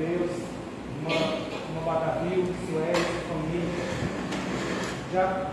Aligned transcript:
Deus, 0.00 0.30
uma 1.04 1.82
Badavil, 1.84 2.46
Suécia, 2.64 3.20
família, 3.28 3.84
já 5.12 5.52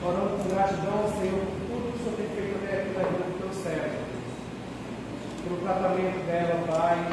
orando 0.00 0.40
com 0.40 0.48
gratidão 0.48 1.04
ao 1.04 1.12
Senhor 1.20 1.44
por 1.44 1.60
tudo 1.68 1.92
que 1.92 2.00
o 2.00 2.04
Senhor 2.04 2.16
tem 2.16 2.28
feito 2.32 2.56
até 2.56 2.72
aqui 2.80 2.96
na 2.96 3.04
vida 3.04 3.24
do 3.28 3.36
teu 3.36 3.52
servo. 3.52 4.00
Pelo 5.44 5.60
tratamento 5.60 6.24
dela, 6.24 6.64
Pai. 6.64 7.04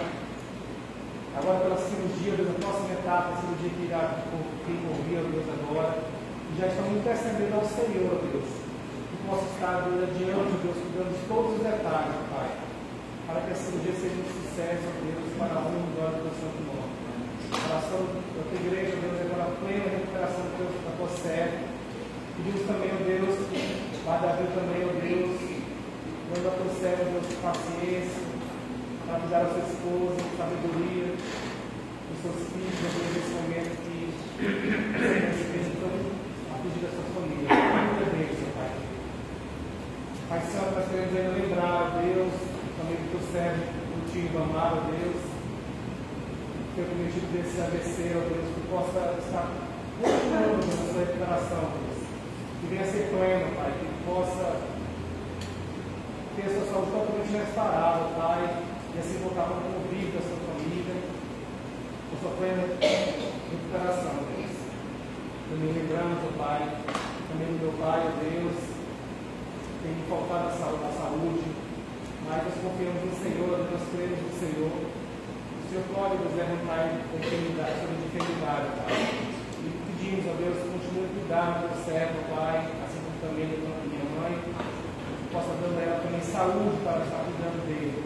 Agora 1.36 1.60
pela 1.60 1.77
cirurgia, 1.83 2.31
Deus, 2.31 2.56
a 2.56 2.62
próxima 2.63 2.94
etapa, 2.94 3.27
a 3.27 3.42
cirurgia 3.44 3.69
que 3.75 3.83
irá 3.83 4.24
ocorrer, 4.31 5.19
Deus, 5.36 5.48
agora. 5.51 6.00
E 6.00 6.62
já 6.62 6.68
estamos 6.68 6.95
intercedendo 6.95 7.59
ao 7.59 7.68
Senhor, 7.68 8.24
Deus. 8.31 8.50
Possa 9.27 9.51
estar, 9.51 9.83
adiante, 9.83 10.63
Deus, 10.63 10.80
cuidando 10.80 11.12
de 11.12 11.27
todos 11.27 11.57
os 11.57 11.63
detalhes, 11.63 12.24
Pai. 12.31 12.50
Para 13.27 13.42
que 13.42 13.51
a 13.51 13.56
cirurgia 13.56 13.94
seja 14.00 14.43
um 14.53 14.55
sucesso, 14.55 14.85
Deus, 15.01 15.33
para 15.39 15.50
a 15.50 15.65
honra 15.65 15.81
e 15.81 15.97
glória 15.97 16.21
do 16.21 16.29
santo 16.38 16.61
nome. 16.61 16.94
Oração 17.50 18.05
da 18.38 18.41
tua 18.45 18.59
igreja, 18.61 19.01
Deus, 19.01 19.17
agora 19.25 19.50
a 19.50 19.57
plena 19.57 19.89
recuperação 19.89 20.45
do 20.45 20.53
teu, 20.61 20.69
da 20.69 20.94
tua 20.94 21.09
serva. 21.09 21.57
Pedimos 22.38 22.61
também, 22.69 22.94
ó 22.94 23.01
Deus, 23.01 23.33
para 24.05 24.21
Davi 24.21 24.45
também, 24.53 24.85
ó 24.85 24.94
Deus, 24.94 25.33
dando 26.29 26.45
a 26.45 26.53
tua 26.53 26.69
serva, 26.69 27.01
Deus, 27.01 27.33
paciência, 27.41 28.21
para 29.09 29.25
cuidar 29.25 29.41
da 29.41 29.50
sua 29.57 29.65
esposa, 29.65 30.21
sabedoria, 30.38 31.17
dos 31.17 32.17
seus 32.21 32.38
filhos, 32.53 32.77
ó 32.77 32.89
Deus, 32.94 33.09
nesse 33.09 33.33
momento 33.33 33.73
que 33.81 33.97
representam 35.01 35.97
a 36.53 36.56
pedir 36.61 36.81
da 36.85 36.94
sua 36.94 37.07
família. 37.09 37.49
Deles, 37.49 38.38
ó 38.38 38.49
Pai. 38.53 38.69
Pai 40.29 40.41
Santo, 40.45 40.77
nós 40.77 40.85
queremos 40.94 41.17
ainda 41.17 41.41
lembrar, 41.41 41.89
ó 41.89 41.97
Deus, 41.97 42.33
também 42.77 43.01
do 43.01 43.09
teu 43.17 43.23
servo, 43.33 43.82
do 44.13 44.30
tio 44.30 44.44
amado, 44.44 44.77
ó 44.77 44.92
Deus, 44.92 45.21
que 46.75 46.81
eu 46.81 46.86
prometido 46.86 47.33
desse 47.33 47.60
ABC, 47.62 48.13
ó 48.13 48.21
Deus, 48.30 48.45
que 48.54 48.62
possa 48.69 49.18
estar 49.18 49.50
continuando 49.98 50.68
na 50.69 50.94
sua 50.94 51.01
recuperação, 51.01 51.74
Deus 51.81 51.94
que 52.62 52.68
venha 52.69 52.86
ser 52.86 53.10
pleno, 53.10 53.56
Pai, 53.57 53.74
que 53.74 53.89
possa 54.06 54.62
ter 56.36 56.45
a 56.45 56.54
sua 56.54 56.65
saúde 56.69 56.92
totalmente 56.92 57.33
restaurada, 57.33 58.13
Pai, 58.15 58.63
e 58.94 59.00
assim 59.00 59.18
voltar 59.18 59.50
para 59.50 59.65
convívio 59.65 60.13
da 60.13 60.21
sua 60.21 60.39
família, 60.45 60.95
com 62.07 62.16
sua 62.21 62.38
plena 62.38 62.63
recuperação, 62.80 64.13
Deus. 64.30 64.54
Também 65.50 65.74
lembramos, 65.74 66.21
oh, 66.21 66.38
Pai, 66.38 66.62
também 67.27 67.48
do 67.50 67.66
meu 67.66 67.74
Pai, 67.81 68.00
oh, 68.06 68.13
Deus, 68.21 68.57
tem 69.81 69.92
me 69.92 70.06
faltado 70.07 70.48
a 70.48 70.54
a 70.54 70.94
saúde, 70.94 71.62
mas 72.27 72.43
nós 72.43 72.55
confiamos 72.63 73.01
no 73.03 73.15
Senhor, 73.19 73.53
nós 73.71 73.83
cremos 73.91 74.19
no 74.19 74.33
Senhor. 74.39 74.73
O 74.73 75.63
Senhor 75.69 75.85
pode 75.95 76.15
nos 76.21 76.33
levantar 76.35 76.89
sobre 77.03 77.95
enfermidade, 78.07 78.67
Pai 78.79 79.33
pedimos, 80.03 80.25
ó 80.27 80.33
Deus, 80.35 80.57
continue 80.59 81.07
a 81.07 81.13
cuidar 81.15 81.63
do 81.63 81.85
servo, 81.85 82.19
Pai, 82.35 82.57
assim 82.83 82.99
como 82.99 83.17
também 83.23 83.47
da 83.47 83.55
minha 83.87 84.07
mãe, 84.19 84.35
que 84.43 85.33
possa 85.33 85.55
dando 85.63 85.79
a 85.79 85.83
ela 85.83 86.03
também 86.03 86.21
saúde 86.21 86.77
para 86.83 87.03
estar 87.07 87.23
cuidando 87.23 87.59
dele. 87.65 88.03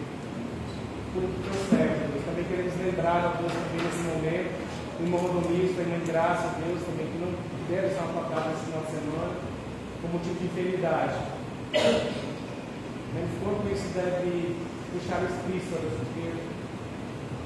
Por 1.14 1.26
teu 1.26 1.58
servo, 1.74 2.14
Deus. 2.14 2.26
Também 2.26 2.46
queremos 2.46 2.78
lembrar, 2.78 3.20
ó 3.26 3.42
Deus, 3.42 3.52
também 3.52 3.82
nesse 3.82 4.04
momento, 4.06 4.52
o 5.00 5.04
irmão 5.04 5.20
Rodomiro, 5.20 5.74
a 5.74 5.82
irmã 5.82 5.98
de 5.98 6.12
graça, 6.12 6.56
Deus, 6.62 6.80
também 6.86 7.08
que 7.10 7.18
não 7.18 7.34
puderam 7.34 7.88
estar 7.90 8.06
na 8.06 8.14
tua 8.14 8.26
casa 8.30 8.50
nesse 8.54 8.66
final 8.70 8.84
de 8.86 8.92
semana, 8.94 9.34
como 10.02 10.14
motivo 10.14 10.38
de 10.38 10.46
enfermidade. 10.46 11.18
Mas 13.18 13.30
quanto 13.42 13.66
isso 13.74 13.90
deve 13.98 14.54
deixar 14.94 15.26
explícito, 15.26 15.82
Deus, 15.82 15.98
porque 16.06 16.38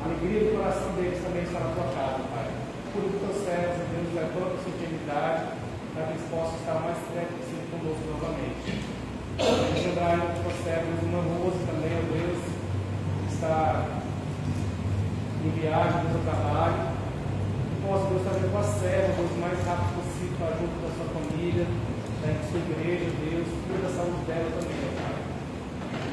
a 0.02 0.04
alegria 0.04 0.52
do 0.52 0.58
coração 0.60 0.92
deles 1.00 1.24
também 1.24 1.48
tua 1.48 1.88
casa, 1.96 2.20
Pai 2.28 2.62
por 2.92 3.08
os 3.08 3.16
teus 3.24 3.48
servos, 3.48 3.88
Deus, 3.88 4.12
levando 4.12 4.52
a 4.52 4.60
sua 4.60 4.76
intimidade, 4.76 5.44
para 5.96 6.04
que 6.08 6.12
eles 6.12 6.28
possam 6.28 6.56
estar 6.60 6.76
mais 6.84 7.00
perto 7.08 7.40
possível 7.40 7.68
conosco 7.72 8.04
novamente. 8.12 8.84
Lembrar 9.40 10.20
os 10.20 10.44
teus 10.44 10.58
servos, 10.68 11.00
uma 11.08 11.24
Rose 11.24 11.64
também, 11.64 11.96
ó 11.96 12.04
Deus, 12.12 12.42
que 12.44 13.34
está 13.34 13.88
em 15.40 15.50
viagem 15.56 16.04
no 16.04 16.12
seu 16.12 16.24
trabalho. 16.28 17.00
Que 17.72 17.88
possa, 17.88 18.06
Deus, 18.12 18.24
trazer 18.28 18.48
com 18.52 18.60
a 18.60 18.68
serva, 18.76 19.16
Deus, 19.16 19.32
o 19.32 19.40
mais 19.40 19.60
rápido 19.64 19.92
possível 19.96 20.36
para 20.36 20.52
junto 20.60 20.76
da 20.84 20.92
sua 20.92 21.08
família, 21.16 21.64
da 21.64 22.28
sua 22.44 22.60
igreja, 22.60 23.08
Deus, 23.24 23.48
cuida 23.64 23.88
da 23.88 23.92
saúde 23.96 24.20
dela 24.28 24.52
também. 24.60 24.81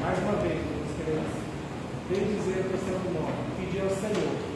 Mais 0.01 0.17
uma 0.19 0.35
vez, 0.43 0.59
Deus, 0.63 0.89
queremos 0.97 1.33
bendizer 2.09 2.65
o 2.65 2.69
teu 2.69 2.79
santo 2.79 3.07
nome, 3.13 3.39
pedir 3.59 3.81
ao 3.81 3.89
Senhor 3.89 4.49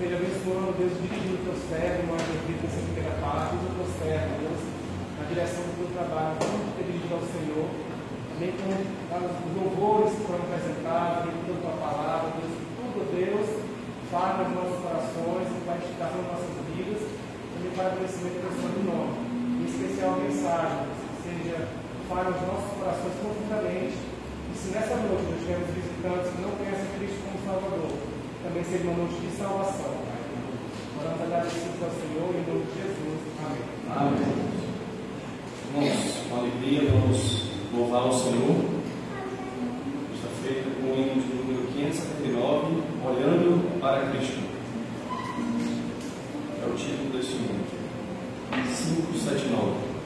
esteja 0.00 0.16
abençoando, 0.16 0.72
Deus, 0.80 0.96
dirigindo 0.96 1.36
o 1.36 1.44
teu 1.44 1.56
servo, 1.68 2.08
uma 2.08 2.16
vida 2.16 2.56
nessa 2.64 2.80
primeira 2.88 3.12
parte, 3.20 3.52
do 3.60 3.68
teu 3.68 3.88
servo, 4.00 4.32
Deus, 4.40 4.60
na 5.20 5.24
direção 5.28 5.60
do 5.60 5.76
teu 5.76 5.88
trabalho, 5.92 6.40
que 6.40 6.80
é 6.80 6.84
dirigido 6.88 7.20
ao 7.20 7.24
Senhor, 7.28 7.68
também 8.32 8.52
com 8.56 8.72
os 8.72 9.36
louvores 9.60 10.16
que 10.16 10.24
foram 10.24 10.40
apresentados, 10.40 11.28
com 11.36 11.52
a 11.52 11.60
tua 11.60 11.76
palavra, 11.84 12.32
Deus, 12.32 12.52
tudo, 12.80 12.98
Deus, 13.12 13.48
fala 14.08 14.40
nos 14.40 14.56
nossos 14.56 14.80
corações, 14.80 15.48
vai 15.68 15.76
esticar 15.84 16.08
nas 16.16 16.24
nossas 16.32 16.52
vidas, 16.72 17.00
também 17.04 17.72
para 17.76 17.92
o 17.92 17.96
conhecimento 18.00 18.40
do 18.40 18.56
seu 18.56 18.72
nome. 18.88 19.12
Em 19.60 19.68
especial 19.68 20.16
a 20.16 20.24
mensagem, 20.24 20.80
que 20.88 21.16
seja, 21.28 21.68
fala 22.08 22.32
nos 22.32 22.40
nossos 22.40 22.72
corações 22.80 23.14
profundamente, 23.20 24.00
se 24.60 24.68
nessa 24.72 24.94
noite 24.94 25.24
nós 25.24 25.40
tivermos 25.40 25.70
visitantes 25.72 26.32
que 26.36 26.42
não 26.42 26.50
conhecem 26.50 26.84
Cristo 26.98 27.16
como 27.24 27.40
Salvador, 27.46 27.96
também 28.44 28.64
seja 28.64 28.84
uma 28.84 28.98
noite 28.98 29.16
de 29.16 29.36
salvação. 29.36 29.94
Oramos 31.00 31.22
agradecidos 31.22 31.80
ao 31.80 31.90
Senhor 31.96 32.28
em 32.36 32.44
nome 32.44 32.64
de 32.68 32.72
Jesus. 32.76 33.20
Amém. 33.40 34.12
Amém. 34.12 34.50
Irmãos, 35.72 36.28
com 36.28 36.36
alegria, 36.36 36.90
vamos 36.90 37.50
louvar 37.72 38.04
o 38.06 38.12
Senhor. 38.12 38.56
Está 40.12 40.28
feito 40.44 40.68
com 40.76 40.92
o 40.92 40.96
hino 41.00 41.22
de 41.22 41.34
número 41.40 41.66
579, 41.72 42.82
Olhando 43.00 43.80
para 43.80 44.10
Cristo. 44.10 44.44
É 46.60 46.66
o 46.66 46.76
título 46.76 47.16
desse 47.16 47.32
hino. 47.32 47.64
579. 48.52 49.99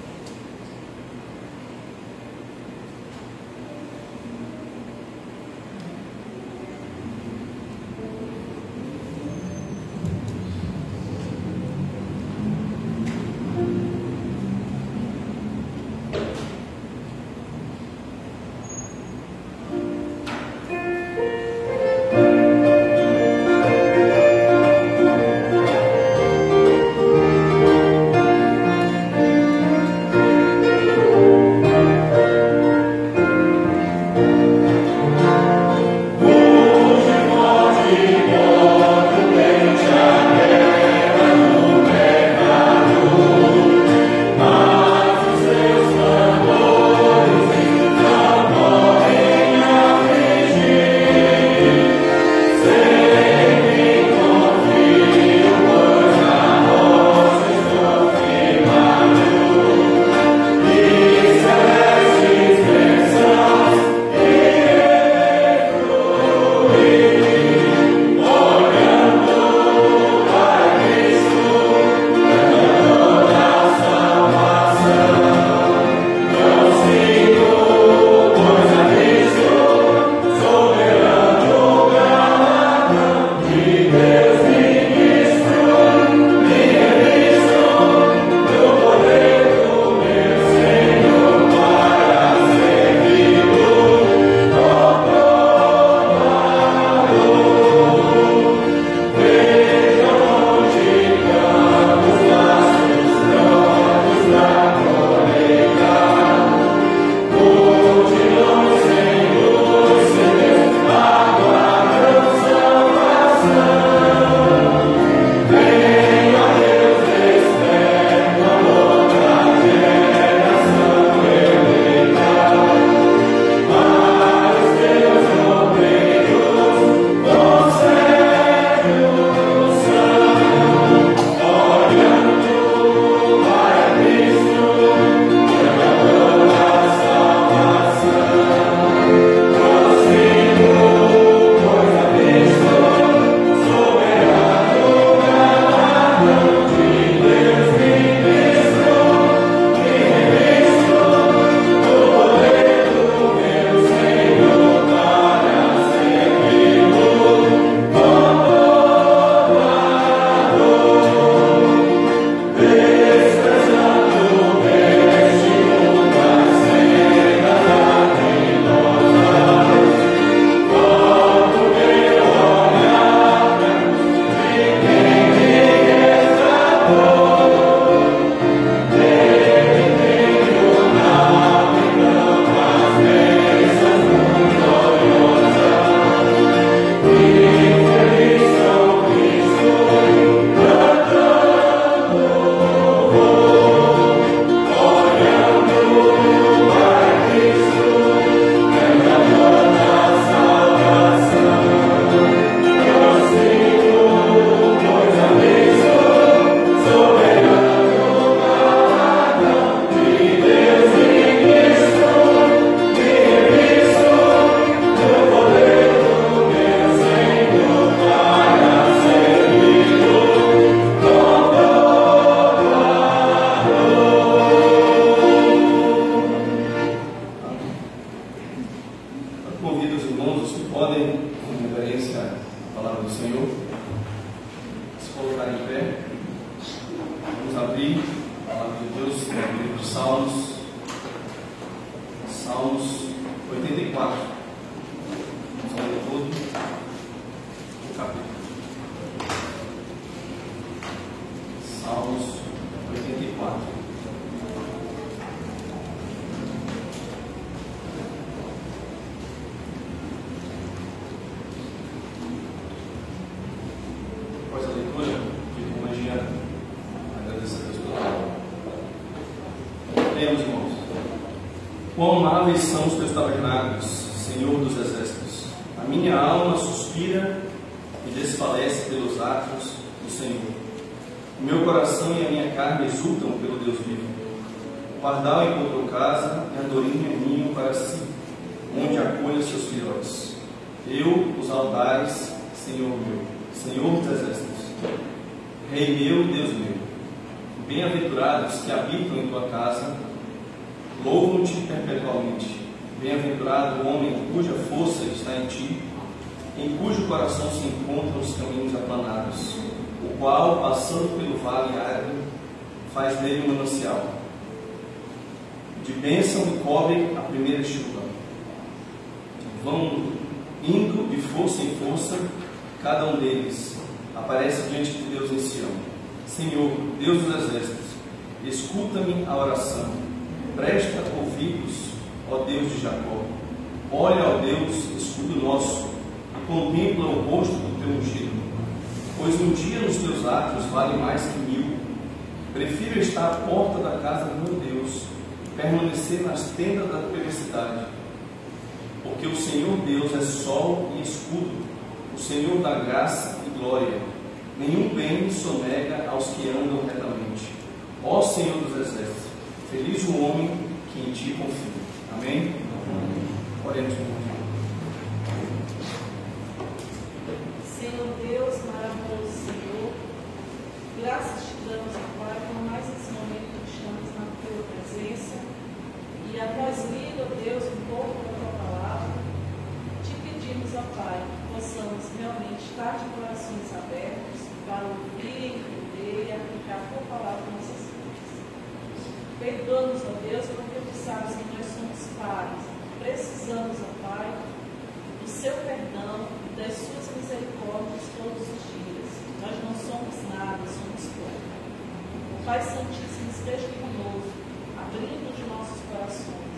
Pai 402.54 402.62
Santíssimo, 402.62 403.34
esteja 403.34 403.66
conosco, 403.82 404.30
abrindo 404.78 405.26
os 405.26 405.42
nossos 405.50 405.82
corações 405.90 406.54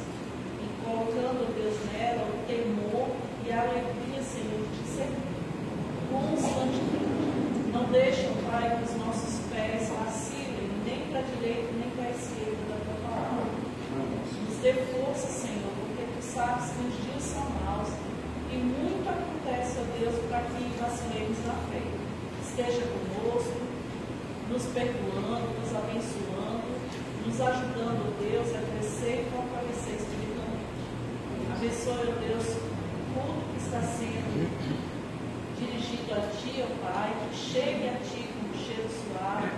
e 0.60 0.68
colocando, 0.84 1.48
Deus, 1.56 1.72
nela 1.88 2.20
o 2.20 2.44
temor 2.44 3.16
e 3.40 3.50
a 3.50 3.62
alegria, 3.64 4.20
Senhor, 4.20 4.60
de 4.76 4.84
servir 4.92 5.40
constantemente. 6.12 7.72
Não 7.72 7.88
deixe, 7.88 8.28
Pai, 8.44 8.76
que 8.76 8.92
os 8.92 8.96
nossos 9.00 9.40
pés 9.48 9.88
vacilem 9.88 10.68
nem 10.84 11.00
para 11.08 11.20
a 11.20 11.28
direita 11.32 11.72
nem 11.80 11.88
para 11.96 12.04
a 12.04 12.12
esquerda 12.12 12.60
da 12.68 12.76
tua 12.76 12.98
palavra. 13.00 13.56
Nos 13.56 14.56
dê 14.60 14.74
força, 14.92 15.28
Senhor, 15.32 15.72
porque 15.80 16.04
tu 16.12 16.20
sabes 16.20 16.76
que 16.76 16.92
os 16.92 16.96
dias 17.08 17.24
são 17.24 17.48
maus 17.64 17.88
e 18.52 18.56
muito 18.60 19.08
acontece, 19.08 19.80
ó 19.80 19.84
Deus, 19.96 20.16
para 20.28 20.44
que 20.44 20.60
vacilemos 20.76 21.40
na 21.48 21.56
fé. 21.72 21.80
Esteja 22.44 22.84
conosco, 22.84 23.64
nos 24.52 24.62
perdoe 24.76 25.15
Senhor, 31.86 32.00
ó 32.00 32.18
Deus, 32.20 32.44
tudo 33.14 33.52
que 33.52 33.58
está 33.64 33.80
sendo 33.80 34.50
dirigido 35.56 36.14
a 36.14 36.20
Ti, 36.34 36.64
ó 36.64 36.84
Pai, 36.84 37.14
que 37.30 37.36
chegue 37.36 37.88
a 37.88 37.92
Ti 38.00 38.28
com 38.34 38.48
um 38.48 38.54
cheiro 38.58 38.88
suave, 38.90 39.55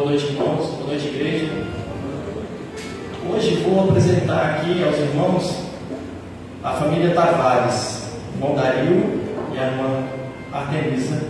Boa 0.00 0.12
noite, 0.12 0.28
irmãos. 0.28 0.66
Boa 0.66 0.86
noite, 0.86 1.08
igreja. 1.08 1.52
Hoje 3.28 3.56
vou 3.56 3.84
apresentar 3.84 4.46
aqui 4.46 4.82
aos 4.82 4.96
irmãos 4.96 5.54
a 6.64 6.72
família 6.72 7.14
Tavares, 7.14 8.04
irmão 8.34 8.54
Dario 8.54 9.20
e 9.54 9.58
a 9.58 9.66
irmã 9.66 10.02
Artemisa. 10.54 11.22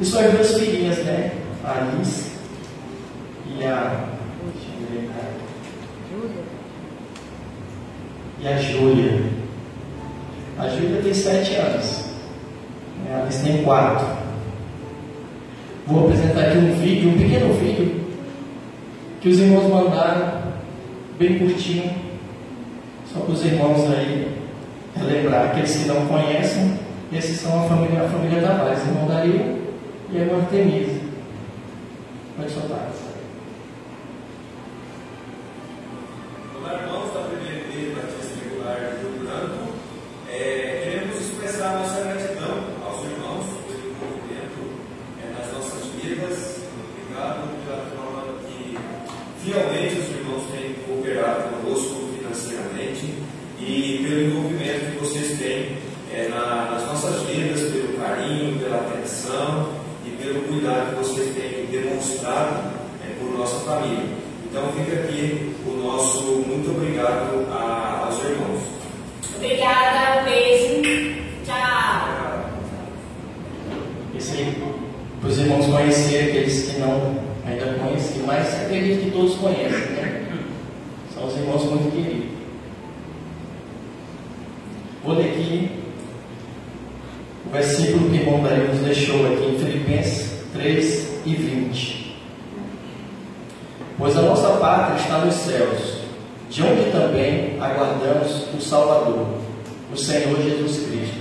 E 0.00 0.04
suas 0.04 0.32
duas 0.32 0.58
filhinhas, 0.58 0.98
né? 1.04 1.30
A 1.64 1.70
Alice 1.70 2.32
e 3.46 3.64
a. 3.64 4.08
E 8.40 8.48
a 8.48 8.56
Júlia. 8.56 9.22
A 10.58 10.68
Júlia 10.68 11.00
tem 11.00 11.14
sete 11.14 11.54
anos. 11.54 12.06
A 13.08 13.22
Alice 13.22 13.44
tem 13.44 13.62
quatro. 13.62 14.04
Vou 15.86 16.06
apresentar 16.06 16.40
aqui 16.40 16.58
um 16.58 16.72
vídeo, 16.74 17.10
um 17.10 17.18
pequeno 17.18 17.54
vídeo 17.54 17.89
que 19.20 19.28
os 19.28 19.38
irmãos 19.38 19.68
mandaram 19.68 20.42
bem 21.18 21.38
curtinho, 21.38 21.90
só 23.12 23.20
para 23.20 23.32
os 23.32 23.44
irmãos 23.44 23.90
aí 23.90 24.38
relembrar, 24.96 25.46
aqueles 25.46 25.76
que 25.76 25.88
não 25.88 26.06
conhecem, 26.06 26.78
esses 27.12 27.40
são 27.40 27.64
a 27.64 27.68
família, 27.68 28.02
a 28.02 28.08
família 28.08 28.40
da 28.40 28.54
paz, 28.54 28.86
irmão 28.86 29.06
Dario 29.06 29.58
e 30.10 30.16
a 30.16 30.20
irmã 30.20 30.38
Artemisa. 30.38 31.00
Pode 32.36 32.50
soltar. 32.50 33.09
Versículo 87.80 88.10
que 88.10 88.16
irmão 88.16 88.42
Dario 88.42 88.68
nos 88.68 88.80
deixou 88.80 89.26
aqui 89.26 89.44
em 89.44 89.58
Filipenses 89.58 90.32
3 90.52 91.08
e 91.24 91.34
20. 91.34 92.16
Pois 93.96 94.16
a 94.16 94.22
nossa 94.22 94.48
pátria 94.58 94.96
está 94.96 95.18
nos 95.18 95.34
céus, 95.34 95.98
de 96.50 96.62
onde 96.62 96.90
também 96.90 97.58
aguardamos 97.58 98.46
o 98.54 98.60
Salvador, 98.60 99.26
o 99.92 99.96
Senhor 99.96 100.36
Jesus 100.42 100.86
Cristo. 100.86 101.20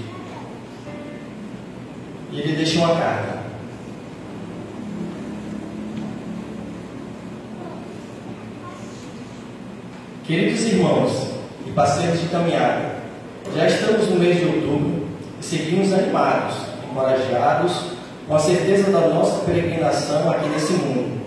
E 2.32 2.40
ele 2.40 2.56
deixa 2.56 2.80
uma 2.80 2.96
carta. 2.96 3.40
Queridos 10.26 10.62
irmãos 10.62 11.32
e 11.66 11.72
parceiros 11.72 12.20
de 12.22 12.28
caminhada, 12.28 12.98
já 13.56 13.66
estamos 13.66 14.08
no 14.10 14.20
mês 14.20 14.38
de 14.38 14.46
outubro 14.46 14.99
seguimos 15.42 15.94
animados, 15.94 16.56
encorajados, 16.90 17.72
com 18.28 18.36
a 18.36 18.40
certeza 18.40 18.92
da 18.92 19.08
nossa 19.08 19.44
peregrinação 19.46 20.30
aqui 20.30 20.48
nesse 20.50 20.74
mundo. 20.74 21.20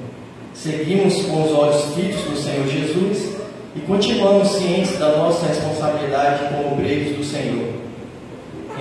Seguimos 0.55 1.23
com 1.23 1.45
os 1.45 1.53
olhos 1.53 1.95
fitos 1.95 2.25
no 2.27 2.37
Senhor 2.37 2.67
Jesus 2.69 3.37
e 3.75 3.81
continuamos 3.81 4.49
cientes 4.49 4.99
da 4.99 5.17
nossa 5.17 5.47
responsabilidade 5.47 6.45
como 6.55 6.75
obreiros 6.75 7.17
do 7.17 7.25
Senhor, 7.25 7.73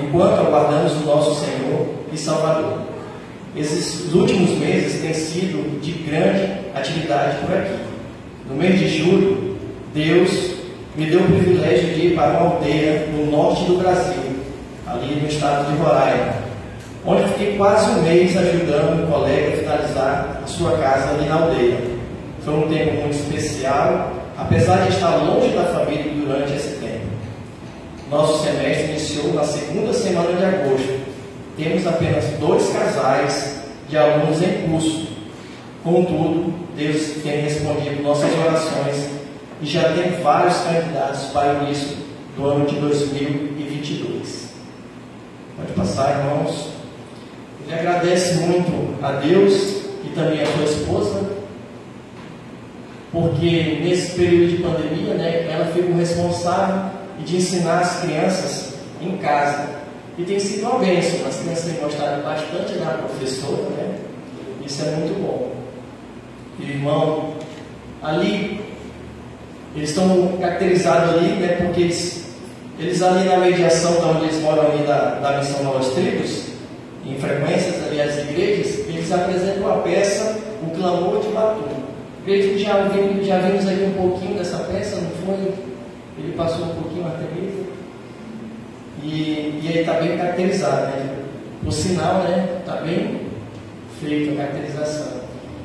enquanto 0.02 0.40
aguardamos 0.40 0.94
o 0.94 1.06
nosso 1.06 1.40
Senhor 1.40 1.88
e 2.12 2.18
Salvador. 2.18 2.80
Esses 3.56 4.14
últimos 4.14 4.52
meses 4.52 5.02
têm 5.02 5.14
sido 5.14 5.82
de 5.82 5.92
grande 5.92 6.52
atividade 6.76 7.38
por 7.46 7.58
aqui. 7.58 7.80
No 8.50 8.56
mês 8.56 8.80
de 8.80 8.88
julho, 8.98 9.58
Deus 9.94 10.52
me 10.96 11.06
deu 11.06 11.22
o 11.22 11.26
privilégio 11.26 11.94
de 11.94 12.08
ir 12.08 12.16
para 12.16 12.32
uma 12.32 12.56
aldeia 12.56 13.08
no 13.08 13.32
norte 13.32 13.64
do 13.64 13.78
Brasil, 13.78 14.41
ali 14.94 15.22
no 15.22 15.28
estado 15.28 15.72
de 15.72 15.78
Roraima, 15.82 16.34
onde 17.06 17.28
fiquei 17.30 17.58
quase 17.58 17.90
um 17.92 18.02
mês 18.04 18.36
ajudando 18.38 19.04
um 19.04 19.12
colega 19.12 19.54
a 19.54 19.58
finalizar 19.58 20.42
a 20.44 20.48
sua 20.48 20.78
casa 20.78 21.12
ali 21.12 21.28
na 21.28 21.36
aldeia. 21.36 21.78
Foi 22.44 22.54
um 22.54 22.68
tempo 22.68 22.94
muito 22.94 23.16
especial, 23.16 24.12
apesar 24.38 24.86
de 24.86 24.90
estar 24.90 25.16
longe 25.18 25.50
da 25.50 25.64
família 25.66 26.12
durante 26.14 26.54
esse 26.54 26.80
tempo. 26.80 27.06
Nosso 28.10 28.44
semestre 28.44 28.92
iniciou 28.92 29.34
na 29.34 29.44
segunda 29.44 29.94
semana 29.94 30.34
de 30.34 30.44
agosto. 30.44 31.00
Temos 31.58 31.88
apenas 31.88 32.26
dois 32.40 32.70
casais 32.70 33.62
de 33.88 33.98
alunos 33.98 34.42
em 34.42 34.68
curso. 34.68 35.08
Contudo, 35.84 36.54
Deus 36.76 37.22
tem 37.24 37.42
respondido 37.42 38.04
nossas 38.04 38.32
orações 38.38 39.10
e 39.62 39.66
já 39.66 39.94
tem 39.94 40.22
vários 40.22 40.58
candidatos 40.58 41.26
para 41.32 41.60
o 41.60 41.64
início 41.64 41.98
do 42.36 42.46
ano 42.46 42.66
de 42.66 42.76
2022. 42.76 44.11
Passar, 45.76 46.20
irmãos. 46.20 46.70
Ele 47.66 47.74
agradece 47.80 48.36
muito 48.36 49.04
a 49.04 49.14
Deus 49.14 49.84
e 50.04 50.10
também 50.14 50.42
a 50.42 50.46
sua 50.46 50.64
esposa, 50.64 51.22
porque 53.12 53.80
nesse 53.84 54.12
período 54.14 54.50
de 54.50 54.64
pandemia, 54.64 55.14
né, 55.14 55.48
ela 55.50 55.66
ficou 55.68 55.96
responsável 55.96 56.92
de 57.24 57.38
ensinar 57.38 57.80
as 57.80 58.02
crianças 58.02 58.74
em 59.02 59.18
casa. 59.18 59.70
E 60.18 60.24
tem 60.24 60.40
sido 60.40 60.68
uma 60.68 60.80
bênção, 60.80 61.26
as 61.28 61.38
crianças 61.38 61.66
têm 61.66 61.82
gostado 61.82 62.22
bastante 62.24 62.74
da 62.74 62.98
professora, 62.98 63.70
né? 63.78 63.96
Isso 64.66 64.84
é 64.84 64.92
muito 64.92 65.22
bom. 65.22 65.52
Irmão, 66.60 67.34
ali, 68.04 68.62
eles 69.76 69.90
estão 69.90 70.38
caracterizados 70.40 71.16
ali, 71.16 71.30
né, 71.34 71.58
porque 71.62 71.82
eles, 71.82 72.21
eles 72.82 73.02
ali 73.04 73.30
na 73.30 73.38
mediação, 73.38 73.94
da 74.02 74.08
onde 74.08 74.26
eles 74.26 74.42
moram 74.42 74.72
ali 74.72 74.84
da, 74.88 75.20
da 75.22 75.38
missão 75.38 75.64
Novas 75.64 75.90
Tribos, 75.90 76.48
em 77.06 77.16
frequências 77.16 77.76
ali 77.86 78.02
às 78.02 78.18
igrejas, 78.18 78.80
eles 78.88 79.12
apresentam 79.12 79.72
a 79.72 79.78
peça 79.78 80.38
O 80.64 80.72
Clamor 80.72 81.22
de 81.22 81.30
Batum. 81.30 81.82
Acredito 82.22 82.54
que 82.54 82.64
já, 82.64 82.84
vimos, 82.88 83.26
já 83.26 83.40
vimos 83.40 83.68
aqui 83.68 83.84
um 83.84 83.94
pouquinho 83.94 84.38
dessa 84.38 84.58
peça, 84.64 84.96
não 84.98 85.12
foi? 85.26 85.54
Ele 86.18 86.34
passou 86.36 86.66
um 86.66 86.70
pouquinho 86.70 87.06
a 87.06 87.12
Teresa. 87.12 87.64
E, 89.04 89.60
e 89.64 89.68
aí 89.68 89.80
está 89.80 89.94
bem 89.94 90.18
caracterizado, 90.18 90.88
né? 90.88 91.16
O 91.66 91.72
sinal, 91.72 92.24
né? 92.24 92.58
Está 92.60 92.78
bem 92.78 93.22
feita 94.00 94.34
a 94.34 94.36
caracterização. 94.38 95.08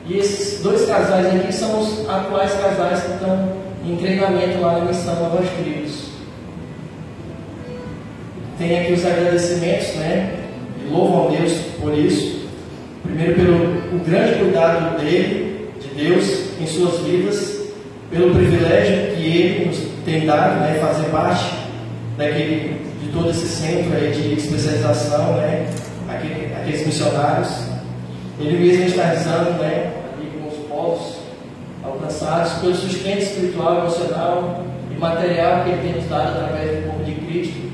E 0.06 0.18
esses 0.18 0.62
dois 0.62 0.86
casais 0.86 1.26
aqui 1.26 1.52
são 1.52 1.80
os 1.80 2.08
atuais 2.08 2.52
casais 2.52 3.02
que 3.02 3.12
estão 3.12 3.52
em 3.84 3.96
treinamento 3.96 4.60
lá 4.60 4.78
na 4.78 4.84
missão 4.84 5.14
Novas 5.16 5.48
Tribos. 5.58 6.05
Tem 8.58 8.80
aqui 8.80 8.92
os 8.94 9.04
agradecimentos, 9.04 9.94
né? 9.96 10.34
E 10.80 10.88
louvam 10.88 11.28
a 11.28 11.36
Deus 11.36 11.52
por 11.80 11.96
isso. 11.96 12.46
Primeiro 13.02 13.34
pelo 13.34 13.96
o 13.96 14.04
grande 14.04 14.38
cuidado 14.38 14.98
dele, 14.98 15.70
de 15.80 15.88
Deus, 16.04 16.24
em 16.60 16.66
suas 16.66 17.00
vidas, 17.00 17.68
pelo 18.10 18.34
privilégio 18.34 19.14
que 19.14 19.22
ele 19.22 19.66
nos 19.66 19.78
tem 20.04 20.24
dado, 20.24 20.60
né? 20.60 20.78
Fazer 20.80 21.08
parte 21.10 21.54
daquele, 22.16 22.80
de 23.02 23.08
todo 23.12 23.30
esse 23.30 23.46
centro 23.46 23.94
aí 23.94 24.10
de 24.12 24.34
especialização, 24.34 25.34
né? 25.36 25.66
Aquele, 26.08 26.54
aqueles 26.54 26.86
missionários. 26.86 27.48
Ele 28.40 28.58
mesmo 28.58 28.84
está 28.84 29.02
realizando, 29.04 29.50
né? 29.62 29.92
Ali 30.16 30.30
com 30.38 30.48
os 30.48 30.66
povos 30.68 31.16
alcançados, 31.84 32.52
pelo 32.54 32.74
sustento 32.74 33.18
espiritual, 33.18 33.80
emocional 33.80 34.64
e 34.90 34.98
material 34.98 35.64
que 35.64 35.70
ele 35.70 35.82
tem 35.82 35.92
nos 36.00 36.08
dado 36.08 36.38
através 36.38 36.70
do 36.70 36.90
corpo 36.90 37.04
de 37.04 37.12
Cristo, 37.12 37.65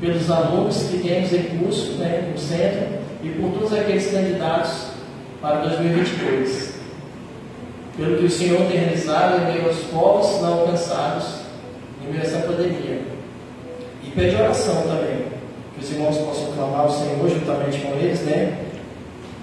pelos 0.00 0.30
alunos 0.30 0.76
que 0.84 0.98
temos 0.98 1.32
em 1.32 1.42
curso 1.58 1.92
né, 1.92 2.30
no 2.32 2.38
centro 2.38 2.86
e 3.22 3.28
por 3.30 3.50
todos 3.52 3.72
aqueles 3.72 4.10
candidatos 4.10 4.88
para 5.40 5.56
2022. 5.60 6.78
Pelo 7.96 8.16
que 8.18 8.26
o 8.26 8.30
Senhor 8.30 8.60
tem 8.68 8.78
realizado 8.78 9.42
em 9.42 9.52
meio 9.52 9.66
aos 9.66 9.78
povos 9.84 10.40
não 10.40 10.60
alcançados 10.60 11.24
em 12.04 12.12
meio 12.12 12.22
a 12.22 12.26
essa 12.26 12.38
pandemia. 12.38 13.02
E 14.04 14.10
pede 14.10 14.36
oração 14.36 14.82
também, 14.82 15.26
que 15.74 15.84
os 15.84 15.90
irmãos 15.90 16.16
possam 16.18 16.52
clamar 16.52 16.82
ao 16.82 16.90
Senhor 16.90 17.28
juntamente 17.28 17.78
com 17.80 17.92
eles, 17.94 18.20
né? 18.20 18.56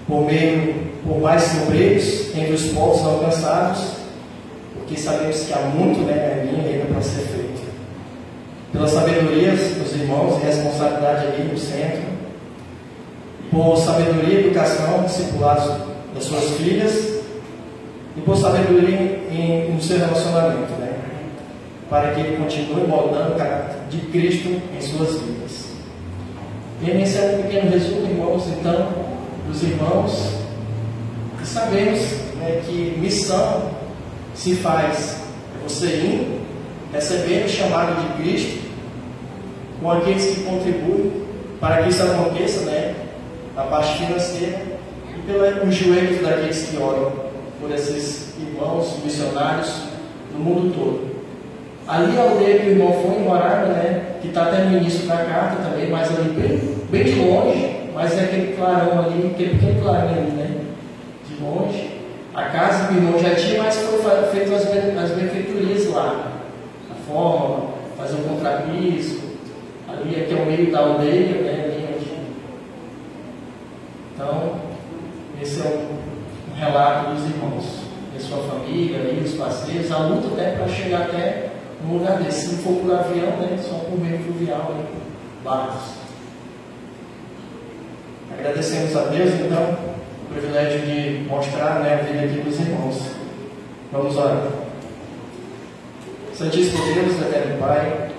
Por 0.08 0.24
meio, 0.24 0.74
por 1.04 1.20
mais 1.20 1.62
obreiros 1.62 2.34
entre 2.34 2.54
os 2.54 2.66
povos 2.68 3.02
não 3.02 3.12
alcançados, 3.12 3.96
porque 4.74 4.96
sabemos 4.98 5.40
que 5.40 5.52
há 5.52 5.58
muito 5.58 6.00
né, 6.00 6.48
ainda 6.48 6.86
para 6.86 7.02
ser 7.02 7.22
feito. 7.22 7.65
Pela 8.72 8.88
sabedoria 8.88 9.52
dos 9.52 9.92
irmãos 9.92 10.40
e 10.40 10.46
responsabilidade 10.46 11.26
ali 11.26 11.44
no 11.44 11.58
centro, 11.58 12.02
por 13.50 13.76
sabedoria 13.76 14.40
e 14.40 14.46
educação 14.46 15.04
discipulados 15.04 15.64
das 16.14 16.24
suas 16.24 16.50
filhas, 16.56 17.16
e 18.16 18.20
por 18.20 18.36
sabedoria 18.36 19.20
em, 19.30 19.72
no 19.72 19.80
seu 19.80 19.98
relacionamento, 19.98 20.72
né? 20.80 20.92
para 21.88 22.12
que 22.12 22.20
ele 22.20 22.36
continue 22.36 22.86
moldando 22.86 23.34
o 23.34 23.36
caráter 23.36 23.76
de 23.90 23.98
Cristo 24.06 24.48
em 24.48 24.80
suas 24.80 25.20
vidas. 25.20 25.66
E 26.82 26.90
esse 26.90 27.18
é 27.18 27.36
um 27.38 27.42
pequeno 27.42 27.70
resumo, 27.70 28.06
irmãos, 28.06 28.48
então, 28.48 28.88
dos 29.46 29.62
irmãos, 29.62 30.32
e 31.42 31.46
sabemos 31.46 32.00
né, 32.38 32.60
que 32.66 32.96
missão 32.98 33.70
se 34.34 34.56
faz 34.56 35.22
você 35.62 35.86
indo, 35.86 36.45
recebendo 36.92 37.46
o 37.46 37.48
chamado 37.48 38.00
de 38.00 38.22
Cristo, 38.22 38.66
com 39.80 39.90
aqueles 39.90 40.34
que 40.34 40.44
contribuem 40.44 41.26
para 41.60 41.82
que 41.82 41.90
isso 41.90 42.02
aconteça, 42.02 42.64
né? 42.66 42.94
A 43.56 43.62
parte 43.62 43.98
financeira 43.98 44.60
e 45.14 45.20
pelos 45.26 45.74
joelhos 45.74 46.20
daqueles 46.20 46.68
que 46.68 46.76
oram 46.76 47.12
por 47.60 47.70
esses 47.70 48.34
irmãos 48.38 48.98
missionários 49.02 49.82
no 50.32 50.38
mundo 50.38 50.74
todo. 50.74 51.16
Ali 51.88 52.18
ao 52.18 52.38
ler 52.38 52.60
que 52.60 52.66
o 52.66 52.70
irmão 52.72 52.92
foi 52.92 53.22
em 53.22 53.24
né? 53.24 54.16
Que 54.20 54.28
está 54.28 54.44
até 54.44 54.64
no 54.64 54.76
início 54.76 55.06
da 55.06 55.18
carta 55.18 55.62
também, 55.62 55.88
mas 55.88 56.08
ali 56.08 56.30
bem, 56.30 56.60
bem 56.90 57.04
de 57.04 57.20
longe, 57.20 57.76
mas 57.94 58.18
é 58.18 58.24
aquele 58.24 58.56
clarão 58.56 59.04
ali, 59.04 59.30
aquele 59.32 59.50
pequeno 59.50 59.82
clarão 59.82 60.10
ali, 60.10 60.30
né? 60.32 60.56
De 61.28 61.42
longe. 61.42 61.90
A 62.34 62.44
casa 62.44 62.92
do 62.92 62.98
irmão 62.98 63.18
já 63.18 63.34
tinha, 63.34 63.62
mas 63.62 63.76
foi 63.76 63.98
feito 64.30 64.54
as, 64.54 64.64
as 64.64 65.10
benfeitorias 65.12 65.88
lá. 65.90 66.35
Forma, 67.06 67.68
fazer 67.96 68.16
um 68.16 68.34
contrapiso, 68.34 69.20
ali 69.88 70.20
aqui 70.20 70.34
é 70.34 70.42
o 70.42 70.46
meio 70.46 70.72
da 70.72 70.80
aldeia, 70.80 71.42
né? 71.42 71.64
Ali 71.64 71.88
onde... 71.94 72.10
Então, 74.14 74.54
esse 75.40 75.60
é 75.60 75.64
um, 75.64 76.58
relato 76.58 77.14
dos 77.14 77.24
irmãos, 77.24 77.64
de 78.12 78.22
sua 78.22 78.38
família, 78.38 78.98
ali, 78.98 79.22
os 79.24 79.34
parceiros, 79.34 79.92
a 79.92 79.98
luta 79.98 80.28
até 80.28 80.56
para 80.56 80.68
chegar 80.68 81.02
até 81.02 81.50
um 81.84 81.98
lugar 81.98 82.18
desse. 82.18 82.48
Se 82.48 82.56
for 82.62 82.74
por 82.80 82.92
avião, 82.92 83.36
né? 83.36 83.56
Só 83.62 83.76
por 83.76 84.00
meio 84.00 84.18
fluvial, 84.24 84.74
né? 84.74 84.84
barcos. 85.44 85.94
Agradecemos 88.36 88.96
a 88.96 89.04
Deus, 89.04 89.30
então, 89.34 89.76
o 90.24 90.32
privilégio 90.32 90.80
de 90.80 91.28
mostrar 91.28 91.80
né, 91.80 91.94
a 91.94 92.04
vida 92.04 92.24
aqui 92.24 92.40
dos 92.40 92.58
irmãos. 92.58 93.12
Vamos 93.92 94.16
orar. 94.16 94.65
Santíssimo 96.36 96.84
Deus, 96.92 97.18
Eterno 97.18 97.58
Pai, 97.58 98.10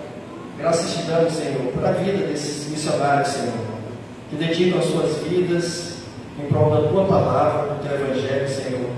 graças 0.58 0.92
te 0.92 1.04
damos, 1.04 1.34
Senhor, 1.34 1.72
pela 1.72 1.92
vida 1.92 2.26
desses 2.26 2.68
missionários, 2.68 3.28
Senhor, 3.28 3.54
que 4.28 4.36
dedicam 4.38 4.80
as 4.80 4.86
suas 4.86 5.18
vidas 5.18 5.98
em 6.40 6.48
prol 6.48 6.72
da 6.72 6.90
tua 6.90 7.06
palavra, 7.06 7.76
do 7.76 7.88
teu 7.88 7.96
evangelho, 7.96 8.50
Senhor, 8.50 8.90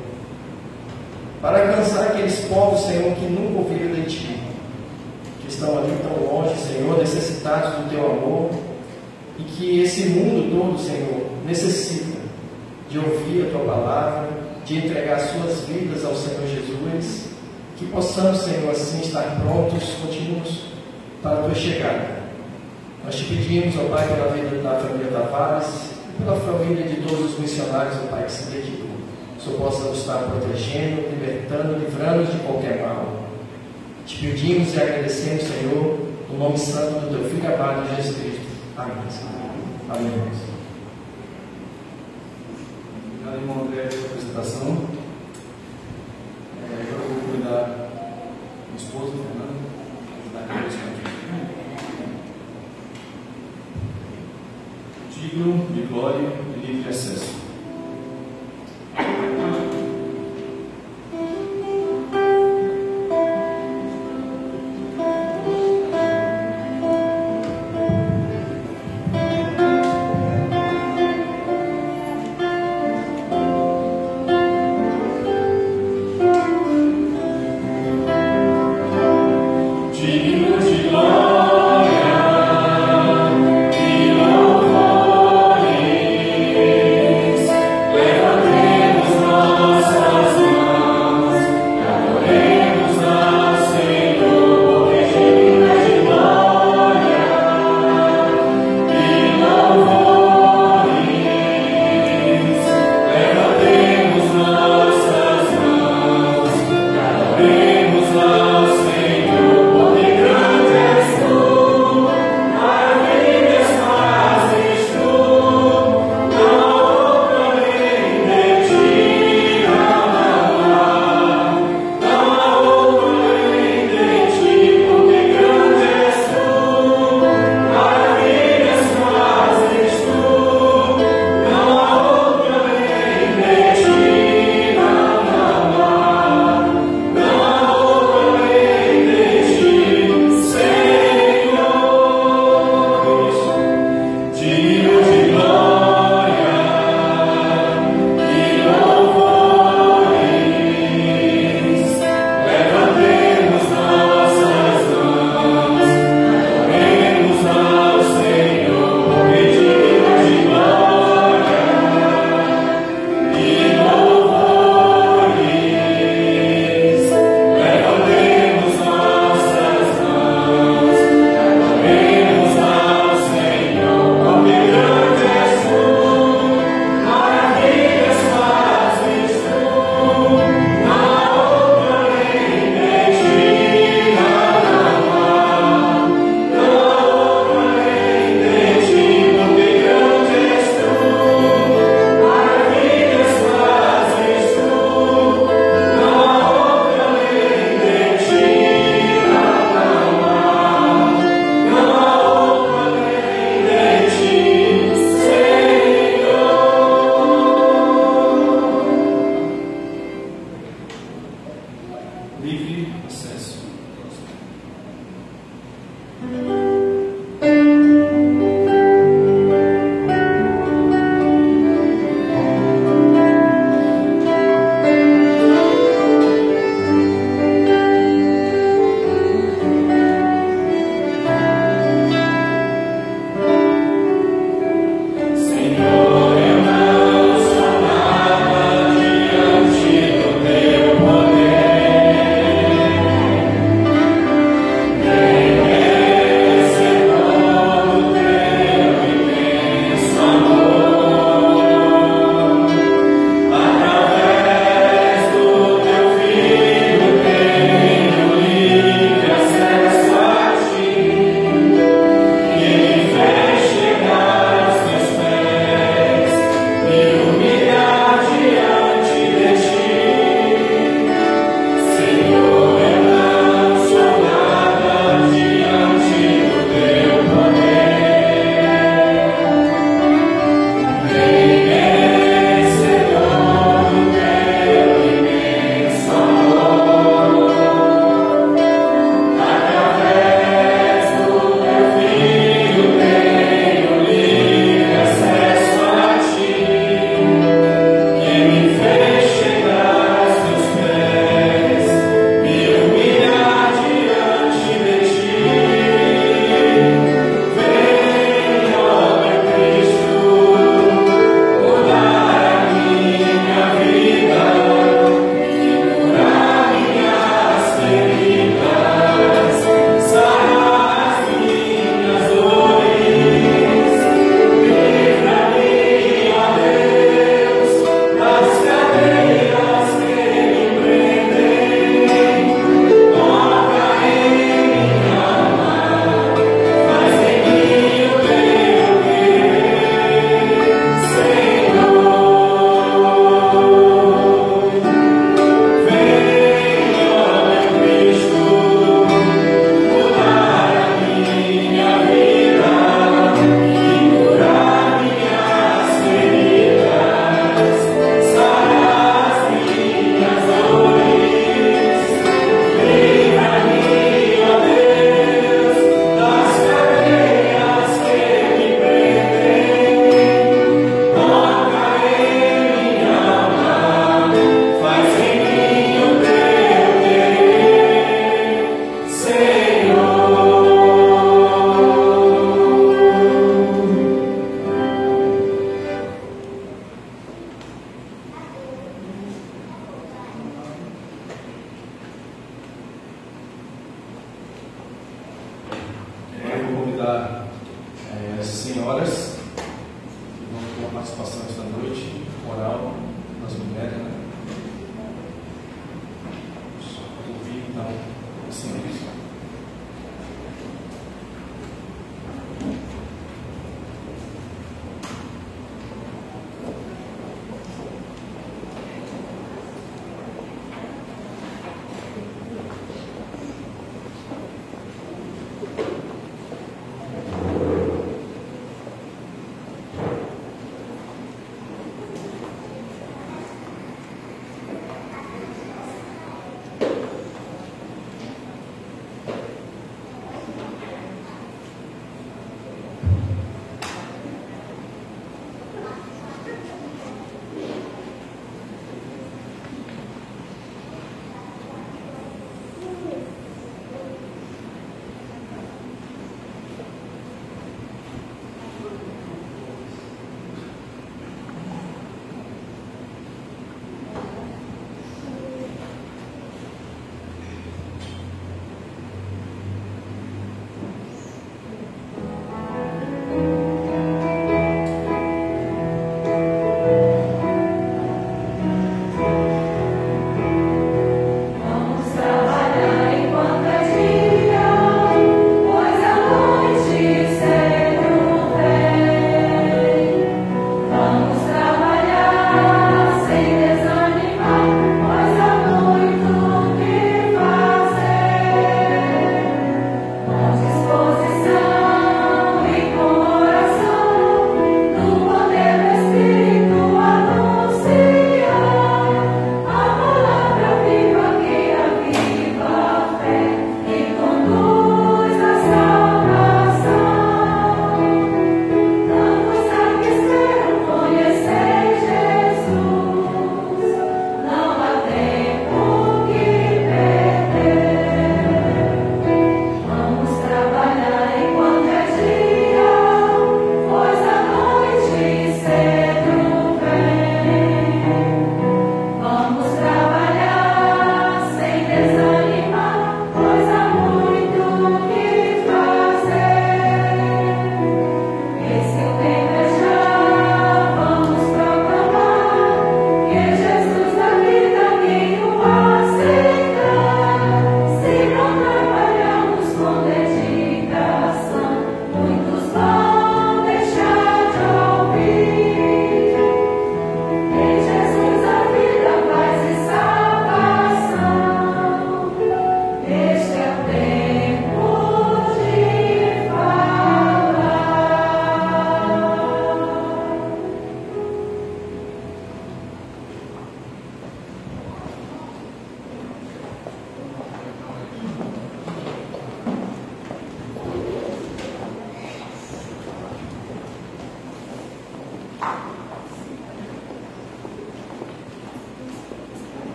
para 1.42 1.68
alcançar 1.68 2.08
aqueles 2.08 2.40
povos, 2.46 2.80
Senhor, 2.86 3.14
que 3.16 3.26
nunca 3.26 3.60
ouviram 3.60 3.94
de 3.94 4.04
ti, 4.04 4.40
que 5.42 5.50
estão 5.50 5.78
ali 5.78 5.98
tão 6.02 6.26
longe, 6.26 6.56
Senhor, 6.56 6.98
necessitados 6.98 7.72
do 7.74 7.90
teu 7.90 8.06
amor 8.06 8.52
e 9.38 9.44
que 9.44 9.82
esse 9.82 10.08
mundo 10.12 10.50
todo, 10.58 10.80
Senhor, 10.80 11.30
necessita 11.46 12.20
de 12.90 12.98
ouvir 12.98 13.48
a 13.48 13.52
tua 13.52 13.66
palavra, 13.66 14.30
de 14.64 14.78
entregar 14.78 15.20
suas 15.20 15.66
vidas 15.66 16.06
ao 16.06 16.16
Senhor 16.16 16.48
Jesus, 16.48 17.29
que 17.80 17.86
possamos, 17.86 18.40
Senhor, 18.40 18.72
assim 18.72 19.00
estar 19.00 19.40
prontos, 19.42 19.94
contínuos 20.02 20.66
para 21.24 21.40
a 21.40 21.44
tua 21.44 21.56
chegada. 21.56 22.20
Nós 23.06 23.16
te 23.16 23.24
pedimos, 23.24 23.74
ó 23.78 23.96
Pai, 23.96 24.06
pela 24.06 24.34
vida 24.34 24.62
da 24.62 24.80
família 24.80 25.10
Tavares 25.10 25.92
e 26.20 26.22
pela 26.22 26.36
família 26.36 26.84
de 26.86 26.98
todos 26.98 27.32
os 27.32 27.40
missionários, 27.40 27.96
ó 28.04 28.08
Pai, 28.08 28.26
que 28.26 28.32
se 28.34 28.44
dedicam. 28.52 28.90
Que 29.40 29.52
possa 29.52 29.86
nos 29.86 30.00
estar 30.00 30.18
protegendo, 30.18 31.10
libertando, 31.10 31.80
livrando 31.80 32.30
de 32.30 32.38
qualquer 32.40 32.82
mal. 32.82 33.24
Te 34.06 34.18
pedimos 34.18 34.76
e 34.76 34.82
agradecemos, 34.82 35.44
Senhor, 35.44 36.00
no 36.30 36.38
nome 36.38 36.58
santo 36.58 37.00
do 37.00 37.18
teu 37.18 37.30
Filho 37.30 37.56
amado, 37.56 37.96
Jesus 37.96 38.18
Cristo. 38.18 38.42
Amém. 38.78 38.96
Amém. 39.90 40.32
Obrigado, 43.14 43.42
irmão 43.42 43.66
André, 43.66 43.84
pela 43.84 44.06
apresentação. 44.06 44.99
Agora 46.72 47.02
eu 47.02 47.10
vou 47.10 47.32
cuidar 47.32 47.64
do 48.70 48.78
esposo, 48.78 49.14
Fernando, 49.24 49.60
ajudar 50.20 50.42
a 50.42 50.60
aqui. 50.70 51.04
Digno 55.12 55.50
de 55.74 55.82
glória 55.88 56.28
e 56.56 56.60
livre 56.60 56.90
acesso. 56.90 57.39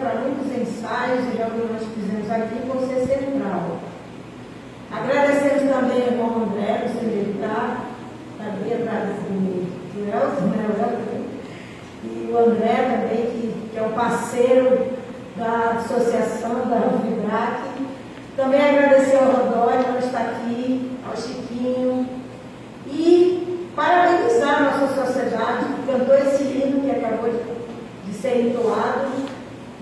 Para 0.00 0.20
muitos 0.20 0.46
ensaios 0.50 1.24
e 1.26 1.36
reuniões 1.36 1.82
que 1.82 2.00
fizemos 2.00 2.30
aqui 2.30 2.66
com 2.66 2.86
ser 2.88 3.06
central. 3.06 3.78
Agradecemos 4.90 5.70
também 5.70 6.02
ao 6.02 6.12
irmão 6.12 6.42
André, 6.44 6.88
do 6.88 7.06
militar, 7.06 7.84
está 8.32 8.50
bem 8.56 8.72
atrás 8.72 9.08
do 9.28 10.00
Elton, 10.08 10.46
né? 10.46 10.66
O 10.68 11.20
e 12.02 12.32
o 12.32 12.38
André 12.38 12.74
também, 12.74 13.26
que, 13.26 13.70
que 13.70 13.78
é 13.78 13.82
o 13.82 13.90
parceiro 13.90 14.86
da 15.36 15.78
associação 15.78 16.68
da 16.68 16.76
Anfibrac. 16.76 17.60
Também 18.36 18.60
agradecer 18.60 19.16
ao 19.16 19.32
Rodói, 19.32 19.84
que 19.84 20.06
está 20.06 20.20
aqui, 20.20 20.98
ao 21.06 21.16
Chiquinho. 21.16 22.06
E 22.86 23.68
parabenizar 23.76 24.56
a 24.56 24.78
nossa 24.78 25.06
sociedade 25.06 25.66
que 25.66 25.92
cantou 25.92 26.16
esse 26.16 26.42
hino 26.42 26.80
que 26.80 26.90
acabou 26.90 27.30
de, 27.30 28.10
de 28.10 28.18
ser 28.18 28.46
entoado 28.46 29.10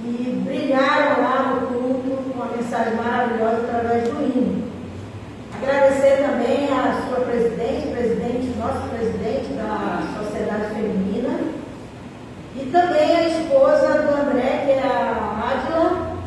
e 0.04 0.42
brilharam 0.44 1.22
lá 1.22 1.60
no 1.60 1.66
culto 1.66 2.22
com 2.22 2.30
uma 2.30 2.46
mensagem 2.68 2.94
maravilhosa 2.96 3.64
através 3.64 4.04
do 4.04 4.22
hino. 4.22 4.68
Agradecer 5.54 6.22
também 6.22 6.68
a 6.68 7.08
sua 7.08 7.24
presidente, 7.24 7.88
presidente, 7.88 8.58
nosso 8.58 8.88
presidente 8.90 9.54
da 9.54 10.02
Sociedade 10.18 10.74
Feminina, 10.74 11.38
e 12.54 12.66
também 12.70 13.16
a 13.16 13.28
esposa 13.28 14.02
do 14.02 14.14
André, 14.14 14.64
que 14.66 14.72
é 14.72 14.82
a 14.84 15.50
Adila, 15.50 16.18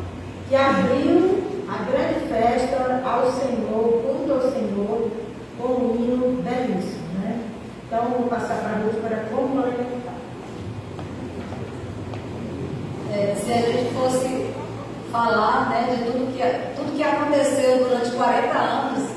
que 0.48 0.56
abriu 0.56 1.44
a 1.68 1.84
grande 1.84 2.26
festa 2.28 3.00
ao 3.04 3.30
Senhor, 3.30 4.02
culto 4.02 4.32
ao 4.32 4.50
Senhor, 4.50 5.10
com 5.58 5.68
um 5.68 5.94
hino 5.94 6.42
belíssimo. 6.42 7.02
Né? 7.20 7.38
Então, 7.86 8.06
vou 8.06 8.26
passar 8.26 8.56
para 8.56 8.70
a 8.70 8.82
Ruth 8.82 9.00
para 9.00 9.16
complementar. 9.30 10.14
É, 13.12 13.36
se 13.36 13.52
a 13.52 13.56
gente 13.56 13.94
fosse 13.94 14.41
falar 15.12 15.68
né, 15.68 15.94
de 15.94 16.04
tudo 16.04 16.32
que, 16.32 16.42
tudo 16.74 16.96
que 16.96 17.02
aconteceu 17.02 17.84
durante 17.84 18.10
40 18.12 18.58
anos, 18.58 19.08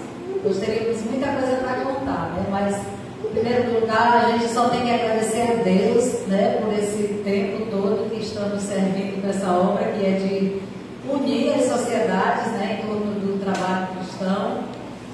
nós 0.44 0.58
teríamos 0.58 1.02
muita 1.04 1.28
coisa 1.28 1.56
para 1.56 1.86
contar, 1.86 2.34
né? 2.36 2.46
mas 2.52 2.76
em 3.24 3.34
primeiro 3.34 3.80
lugar 3.80 4.26
a 4.26 4.32
gente 4.32 4.54
só 4.54 4.68
tem 4.68 4.82
que 4.82 4.92
agradecer 4.92 5.42
a 5.42 5.64
Deus 5.64 6.28
né, 6.28 6.60
por 6.62 6.74
esse 6.74 7.22
tempo 7.24 7.72
todo 7.72 8.10
que 8.10 8.22
estamos 8.22 8.62
servindo 8.62 9.22
com 9.22 9.30
essa 9.30 9.50
obra 9.50 9.86
que 9.94 10.06
é 10.06 10.12
de 10.12 10.62
unir 11.10 11.54
as 11.54 11.66
sociedades 11.66 12.52
né, 12.54 12.82
em 12.84 12.88
torno 12.88 13.14
do 13.14 13.40
trabalho 13.40 13.88
cristão, 13.98 14.64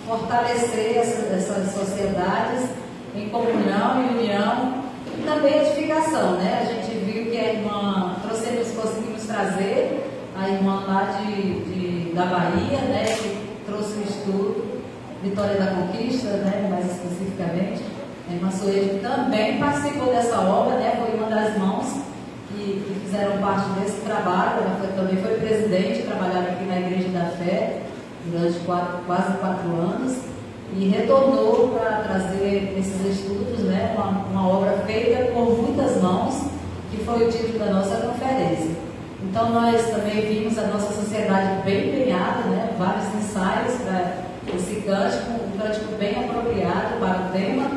fortalecer 0.08 0.98
essas, 0.98 1.32
essas 1.32 1.74
sociedades 1.74 2.70
em 3.16 3.30
comunhão 3.30 4.04
e 4.04 4.18
união 4.18 4.84
e 5.16 5.22
também 5.24 5.62
edificação. 5.62 6.38
Né? 6.38 6.60
A 6.62 6.66
gente 6.66 6.98
viu 7.06 7.30
que 7.30 7.38
a 7.38 7.54
irmã, 7.54 8.16
trouxemos, 8.24 8.72
conseguimos 8.72 9.24
trazer 9.26 10.11
a 10.42 10.50
irmã 10.50 10.84
lá 10.88 11.04
de, 11.04 11.60
de 11.66 12.14
da 12.16 12.26
Bahia, 12.26 12.80
né, 12.80 13.04
que 13.06 13.64
trouxe 13.66 14.00
o 14.00 14.04
estudo 14.04 14.82
Vitória 15.24 15.56
da 15.56 15.68
Conquista, 15.68 16.30
né, 16.30 16.68
mais 16.70 16.86
especificamente. 16.92 17.84
A 18.28 18.34
irmã 18.34 18.50
Soeide 18.50 19.00
também 19.00 19.60
participou 19.60 20.08
dessa 20.08 20.40
obra, 20.40 20.78
né, 20.78 21.00
foi 21.00 21.16
uma 21.16 21.30
das 21.30 21.58
mãos 21.58 22.02
que, 22.50 22.84
que 22.86 23.00
fizeram 23.06 23.38
parte 23.38 23.70
desse 23.80 24.02
trabalho. 24.02 24.62
Ela 24.62 24.78
foi, 24.80 24.88
também 24.90 25.18
foi 25.18 25.36
presidente, 25.36 26.08
trabalhava 26.08 26.48
aqui 26.48 26.66
na 26.66 26.80
Igreja 26.80 27.10
da 27.10 27.26
Fé 27.26 27.82
durante 28.26 28.60
quatro, 28.60 29.00
quase 29.06 29.38
quatro 29.38 29.70
anos 29.70 30.32
e 30.76 30.88
retornou 30.88 31.78
para 31.78 31.98
trazer 31.98 32.76
esses 32.80 33.06
estudos, 33.06 33.60
né, 33.60 33.94
uma, 33.94 34.26
uma 34.26 34.48
obra 34.48 34.72
feita 34.88 35.32
por 35.34 35.62
muitas 35.62 36.02
mãos, 36.02 36.46
que 36.90 37.04
foi 37.04 37.28
o 37.28 37.32
título 37.32 37.60
da 37.60 37.74
nossa 37.74 37.98
conferência. 37.98 38.91
Então 39.24 39.52
nós 39.52 39.82
também 39.90 40.22
vimos 40.22 40.58
a 40.58 40.68
nossa 40.68 40.94
sociedade 40.94 41.62
bem 41.64 41.90
empenhada, 41.90 42.44
né, 42.50 42.76
vários 42.78 43.06
ensaios 43.16 43.76
para 43.82 44.32
esse 44.56 44.82
cântico, 44.82 45.32
um 45.32 45.58
cântico 45.58 45.96
bem 46.00 46.26
apropriado 46.26 47.00
para 47.00 47.28
o 47.28 47.32
tema. 47.32 47.70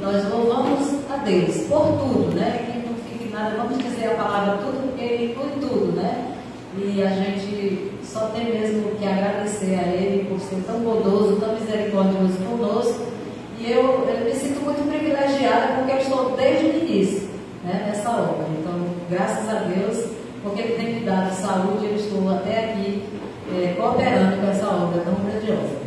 Nós 0.00 0.28
louvamos 0.28 1.00
a 1.10 1.16
Deus 1.18 1.56
por 1.68 1.98
tudo, 1.98 2.34
né? 2.34 2.64
Que 2.66 2.88
não 2.88 2.94
fique 2.96 3.32
nada, 3.32 3.56
vamos 3.56 3.78
dizer 3.78 4.08
a 4.08 4.14
palavra 4.14 4.58
tudo, 4.58 4.88
porque 4.88 5.04
Ele 5.04 5.32
inclui 5.32 5.50
tudo, 5.60 5.92
né? 5.92 6.34
E 6.76 7.02
a 7.02 7.10
gente 7.10 7.92
só 8.02 8.26
tem 8.26 8.46
mesmo 8.46 8.90
que 8.96 9.06
agradecer 9.06 9.78
a 9.78 9.88
Ele 9.88 10.24
por 10.28 10.40
ser 10.40 10.62
tão 10.66 10.80
bondoso, 10.80 11.36
tão 11.36 11.54
misericordioso 11.54 12.38
conosco. 12.48 13.06
E 13.58 13.70
eu, 13.70 14.08
eu 14.08 14.24
me 14.24 14.32
sinto 14.32 14.60
muito 14.64 14.88
privilegiada 14.88 15.74
porque 15.74 15.92
eu 15.92 15.98
estou 15.98 16.36
desde 16.36 16.66
o 16.66 16.78
início 16.78 17.28
né, 17.62 17.84
nessa 17.86 18.10
obra. 18.10 18.46
Então, 18.58 18.72
graças 19.10 19.48
a 19.48 19.64
Deus, 19.64 20.19
porque 20.42 20.62
tem 20.62 20.94
me 20.94 21.00
dado 21.00 21.34
saúde, 21.34 21.86
eu 21.86 21.96
estou 21.96 22.30
até 22.30 22.72
aqui 22.72 23.02
é, 23.52 23.74
cooperando 23.76 24.40
com 24.40 24.50
essa 24.50 24.68
obra 24.68 25.02
tão 25.02 25.14
grandiosa. 25.14 25.79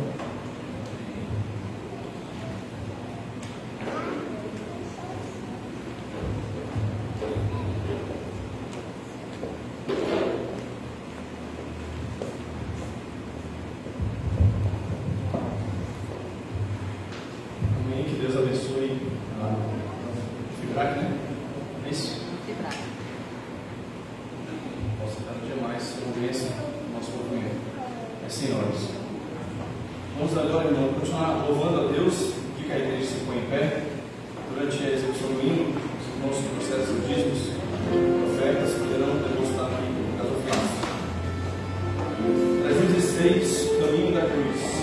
vocês 43.24 43.70
o 43.70 43.80
caminho 43.80 44.12
da 44.12 44.20
cruz. 44.20 44.73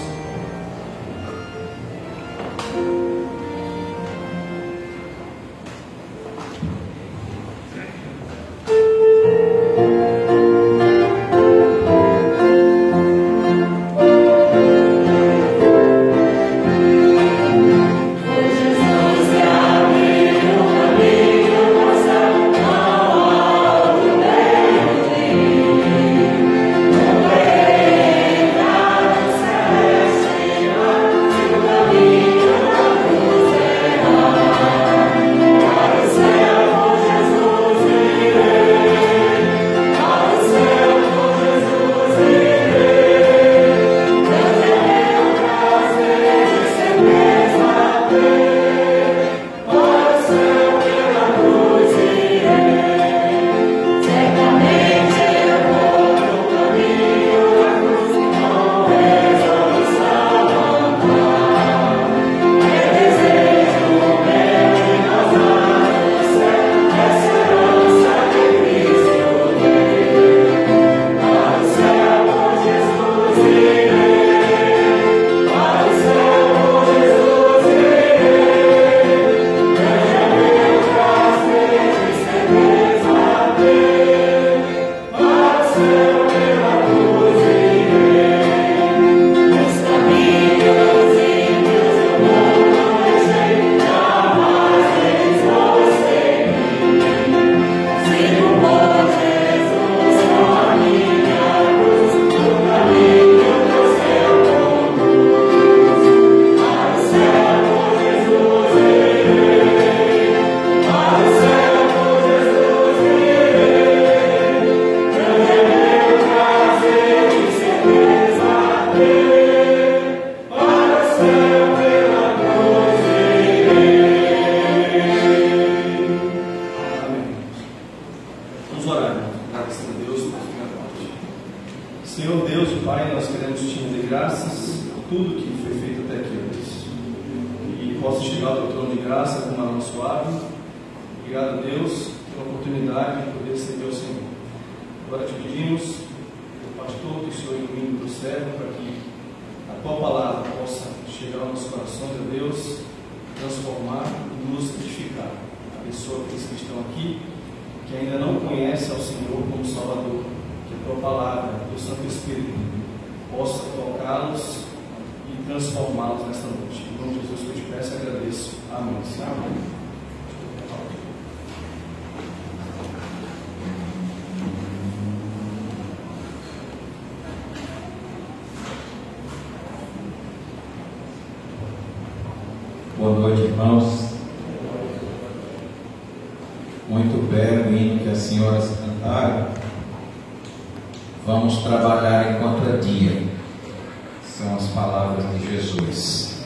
Palavras 194.72 195.24
de 195.32 195.52
Jesus 195.52 196.44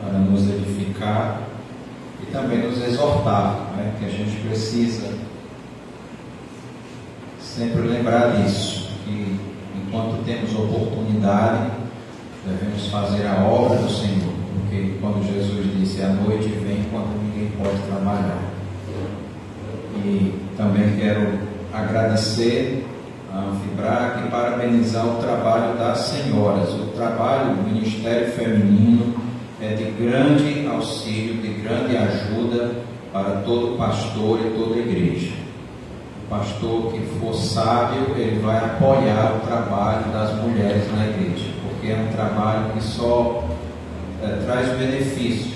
para 0.00 0.18
nos 0.18 0.48
edificar 0.48 1.42
e 2.22 2.26
também 2.32 2.58
nos 2.58 2.82
exortar, 2.82 3.72
né? 3.76 3.94
que 3.98 4.06
a 4.06 4.08
gente 4.08 4.40
precisa 4.46 5.12
sempre 7.40 7.82
lembrar 7.82 8.36
disso, 8.36 8.90
que 9.04 9.38
enquanto 9.76 10.24
temos 10.24 10.54
oportunidade, 10.54 11.70
devemos 12.46 12.86
fazer 12.86 13.26
a 13.26 13.44
obra 13.44 13.78
do 13.78 13.90
Senhor 13.90 14.40
porque 14.70 14.94
quando 15.00 15.26
Jesus 15.26 15.66
disse 15.76 16.00
a 16.00 16.08
noite 16.10 16.48
vem 16.48 16.84
quando 16.92 17.20
ninguém 17.24 17.50
pode 17.58 17.76
trabalhar. 17.88 18.40
E 19.96 20.32
também 20.56 20.96
quero 20.96 21.40
agradecer 21.72 22.86
Anfibrac 23.32 24.28
parabenizar 24.28 25.06
o 25.06 25.22
trabalho 25.22 25.78
das 25.78 25.98
senhoras. 25.98 26.74
O 26.74 26.86
trabalho 26.96 27.54
do 27.54 27.62
Ministério 27.62 28.32
Feminino 28.32 29.14
é 29.60 29.74
de 29.74 29.84
grande 29.92 30.66
auxílio, 30.66 31.40
de 31.40 31.62
grande 31.62 31.96
ajuda 31.96 32.72
para 33.12 33.42
todo 33.42 33.76
pastor 33.76 34.40
e 34.40 34.58
toda 34.58 34.78
igreja. 34.78 35.32
O 36.24 36.30
pastor 36.30 36.92
que 36.92 37.00
for 37.18 37.34
sábio, 37.34 38.14
ele 38.16 38.40
vai 38.40 38.56
apoiar 38.56 39.36
o 39.36 39.46
trabalho 39.46 40.12
das 40.12 40.34
mulheres 40.42 40.84
na 40.96 41.06
igreja, 41.06 41.50
porque 41.62 41.92
é 41.92 41.96
um 41.96 42.12
trabalho 42.12 42.72
que 42.72 42.82
só 42.82 43.44
é, 44.22 44.26
traz 44.44 44.68
benefício. 44.76 45.52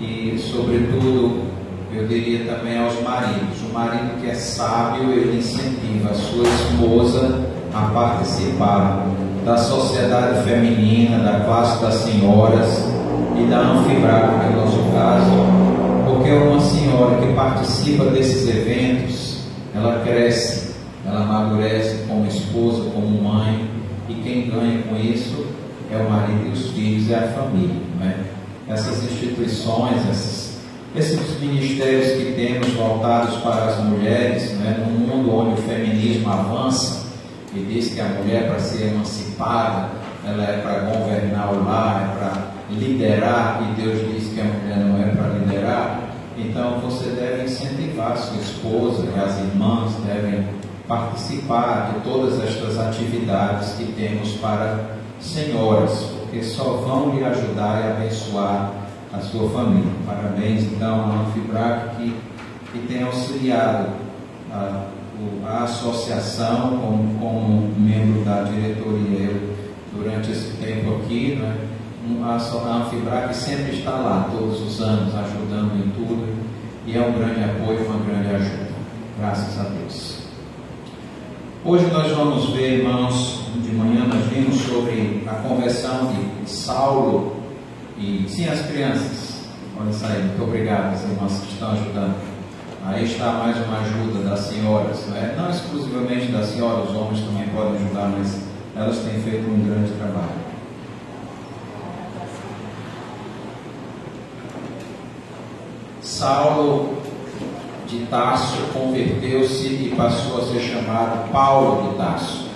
E, 0.00 0.38
sobretudo, 0.38 1.47
eu 1.92 2.06
diria 2.06 2.44
também 2.44 2.78
aos 2.78 3.00
maridos: 3.02 3.60
o 3.68 3.72
marido 3.72 4.20
que 4.20 4.30
é 4.30 4.34
sábio, 4.34 5.10
ele 5.10 5.38
incentiva 5.38 6.10
a 6.10 6.14
sua 6.14 6.44
esposa 6.44 7.44
a 7.74 7.90
participar 7.92 9.06
da 9.44 9.56
sociedade 9.56 10.42
feminina, 10.44 11.18
da 11.18 11.40
classe 11.40 11.80
das 11.80 11.94
senhoras 11.94 12.84
e 13.36 13.46
da 13.46 13.58
Anfibraco, 13.60 14.50
no 14.50 14.60
nosso 14.60 14.78
caso, 14.92 15.30
porque 16.04 16.30
uma 16.30 16.60
senhora 16.60 17.16
que 17.20 17.32
participa 17.32 18.04
desses 18.06 18.48
eventos, 18.48 19.44
ela 19.74 20.02
cresce, 20.04 20.74
ela 21.06 21.22
amadurece 21.22 22.04
como 22.08 22.26
esposa, 22.26 22.90
como 22.90 23.22
mãe, 23.22 23.68
e 24.08 24.14
quem 24.14 24.50
ganha 24.50 24.82
com 24.82 24.96
isso 24.96 25.46
é 25.90 25.96
o 25.96 26.10
marido 26.10 26.48
e 26.48 26.52
os 26.52 26.70
filhos, 26.70 27.10
é 27.10 27.16
a 27.16 27.28
família. 27.28 27.80
Né? 27.98 28.24
Essas 28.68 29.04
instituições, 29.04 29.96
esses, 30.10 30.47
esses 30.96 31.38
ministérios 31.40 32.12
que 32.12 32.32
temos 32.34 32.68
voltados 32.72 33.36
para 33.38 33.66
as 33.66 33.78
mulheres, 33.84 34.52
né? 34.58 34.84
num 34.86 35.06
mundo 35.06 35.34
onde 35.34 35.60
o 35.60 35.62
feminismo 35.64 36.30
avança 36.30 37.06
e 37.54 37.60
diz 37.60 37.94
que 37.94 38.00
a 38.00 38.04
mulher, 38.04 38.48
para 38.48 38.58
ser 38.58 38.88
emancipada, 38.88 39.88
ela 40.24 40.44
é 40.44 40.58
para 40.58 40.80
governar 40.80 41.52
o 41.52 41.64
lar, 41.64 42.02
é 42.02 42.18
para 42.18 42.48
liderar, 42.70 43.62
e 43.62 43.80
Deus 43.80 43.98
diz 44.12 44.32
que 44.32 44.40
a 44.40 44.44
mulher 44.44 44.78
não 44.78 45.02
é 45.02 45.08
para 45.14 45.28
liderar. 45.38 46.00
Então 46.36 46.78
você 46.80 47.10
deve 47.10 47.44
incentivar 47.44 48.16
sua 48.16 48.40
esposa 48.40 49.04
e 49.04 49.18
as 49.18 49.38
irmãs 49.38 49.92
devem 50.06 50.46
participar 50.86 51.92
de 51.92 52.00
todas 52.00 52.40
estas 52.42 52.78
atividades 52.78 53.72
que 53.72 53.92
temos 53.92 54.32
para 54.34 54.96
senhoras, 55.20 56.10
porque 56.20 56.42
só 56.42 56.64
vão 56.64 57.14
lhe 57.14 57.24
ajudar 57.24 57.82
e 57.84 57.90
abençoar 57.90 58.87
a 59.12 59.20
sua 59.20 59.48
família. 59.50 59.92
Parabéns 60.06 60.64
então 60.64 61.00
ao 61.00 61.26
Anfibrac 61.26 61.96
que, 61.96 62.14
que 62.72 62.86
tem 62.86 63.02
auxiliado 63.02 63.88
a, 64.52 64.86
a 65.46 65.64
associação 65.64 66.78
como, 66.78 67.18
como 67.18 67.74
membro 67.78 68.24
da 68.24 68.42
diretoria 68.42 69.40
durante 69.92 70.30
esse 70.30 70.56
tempo 70.58 70.96
aqui, 70.96 71.36
né? 71.36 71.56
a 72.22 72.76
Anfibrac 72.76 73.34
sempre 73.34 73.76
está 73.76 73.90
lá, 73.90 74.28
todos 74.30 74.60
os 74.62 74.80
anos, 74.80 75.14
ajudando 75.14 75.76
em 75.76 75.90
tudo, 75.90 76.26
e 76.86 76.96
é 76.96 77.00
um 77.00 77.12
grande 77.12 77.44
apoio, 77.44 77.84
uma 77.84 77.98
grande 78.04 78.34
ajuda. 78.34 78.68
Graças 79.18 79.58
a 79.58 79.64
Deus. 79.64 80.18
Hoje 81.64 81.86
nós 81.92 82.10
vamos 82.12 82.50
ver, 82.50 82.78
irmãos, 82.78 83.50
de 83.56 83.72
manhã 83.72 84.06
nós 84.06 84.24
vimos 84.26 84.56
sobre 84.62 85.24
a 85.26 85.34
conversão 85.34 86.12
de 86.12 86.50
Saulo 86.50 87.37
e 87.98 88.26
sim 88.28 88.48
as 88.48 88.66
crianças. 88.66 89.38
Isso 89.90 90.06
aí, 90.06 90.22
muito 90.22 90.42
obrigado 90.42 90.94
as 90.94 91.02
irmãs 91.02 91.40
que 91.40 91.52
estão 91.52 91.72
ajudando. 91.72 92.16
Aí 92.84 93.04
está 93.04 93.32
mais 93.32 93.56
uma 93.56 93.80
ajuda 93.80 94.30
das 94.30 94.40
senhoras, 94.40 95.06
não, 95.08 95.16
é? 95.16 95.34
não 95.36 95.50
exclusivamente 95.50 96.32
das 96.32 96.46
senhoras, 96.46 96.90
os 96.90 96.96
homens 96.96 97.20
também 97.20 97.48
podem 97.48 97.74
ajudar, 97.74 98.08
mas 98.08 98.40
elas 98.74 98.98
têm 98.98 99.20
feito 99.20 99.48
um 99.48 99.66
grande 99.66 99.90
trabalho. 99.92 100.48
Saulo 106.00 106.98
de 107.86 108.06
Tarso 108.06 108.56
converteu-se 108.72 109.66
e 109.66 109.94
passou 109.96 110.38
a 110.38 110.44
ser 110.46 110.60
chamado 110.60 111.30
Paulo 111.30 111.90
de 111.90 111.96
Tarso. 111.96 112.48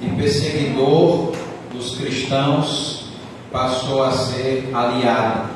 De 0.00 0.10
perseguidor 0.10 1.32
dos 1.72 1.96
cristãos, 1.96 3.03
passou 3.54 4.02
a 4.02 4.10
ser 4.10 4.68
aliado, 4.74 5.48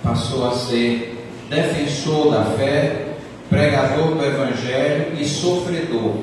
passou 0.00 0.46
a 0.46 0.52
ser 0.52 1.28
defensor 1.50 2.30
da 2.30 2.44
fé, 2.56 3.16
pregador 3.50 4.14
do 4.14 4.24
Evangelho 4.24 5.12
e 5.18 5.24
sofredor 5.24 6.14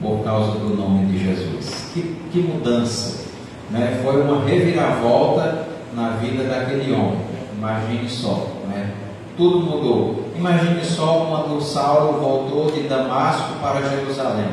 por 0.00 0.22
causa 0.22 0.52
do 0.52 0.76
nome 0.76 1.06
de 1.06 1.18
Jesus. 1.18 1.90
Que, 1.92 2.16
que 2.30 2.38
mudança! 2.38 3.24
Né? 3.72 4.00
Foi 4.04 4.22
uma 4.22 4.44
reviravolta 4.44 5.66
na 5.92 6.10
vida 6.10 6.44
daquele 6.44 6.92
homem. 6.92 7.18
Imagine 7.58 8.08
só, 8.08 8.46
né? 8.68 8.92
tudo 9.36 9.66
mudou. 9.66 10.28
Imagine 10.36 10.84
só 10.84 11.26
quando 11.28 11.60
Saulo 11.60 12.20
voltou 12.20 12.70
de 12.70 12.86
Damasco 12.86 13.54
para 13.60 13.82
Jerusalém. 13.82 14.46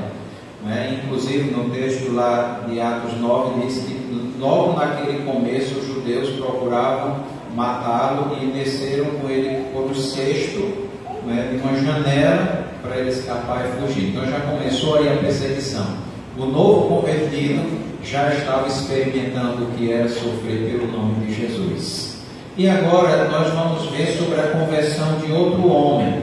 Né? 0.66 1.01
Inclusive 1.03 1.51
no 1.51 1.70
texto 1.70 2.14
lá 2.14 2.62
de 2.68 2.82
Atos 2.82 3.20
9 3.20 3.62
diz 3.62 3.84
que 3.84 4.01
logo 4.42 4.78
naquele 4.78 5.24
começo 5.24 5.80
os 5.80 5.86
judeus 5.86 6.32
procuravam 6.32 7.18
matá-lo 7.56 8.36
e 8.42 8.48
desceram 8.48 9.06
com 9.06 9.30
ele 9.30 9.66
por 9.72 9.84
um 9.84 9.96
cesto 9.96 10.89
né, 11.26 11.60
uma 11.64 11.78
janela 11.80 12.66
para 12.82 12.98
ele 12.98 13.12
escapar 13.12 13.66
e 13.66 13.82
fugir. 13.82 14.10
Então 14.10 14.26
já 14.26 14.39
começou 14.39 14.98
aí 14.98 15.10
a 15.10 15.18
perseguição. 15.18 15.86
O 16.38 16.46
novo 16.46 16.96
convertido 16.96 17.80
já 18.04 18.34
estava 18.34 18.68
experimentando 18.68 19.66
o 19.66 19.72
que 19.78 19.92
era 19.92 20.10
sofrer 20.10 20.72
pelo 20.72 20.92
nome 20.92 21.26
de 21.26 21.34
Jesus. 21.34 22.18
E 22.58 22.68
agora 22.68 23.26
nós 23.30 23.54
vamos 23.54 23.86
ver 23.92 24.18
sobre 24.18 24.39
a 24.39 24.48
conversão 24.48 25.20
de 25.20 25.32
outro 25.32 25.68
homem, 25.68 26.22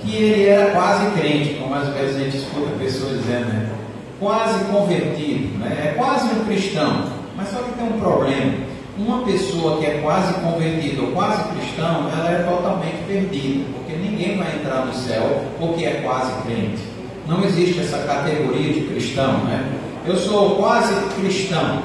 que 0.00 0.16
ele 0.16 0.46
era 0.46 0.72
quase 0.72 1.10
crente, 1.12 1.54
como 1.54 1.74
às 1.74 1.88
vezes 1.88 2.16
a 2.16 2.18
gente 2.18 2.36
escuta 2.36 2.70
pessoas 2.78 3.18
dizendo, 3.18 3.46
né? 3.46 3.70
quase 4.18 4.64
convertido, 4.64 5.58
né? 5.58 5.92
é 5.92 5.94
quase 5.96 6.26
um 6.26 6.44
cristão. 6.44 7.04
Mas 7.36 7.48
só 7.48 7.58
que 7.58 7.72
tem 7.72 7.86
um 7.86 8.00
problema. 8.00 8.52
Uma 8.98 9.22
pessoa 9.24 9.78
que 9.78 9.86
é 9.86 10.00
quase 10.02 10.34
convertida 10.34 11.02
ou 11.02 11.12
quase 11.12 11.42
cristão, 11.54 12.10
ela 12.10 12.30
é 12.30 12.42
totalmente 12.42 13.02
perdida, 13.06 13.64
porque 13.74 13.96
ninguém 13.96 14.36
vai 14.36 14.56
entrar 14.56 14.84
no 14.84 14.92
céu 14.92 15.42
porque 15.58 15.84
é 15.84 16.02
quase 16.04 16.32
crente. 16.42 16.82
Não 17.26 17.42
existe 17.44 17.80
essa 17.80 17.98
categoria 17.98 18.72
de 18.74 18.80
cristão, 18.82 19.32
né? 19.44 19.72
Eu 20.06 20.16
sou 20.16 20.56
quase 20.56 20.92
cristão, 21.18 21.82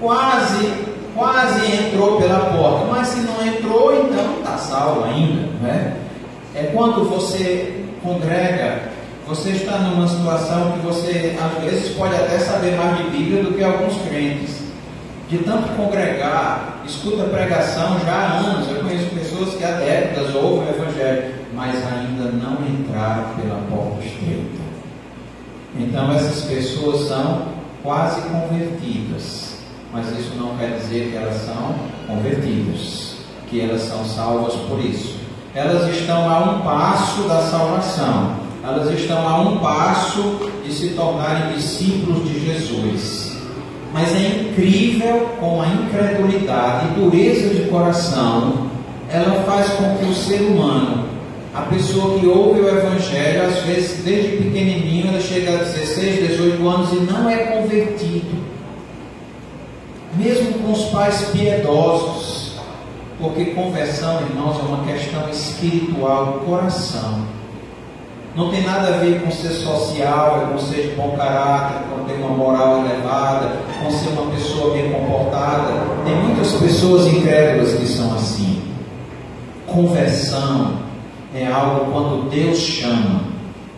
quase, 0.00 0.72
quase 1.14 1.66
entrou 1.66 2.18
pela 2.18 2.38
porta, 2.56 2.86
mas 2.90 3.08
se 3.08 3.20
não 3.20 3.46
entrou, 3.46 3.92
então 3.94 4.38
está 4.38 4.56
salvo 4.56 5.04
ainda, 5.04 5.48
né? 5.60 5.96
É 6.54 6.70
quando 6.72 7.08
você 7.08 7.84
congrega, 8.02 8.82
você 9.26 9.50
está 9.50 9.78
numa 9.78 10.06
situação 10.06 10.72
que 10.72 10.86
você 10.86 11.36
às 11.42 11.62
vezes 11.64 11.94
pode 11.94 12.14
até 12.14 12.38
saber 12.38 12.76
mais 12.76 12.96
de 12.98 13.04
Bíblia 13.04 13.42
do 13.42 13.54
que 13.54 13.64
alguns 13.64 13.96
crentes 14.02 14.63
de 15.34 15.42
tanto 15.42 15.68
congregar, 15.76 16.80
escuta 16.86 17.24
pregação 17.24 17.98
já 18.06 18.12
há 18.12 18.38
anos. 18.38 18.70
Eu 18.70 18.84
conheço 18.84 19.06
pessoas 19.06 19.50
que 19.54 19.66
décadas 19.66 20.32
ouvem 20.32 20.68
o 20.68 20.70
Evangelho, 20.70 21.34
mas 21.52 21.74
ainda 21.74 22.30
não 22.30 22.64
entraram 22.64 23.34
pela 23.34 23.60
porta 23.68 24.04
estreita. 24.04 24.62
Então 25.76 26.12
essas 26.12 26.42
pessoas 26.42 27.08
são 27.08 27.48
quase 27.82 28.20
convertidas, 28.28 29.56
mas 29.92 30.06
isso 30.16 30.36
não 30.36 30.56
quer 30.56 30.78
dizer 30.78 31.10
que 31.10 31.16
elas 31.16 31.34
são 31.40 31.74
convertidas, 32.06 33.16
que 33.50 33.60
elas 33.60 33.80
são 33.80 34.04
salvas 34.04 34.54
por 34.68 34.78
isso. 34.78 35.18
Elas 35.52 35.92
estão 35.96 36.30
a 36.30 36.38
um 36.44 36.60
passo 36.60 37.22
da 37.22 37.40
salvação, 37.40 38.36
elas 38.62 38.88
estão 38.96 39.28
a 39.28 39.40
um 39.40 39.58
passo 39.58 40.48
de 40.64 40.72
se 40.72 40.90
tornarem 40.90 41.56
discípulos 41.56 42.22
de 42.22 42.38
Jesus. 42.38 43.23
Mas 43.94 44.14
é 44.14 44.42
incrível 44.42 45.30
como 45.40 45.62
a 45.62 45.68
incredulidade 45.68 46.88
e 46.88 47.00
dureza 47.00 47.54
de 47.54 47.70
coração 47.70 48.68
ela 49.08 49.42
faz 49.44 49.68
com 49.74 49.96
que 49.96 50.04
o 50.04 50.14
ser 50.14 50.40
humano 50.42 51.14
a 51.54 51.62
pessoa 51.62 52.18
que 52.18 52.26
ouve 52.26 52.62
o 52.62 52.68
Evangelho, 52.68 53.44
às 53.44 53.60
vezes 53.60 54.04
desde 54.04 54.38
pequenininho, 54.38 55.06
ela 55.06 55.20
chega 55.20 55.52
a 55.52 55.62
16, 55.62 56.30
18 56.30 56.68
anos 56.68 56.92
e 56.92 56.96
não 56.96 57.30
é 57.30 57.36
convertido. 57.36 58.42
Mesmo 60.16 60.54
com 60.54 60.72
os 60.72 60.86
pais 60.86 61.28
piedosos. 61.32 62.54
Porque 63.20 63.44
conversão, 63.46 64.20
irmãos, 64.22 64.58
é 64.58 64.62
uma 64.62 64.84
questão 64.84 65.30
espiritual 65.30 66.26
do 66.26 66.46
coração. 66.46 67.24
Não 68.36 68.50
tem 68.50 68.64
nada 68.64 68.88
a 68.88 68.98
ver 68.98 69.20
com 69.22 69.30
ser 69.30 69.50
social, 69.50 70.48
com 70.50 70.58
ser 70.58 70.88
de 70.88 70.96
bom 70.96 71.14
caráter, 71.16 71.84
com 71.88 72.02
ter 72.04 72.14
uma 72.14 72.30
moral 72.30 72.84
elevada, 72.84 73.58
com 73.80 73.88
ser 73.92 74.08
uma 74.08 74.28
pessoa 74.32 74.74
bem 74.74 74.90
comportada. 74.90 75.72
Tem 76.04 76.16
muitas 76.16 76.50
pessoas 76.54 77.06
incrédulas 77.06 77.74
que 77.74 77.86
são 77.86 78.12
assim. 78.12 78.60
Conversão 79.68 80.78
é 81.32 81.46
algo 81.46 81.92
quando 81.92 82.28
Deus 82.28 82.58
chama, 82.58 83.20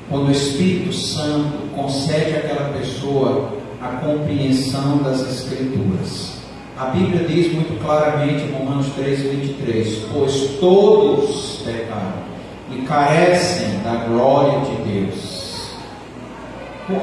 quando 0.08 0.28
o 0.28 0.32
Espírito 0.32 0.90
Santo 0.94 1.68
concede 1.74 2.36
àquela 2.36 2.72
pessoa 2.78 3.50
a 3.82 3.88
compreensão 3.88 5.02
das 5.02 5.20
Escrituras. 5.20 6.38
A 6.78 6.86
Bíblia 6.86 7.26
diz 7.28 7.52
muito 7.52 7.78
claramente 7.82 8.44
em 8.44 8.52
Romanos 8.52 8.86
3, 8.96 9.20
23: 9.20 9.98
Pois 10.14 10.50
todos 10.58 11.60
pecaram 11.62 12.35
e 12.76 12.82
carecem 12.82 13.80
da 13.82 14.04
glória 14.06 14.60
de 14.60 14.90
Deus. 14.90 15.36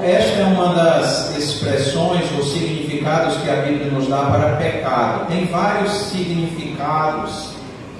Esta 0.01 0.41
é 0.41 0.45
uma 0.45 0.73
das 0.73 1.37
expressões 1.37 2.23
ou 2.37 2.43
significados 2.43 3.35
que 3.37 3.49
a 3.49 3.55
Bíblia 3.57 3.91
nos 3.91 4.07
dá 4.07 4.23
para 4.25 4.55
pecado. 4.55 5.27
Tem 5.27 5.45
vários 5.45 5.91
significados 5.91 7.49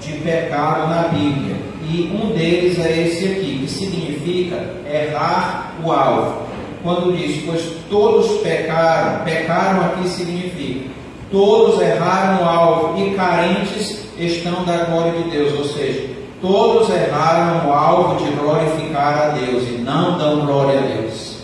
de 0.00 0.12
pecado 0.18 0.88
na 0.88 1.08
Bíblia. 1.08 1.56
E 1.86 2.10
um 2.14 2.32
deles 2.32 2.78
é 2.78 3.02
esse 3.02 3.26
aqui, 3.26 3.58
que 3.60 3.70
significa 3.70 4.64
errar 4.90 5.74
o 5.84 5.92
alvo. 5.92 6.42
Quando 6.82 7.14
diz, 7.14 7.44
pois 7.44 7.62
todos 7.90 8.40
pecaram, 8.40 9.22
pecaram 9.24 9.84
aqui 9.86 10.08
significa 10.08 10.94
todos 11.34 11.80
erraram 11.80 12.44
o 12.44 12.48
alvo 12.48 13.02
e 13.02 13.14
carentes 13.14 14.04
estão 14.16 14.64
da 14.64 14.84
glória 14.84 15.12
de 15.20 15.30
Deus, 15.30 15.52
ou 15.58 15.64
seja, 15.64 16.13
todos 16.46 16.90
erraram 16.90 17.68
o 17.68 17.72
alvo 17.72 18.24
de 18.24 18.30
glorificar 18.32 19.22
a 19.22 19.28
Deus 19.28 19.62
e 19.68 19.78
não 19.78 20.18
dão 20.18 20.44
glória 20.44 20.78
a 20.78 20.82
Deus. 20.82 21.38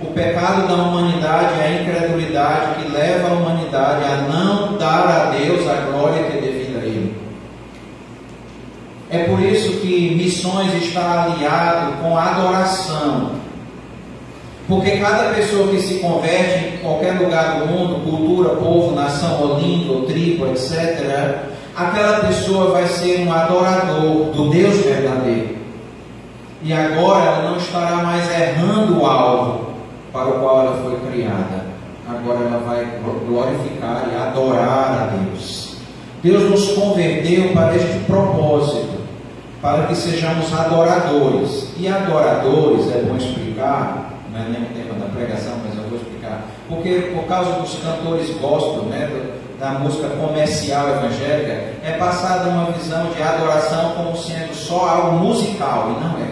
O 0.00 0.06
pecado 0.06 0.66
da 0.66 0.74
humanidade 0.74 1.60
é 1.60 1.66
a 1.66 1.82
incredulidade 1.82 2.74
que 2.82 2.92
leva 2.92 3.28
a 3.28 3.32
humanidade 3.34 4.04
a 4.04 4.16
não 4.32 4.76
dar 4.76 5.06
a 5.06 5.30
Deus 5.30 5.68
a 5.68 5.74
glória 5.90 6.24
que 6.24 6.40
deve 6.40 6.62
é 9.12 9.24
por 9.24 9.40
isso 9.42 9.72
que 9.80 10.14
missões 10.14 10.72
está 10.82 11.24
aliado 11.24 11.98
com 12.00 12.16
adoração. 12.16 13.32
Porque 14.66 14.92
cada 14.92 15.34
pessoa 15.34 15.68
que 15.68 15.82
se 15.82 15.96
converte 15.96 16.64
em 16.64 16.78
qualquer 16.78 17.20
lugar 17.20 17.58
do 17.58 17.66
mundo, 17.66 18.10
cultura, 18.10 18.56
povo, 18.56 18.94
nação, 18.94 19.42
ou 19.42 19.60
língua, 19.60 20.06
tribo, 20.06 20.46
etc., 20.46 21.50
aquela 21.76 22.20
pessoa 22.20 22.72
vai 22.72 22.86
ser 22.86 23.20
um 23.20 23.32
adorador 23.32 24.32
do 24.32 24.50
Deus 24.50 24.76
verdadeiro. 24.76 25.56
E 26.62 26.72
agora 26.72 27.24
ela 27.24 27.50
não 27.50 27.56
estará 27.56 27.96
mais 27.96 28.30
errando 28.30 29.00
o 29.00 29.06
alvo 29.06 29.72
para 30.12 30.28
o 30.28 30.40
qual 30.40 30.60
ela 30.60 30.82
foi 30.82 31.10
criada. 31.10 31.72
Agora 32.08 32.40
ela 32.40 32.58
vai 32.58 32.86
glorificar 33.26 34.08
e 34.12 34.16
adorar 34.16 35.10
a 35.10 35.16
Deus. 35.16 35.76
Deus 36.22 36.50
nos 36.50 36.68
converteu 36.72 37.52
para 37.52 37.74
este 37.74 37.98
propósito 38.06 39.02
para 39.60 39.86
que 39.86 39.94
sejamos 39.94 40.52
adoradores. 40.52 41.68
E 41.78 41.88
adoradores, 41.88 42.92
é 42.94 43.02
bom 43.02 43.16
explicar, 43.16 44.12
não 44.32 44.40
é 44.40 44.48
nem 44.48 44.62
o 44.62 44.66
tema 44.66 44.98
da 44.98 45.06
pregação, 45.06 45.54
mas 45.64 45.76
eu 45.76 45.88
vou 45.88 45.98
explicar, 45.98 46.44
porque 46.68 47.12
por 47.14 47.24
causa 47.24 47.52
dos 47.60 47.74
cantores 47.76 48.30
gospel, 48.40 48.84
né, 48.84 49.08
da 49.62 49.70
música 49.78 50.08
comercial 50.08 50.88
evangélica, 50.88 51.52
é 51.84 51.96
passada 51.96 52.50
uma 52.50 52.72
visão 52.72 53.12
de 53.12 53.22
adoração 53.22 53.92
como 53.92 54.16
sendo 54.16 54.52
só 54.52 54.88
algo 54.88 55.18
musical, 55.20 55.94
e 55.96 56.04
não 56.04 56.18
é. 56.18 56.28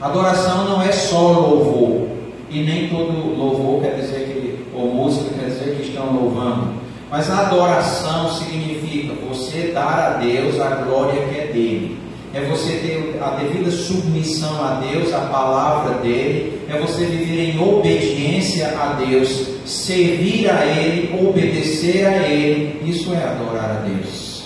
Adoração 0.00 0.64
não 0.64 0.80
é 0.80 0.90
só 0.90 1.30
louvor, 1.30 2.08
e 2.48 2.62
nem 2.62 2.88
todo 2.88 3.36
louvor 3.36 3.82
quer 3.82 3.96
dizer 3.96 4.20
que, 4.20 4.66
ou 4.74 4.94
música 4.94 5.26
quer 5.38 5.50
dizer 5.50 5.76
que 5.76 5.90
estão 5.90 6.06
louvando. 6.06 6.72
Mas 7.10 7.30
a 7.30 7.40
adoração 7.40 8.30
significa 8.30 9.12
você 9.28 9.72
dar 9.74 9.98
a 9.98 10.08
Deus 10.16 10.58
a 10.58 10.76
glória 10.76 11.20
que 11.26 11.38
é 11.38 11.46
dele 11.48 11.99
é 12.32 12.40
você 12.42 12.74
ter 12.74 13.20
a 13.20 13.30
devida 13.30 13.70
submissão 13.70 14.64
a 14.64 14.80
Deus, 14.80 15.12
a 15.12 15.20
palavra 15.20 15.94
dele, 15.98 16.60
é 16.68 16.78
você 16.78 17.04
viver 17.04 17.54
em 17.54 17.60
obediência 17.60 18.68
a 18.78 18.92
Deus, 18.92 19.48
servir 19.66 20.48
a 20.48 20.64
Ele, 20.64 21.18
obedecer 21.20 22.06
a 22.06 22.28
Ele, 22.28 22.80
isso 22.88 23.12
é 23.12 23.24
adorar 23.24 23.82
a 23.82 23.88
Deus. 23.88 24.44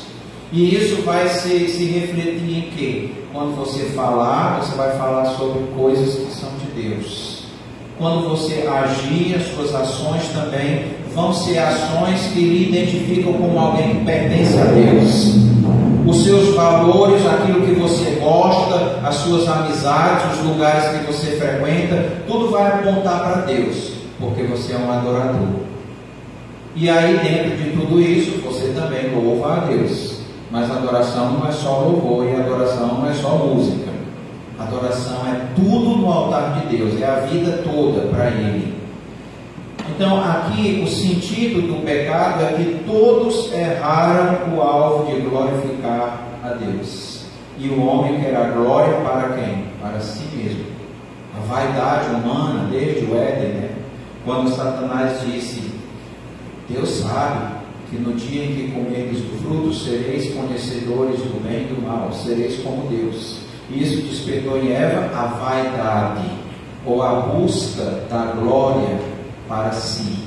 E 0.51 0.75
isso 0.75 1.03
vai 1.03 1.29
se, 1.29 1.69
se 1.69 1.85
refletir 1.85 2.59
em 2.59 2.71
quê? 2.75 3.11
Quando 3.33 3.55
você 3.57 3.87
falar, 3.87 4.63
você 4.63 4.75
vai 4.77 4.97
falar 4.97 5.27
sobre 5.37 5.65
coisas 5.77 6.15
que 6.15 6.33
são 6.33 6.51
de 6.57 6.83
Deus. 6.83 7.45
Quando 7.99 8.29
você 8.29 8.67
agir, 8.67 9.35
as 9.35 9.55
suas 9.55 9.75
ações 9.75 10.27
também 10.29 10.87
vão 11.15 11.35
ser 11.35 11.59
ações 11.59 12.29
que 12.33 12.41
lhe 12.41 12.69
identificam 12.69 13.33
como 13.35 13.59
alguém 13.59 13.97
que 13.97 14.05
pertence 14.05 14.57
a 14.59 14.65
Deus 14.65 15.54
os 16.07 16.25
seus 16.25 16.55
valores, 16.55 17.25
aquilo 17.27 17.63
que 17.63 17.75
você 17.75 18.19
gosta, 18.23 19.01
as 19.03 19.15
suas 19.17 19.49
amizades, 19.49 20.39
os 20.39 20.47
lugares 20.47 20.99
que 20.99 21.07
você 21.07 21.37
frequenta, 21.37 22.23
tudo 22.27 22.51
vai 22.51 22.67
apontar 22.67 23.21
para 23.21 23.43
Deus, 23.43 23.93
porque 24.21 24.43
você 24.43 24.75
é 24.75 24.79
um 24.79 24.93
adorador. 24.93 25.49
E 26.77 26.91
aí, 26.91 27.19
dentro 27.19 27.57
de 27.57 27.71
tudo 27.71 28.01
isso, 28.01 28.41
você 28.43 28.73
também 28.73 29.15
louva 29.15 29.55
a 29.55 29.61
Deus. 29.61 30.19
Mas 30.51 30.71
adoração 30.71 31.33
não 31.33 31.49
é 31.49 31.53
só 31.53 31.81
louvor 31.81 32.27
e 32.27 32.35
adoração 32.35 32.99
não 32.99 33.09
é 33.09 33.15
só 33.15 33.31
música. 33.37 33.91
Adoração 34.59 35.27
é 35.27 35.47
tudo 35.57 35.97
no 35.97 36.13
altar 36.13 36.61
de 36.61 36.77
Deus, 36.77 37.01
é 37.01 37.07
a 37.07 37.21
vida 37.21 37.63
toda 37.65 38.03
para 38.09 38.27
Ele. 38.27 38.75
Então, 39.95 40.21
aqui 40.21 40.83
o 40.85 40.89
sentido 40.89 41.69
do 41.69 41.85
pecado 41.85 42.43
é 42.43 42.53
que 42.55 42.83
todos 42.85 43.53
erraram 43.53 44.53
o 44.53 44.61
alvo 44.61 45.05
de 45.05 45.21
glorificar 45.21 46.19
a 46.43 46.49
Deus. 46.49 47.27
E 47.57 47.69
o 47.69 47.87
homem 47.87 48.21
quer 48.21 48.35
a 48.35 48.51
glória 48.51 48.93
para 49.03 49.37
quem? 49.37 49.67
Para 49.81 50.01
si 50.01 50.25
mesmo. 50.37 50.65
A 51.37 51.47
vaidade 51.47 52.11
humana, 52.11 52.69
desde 52.73 53.05
o 53.05 53.17
Éden, 53.17 53.49
né? 53.51 53.71
quando 54.25 54.51
Satanás 54.51 55.21
disse: 55.25 55.63
Deus 56.69 56.89
sabe 56.89 57.55
que 57.89 57.97
no 57.97 58.15
dia 58.15 58.47
em 58.47 58.55
que 58.55 58.73
comerdes 58.73 59.21
do 59.21 59.43
fruto 59.45 59.73
sereis 59.73 60.35
conhecedores 60.35 61.21
do 61.21 61.41
bem 61.41 61.69
e 61.71 61.75
do 61.75 61.87
mal, 61.87 62.13
sereis 62.13 62.61
como 62.65 62.89
Deus. 62.89 63.45
Isso 63.71 64.03
despertou 64.03 64.59
em 64.59 64.73
Eva 64.73 65.09
a 65.17 65.27
vaidade, 65.27 66.29
ou 66.85 67.01
a 67.01 67.21
busca 67.21 68.03
da 68.11 68.33
glória 68.37 69.14
para 69.49 69.73
si. 69.73 70.25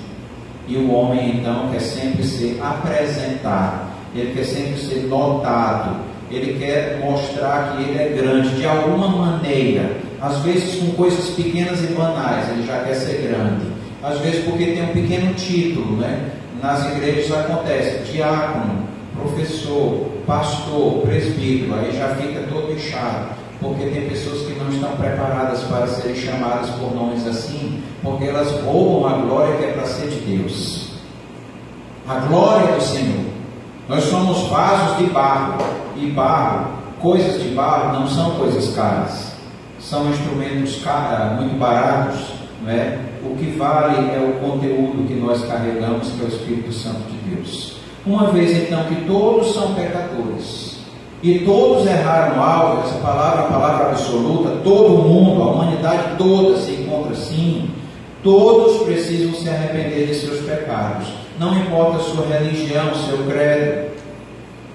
E 0.68 0.76
o 0.76 0.91
homem 0.91 1.38
então 1.38 1.70
quer 1.72 1.80
sempre 1.80 2.24
ser 2.24 2.59
apresentado, 2.61 3.88
ele 4.13 4.34
quer 4.34 4.43
sempre 4.43 4.80
ser 4.80 5.07
notado, 5.07 5.97
ele 6.30 6.59
quer 6.59 6.99
mostrar 7.01 7.76
que 7.76 7.84
ele 7.84 7.97
é 7.97 8.09
grande 8.09 8.49
de 8.55 8.65
alguma 8.65 9.07
maneira, 9.07 9.97
às 10.22 10.39
vezes 10.39 10.80
com 10.80 10.91
coisas 10.91 11.30
pequenas 11.30 11.82
e 11.84 11.88
banais, 11.93 12.49
ele 12.49 12.68
já 12.68 12.80
quer 12.84 12.95
ser 12.95 13.28
grande, 13.28 13.65
às 14.03 14.20
vezes 14.20 14.43
porque 14.43 14.65
tem 14.65 14.84
um 14.84 14.93
pequeno 14.93 15.34
título, 15.36 15.97
né? 15.97 16.32
Nas 16.61 16.86
igrejas 16.91 17.32
acontece 17.32 18.11
diácono, 18.11 18.88
professor, 19.15 20.09
pastor, 20.26 21.01
presbítero, 21.03 21.76
aí 21.76 21.95
já 21.95 22.09
fica 22.15 22.41
todo 22.51 22.74
inchado. 22.74 23.38
Porque 23.59 23.86
tem 23.86 24.07
pessoas 24.07 24.45
que 24.45 24.53
não 24.53 24.70
estão 24.70 24.91
preparadas 24.97 25.61
para 25.63 25.88
serem 25.88 26.15
chamadas 26.15 26.70
por 26.72 26.93
nomes 26.93 27.26
assim, 27.26 27.82
porque 28.08 28.26
elas 28.26 28.49
roubam 28.62 29.05
a 29.05 29.18
glória 29.18 29.58
que 29.58 29.66
é 29.66 29.72
para 29.74 29.86
ser 29.86 30.08
de 30.08 30.38
Deus. 30.38 30.91
A 32.08 32.16
glória 32.22 32.74
do 32.74 32.82
Senhor. 32.82 33.26
Nós 33.89 34.03
somos 34.05 34.47
vasos 34.47 34.97
de 34.97 35.05
barro, 35.08 35.58
e 35.95 36.08
barro, 36.08 36.68
coisas 37.01 37.41
de 37.41 37.49
barro 37.49 37.99
não 37.99 38.08
são 38.08 38.32
coisas 38.32 38.74
caras, 38.76 39.34
são 39.80 40.10
instrumentos 40.10 40.82
caros, 40.84 41.39
muito 41.39 41.58
baratos, 41.58 42.20
não 42.62 42.72
é? 42.72 42.99
O 43.24 43.36
que 43.36 43.51
vale 43.51 43.97
é 43.97 44.20
o 44.20 44.39
conteúdo 44.45 45.08
que 45.08 45.16
nós 45.16 45.43
carregamos, 45.45 46.10
que 46.10 46.22
é 46.22 46.26
o 46.26 46.28
Espírito 46.28 46.72
Santo 46.72 47.01
de 47.10 47.36
Deus. 47.36 47.78
Uma 48.05 48.28
vez 48.32 48.51
então 48.58 48.86
que 48.86 48.95
todos 49.05 49.53
são 49.53 49.74
pecadores 49.74 50.78
e 51.22 51.39
todos 51.39 51.86
erraram 51.86 52.41
algo, 52.41 52.84
essa 52.84 52.99
palavra 52.99 53.41
é 53.41 53.45
a 53.45 53.47
palavra 53.47 53.89
absoluta, 53.89 54.62
todo 54.64 55.03
mundo, 55.03 55.41
a 55.41 55.51
humanidade 55.51 56.16
toda 56.18 56.58
se 56.58 56.72
encontra 56.74 57.12
assim, 57.12 57.70
todos 58.28 58.84
precisam 58.84 59.34
se 59.34 59.47
arrepender 59.47 60.07
de 60.07 60.15
seus 60.15 60.41
pecados. 60.41 61.07
Não 61.39 61.57
importa 61.57 61.95
a 61.95 61.99
sua 62.01 62.25
religião, 62.25 62.93
seu 62.93 63.19
credo, 63.19 63.88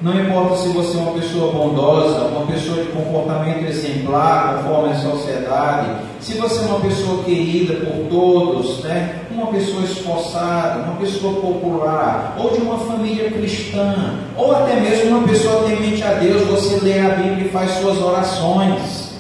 não 0.00 0.18
importa 0.18 0.56
se 0.56 0.68
você 0.70 0.96
é 0.96 1.00
uma 1.02 1.12
pessoa 1.12 1.52
bondosa, 1.52 2.22
uma 2.28 2.46
pessoa 2.46 2.82
de 2.82 2.90
comportamento 2.92 3.68
exemplar, 3.68 4.56
conforme 4.56 4.94
a 4.94 4.96
sociedade, 4.96 5.90
se 6.18 6.38
você 6.38 6.64
é 6.64 6.66
uma 6.66 6.80
pessoa 6.80 7.22
querida 7.24 7.74
por 7.74 8.08
todos, 8.08 8.82
né? 8.84 9.20
uma 9.30 9.48
pessoa 9.48 9.84
esforçada, 9.84 10.84
uma 10.84 10.96
pessoa 10.96 11.34
popular, 11.40 12.34
ou 12.38 12.52
de 12.52 12.62
uma 12.62 12.78
família 12.78 13.30
cristã, 13.30 14.14
ou 14.34 14.56
até 14.56 14.80
mesmo 14.80 15.18
uma 15.18 15.28
pessoa 15.28 15.64
temente 15.68 16.02
a 16.02 16.14
Deus, 16.14 16.42
você 16.46 16.80
lê 16.82 16.98
a 16.98 17.10
Bíblia 17.10 17.46
e 17.46 17.50
faz 17.50 17.70
suas 17.72 18.00
orações, 18.00 19.12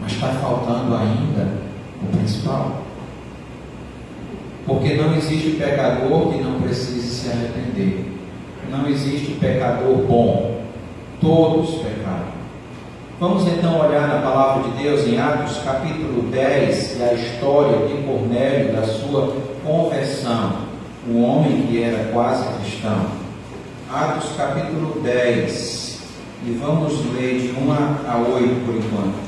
mas 0.00 0.12
está 0.12 0.28
faltando 0.42 0.94
ainda 0.94 1.48
o 2.02 2.16
principal. 2.16 2.87
Porque 4.68 4.94
não 4.94 5.16
existe 5.16 5.56
pecador 5.58 6.32
que 6.32 6.40
não 6.40 6.60
precise 6.60 7.08
se 7.08 7.28
arrepender 7.28 8.08
não 8.70 8.88
existe 8.88 9.32
pecador 9.32 9.96
bom. 10.06 10.60
Todos 11.20 11.82
pecaram. 11.82 12.38
Vamos 13.18 13.48
então 13.48 13.80
olhar 13.80 14.06
na 14.06 14.20
palavra 14.20 14.70
de 14.70 14.82
Deus 14.82 15.06
em 15.06 15.18
Atos 15.18 15.58
capítulo 15.64 16.22
10 16.30 16.98
e 16.98 17.02
a 17.02 17.14
história 17.14 17.88
de 17.88 17.94
Cornélio, 18.04 18.74
da 18.74 18.84
sua 18.84 19.34
conversão, 19.64 20.52
o 21.08 21.22
homem 21.22 21.62
que 21.62 21.82
era 21.82 22.12
quase 22.12 22.46
cristão. 22.60 23.06
Atos 23.92 24.30
capítulo 24.36 25.00
10 25.02 25.98
e 26.46 26.50
vamos 26.52 26.92
ler 27.14 27.40
de 27.40 27.48
1 27.48 27.72
a 27.72 28.18
8 28.18 28.64
por 28.64 28.76
enquanto. 28.76 29.27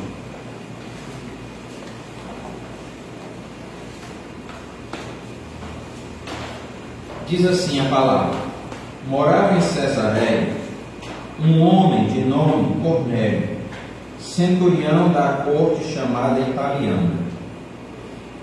Diz 7.31 7.47
assim 7.47 7.78
a 7.78 7.85
palavra 7.85 8.41
morava 9.07 9.57
em 9.57 9.61
Cesareia 9.61 10.49
um 11.41 11.62
homem 11.62 12.09
de 12.09 12.22
nome 12.22 12.74
Cornélio, 12.83 13.51
centurião 14.18 15.12
da 15.12 15.45
corte 15.45 15.85
chamada 15.95 16.41
italiana, 16.41 17.12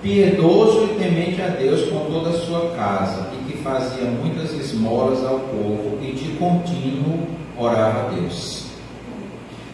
piedoso 0.01 0.85
e 0.85 0.99
temente 0.99 1.41
a 1.41 1.49
Deus 1.49 1.89
com 1.89 2.05
toda 2.05 2.29
a 2.29 2.39
sua 2.39 2.69
casa, 2.77 3.27
e 3.33 3.51
que 3.51 3.57
fazia 3.57 4.05
muitas 4.05 4.53
esmolas 4.53 5.21
ao 5.25 5.39
povo 5.39 5.97
e 6.01 6.13
de 6.13 6.37
contínuo 6.37 7.27
orava 7.57 8.07
a 8.07 8.15
Deus. 8.15 8.67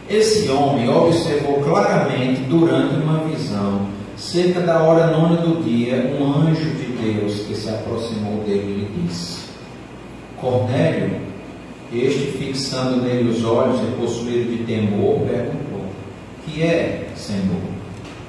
Esse 0.09 0.49
homem 0.49 0.89
observou 0.89 1.61
claramente 1.61 2.41
durante 2.49 2.95
uma 2.95 3.19
visão, 3.25 3.81
cerca 4.17 4.59
da 4.61 4.81
hora 4.81 5.15
nona 5.15 5.35
do 5.35 5.63
dia, 5.63 6.17
um 6.19 6.25
anjo 6.25 6.71
de 6.71 6.92
Deus 7.03 7.41
que 7.41 7.55
se 7.55 7.69
aproximou 7.69 8.43
dele 8.45 8.87
lhe 8.89 9.03
disse: 9.03 9.43
Cornélio, 10.39 11.21
este 11.91 12.37
fixando 12.37 13.01
nele 13.01 13.29
os 13.29 13.43
olhos 13.43 13.79
e 13.81 13.95
possuído 13.99 14.49
de 14.49 14.63
temor, 14.63 15.19
perguntou: 15.27 15.85
Que 16.45 16.63
é, 16.63 17.09
Senhor? 17.15 17.61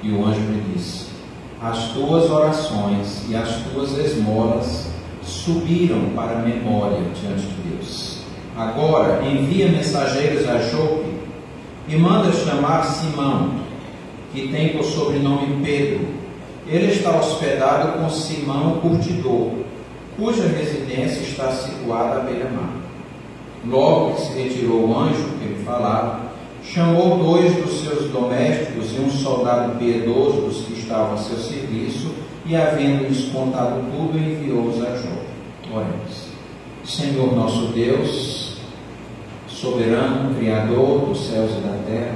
E 0.03 0.11
o 0.11 0.25
anjo 0.25 0.41
lhe 0.41 0.73
disse: 0.73 1.05
As 1.61 1.93
tuas 1.93 2.29
orações 2.29 3.23
e 3.29 3.35
as 3.35 3.63
tuas 3.63 3.97
esmolas 3.97 4.87
subiram 5.23 6.11
para 6.15 6.39
a 6.39 6.41
memória 6.41 6.99
diante 7.19 7.47
de 7.47 7.69
Deus. 7.69 8.19
Agora 8.55 9.25
envia 9.25 9.67
mensageiros 9.67 10.47
a 10.47 10.59
Jope 10.59 11.09
e 11.87 11.95
manda 11.95 12.31
chamar 12.31 12.83
Simão, 12.83 13.55
que 14.33 14.47
tem 14.49 14.69
por 14.69 14.83
sobrenome 14.83 15.63
Pedro. 15.63 16.24
Ele 16.67 16.91
está 16.91 17.17
hospedado 17.17 17.99
com 17.99 18.09
Simão, 18.09 18.79
curtidor 18.79 19.65
cuja 20.17 20.47
residência 20.47 21.21
está 21.21 21.51
situada 21.51 22.21
à 22.21 22.23
beira-mar. 22.23 22.73
Logo 23.67 24.15
que 24.15 24.21
se 24.21 24.33
retirou 24.33 24.87
o 24.87 24.97
anjo 24.97 25.29
que 25.39 25.47
lhe 25.47 25.63
falava, 25.65 26.21
chamou 26.63 27.17
dois 27.17 27.53
dos 27.55 27.81
seus 27.81 28.09
domésticos 28.11 28.95
e 28.95 29.01
um 29.01 29.09
soldado 29.09 29.77
piedoso 29.77 30.41
dos 30.41 30.57
que 30.65 30.79
estavam 30.79 31.15
a 31.15 31.17
seu 31.17 31.37
serviço, 31.37 32.11
e 32.45 32.55
havendo-lhes 32.55 33.25
contado 33.29 33.83
tudo, 33.91 34.17
enviou-os 34.17 34.77
a 34.83 34.95
Jó. 34.95 35.73
Oremos. 35.73 36.25
Senhor 36.85 37.35
nosso 37.35 37.67
Deus, 37.73 38.57
soberano, 39.47 40.35
Criador 40.35 41.07
dos 41.07 41.27
céus 41.27 41.51
e 41.51 41.61
da 41.61 41.75
terra, 41.87 42.15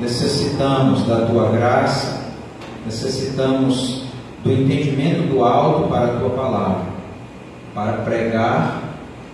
necessitamos 0.00 1.06
da 1.06 1.24
tua 1.26 1.50
graça, 1.50 2.25
necessitamos 2.86 4.04
do 4.42 4.52
entendimento 4.52 5.28
do 5.28 5.44
alto 5.44 5.88
para 5.88 6.04
a 6.04 6.18
tua 6.20 6.30
palavra, 6.30 6.84
para 7.74 7.92
pregar, 7.98 8.80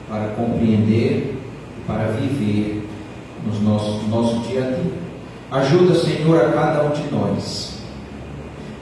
para 0.09 0.29
compreender, 0.29 1.39
para 1.87 2.07
viver 2.13 2.89
no 3.45 3.61
nosso 4.09 4.39
dia 4.49 4.61
a 4.61 4.71
dia. 4.71 5.03
Ajuda, 5.51 5.95
Senhor, 5.95 6.43
a 6.43 6.53
cada 6.53 6.85
um 6.85 6.91
de 6.91 7.03
nós. 7.15 7.79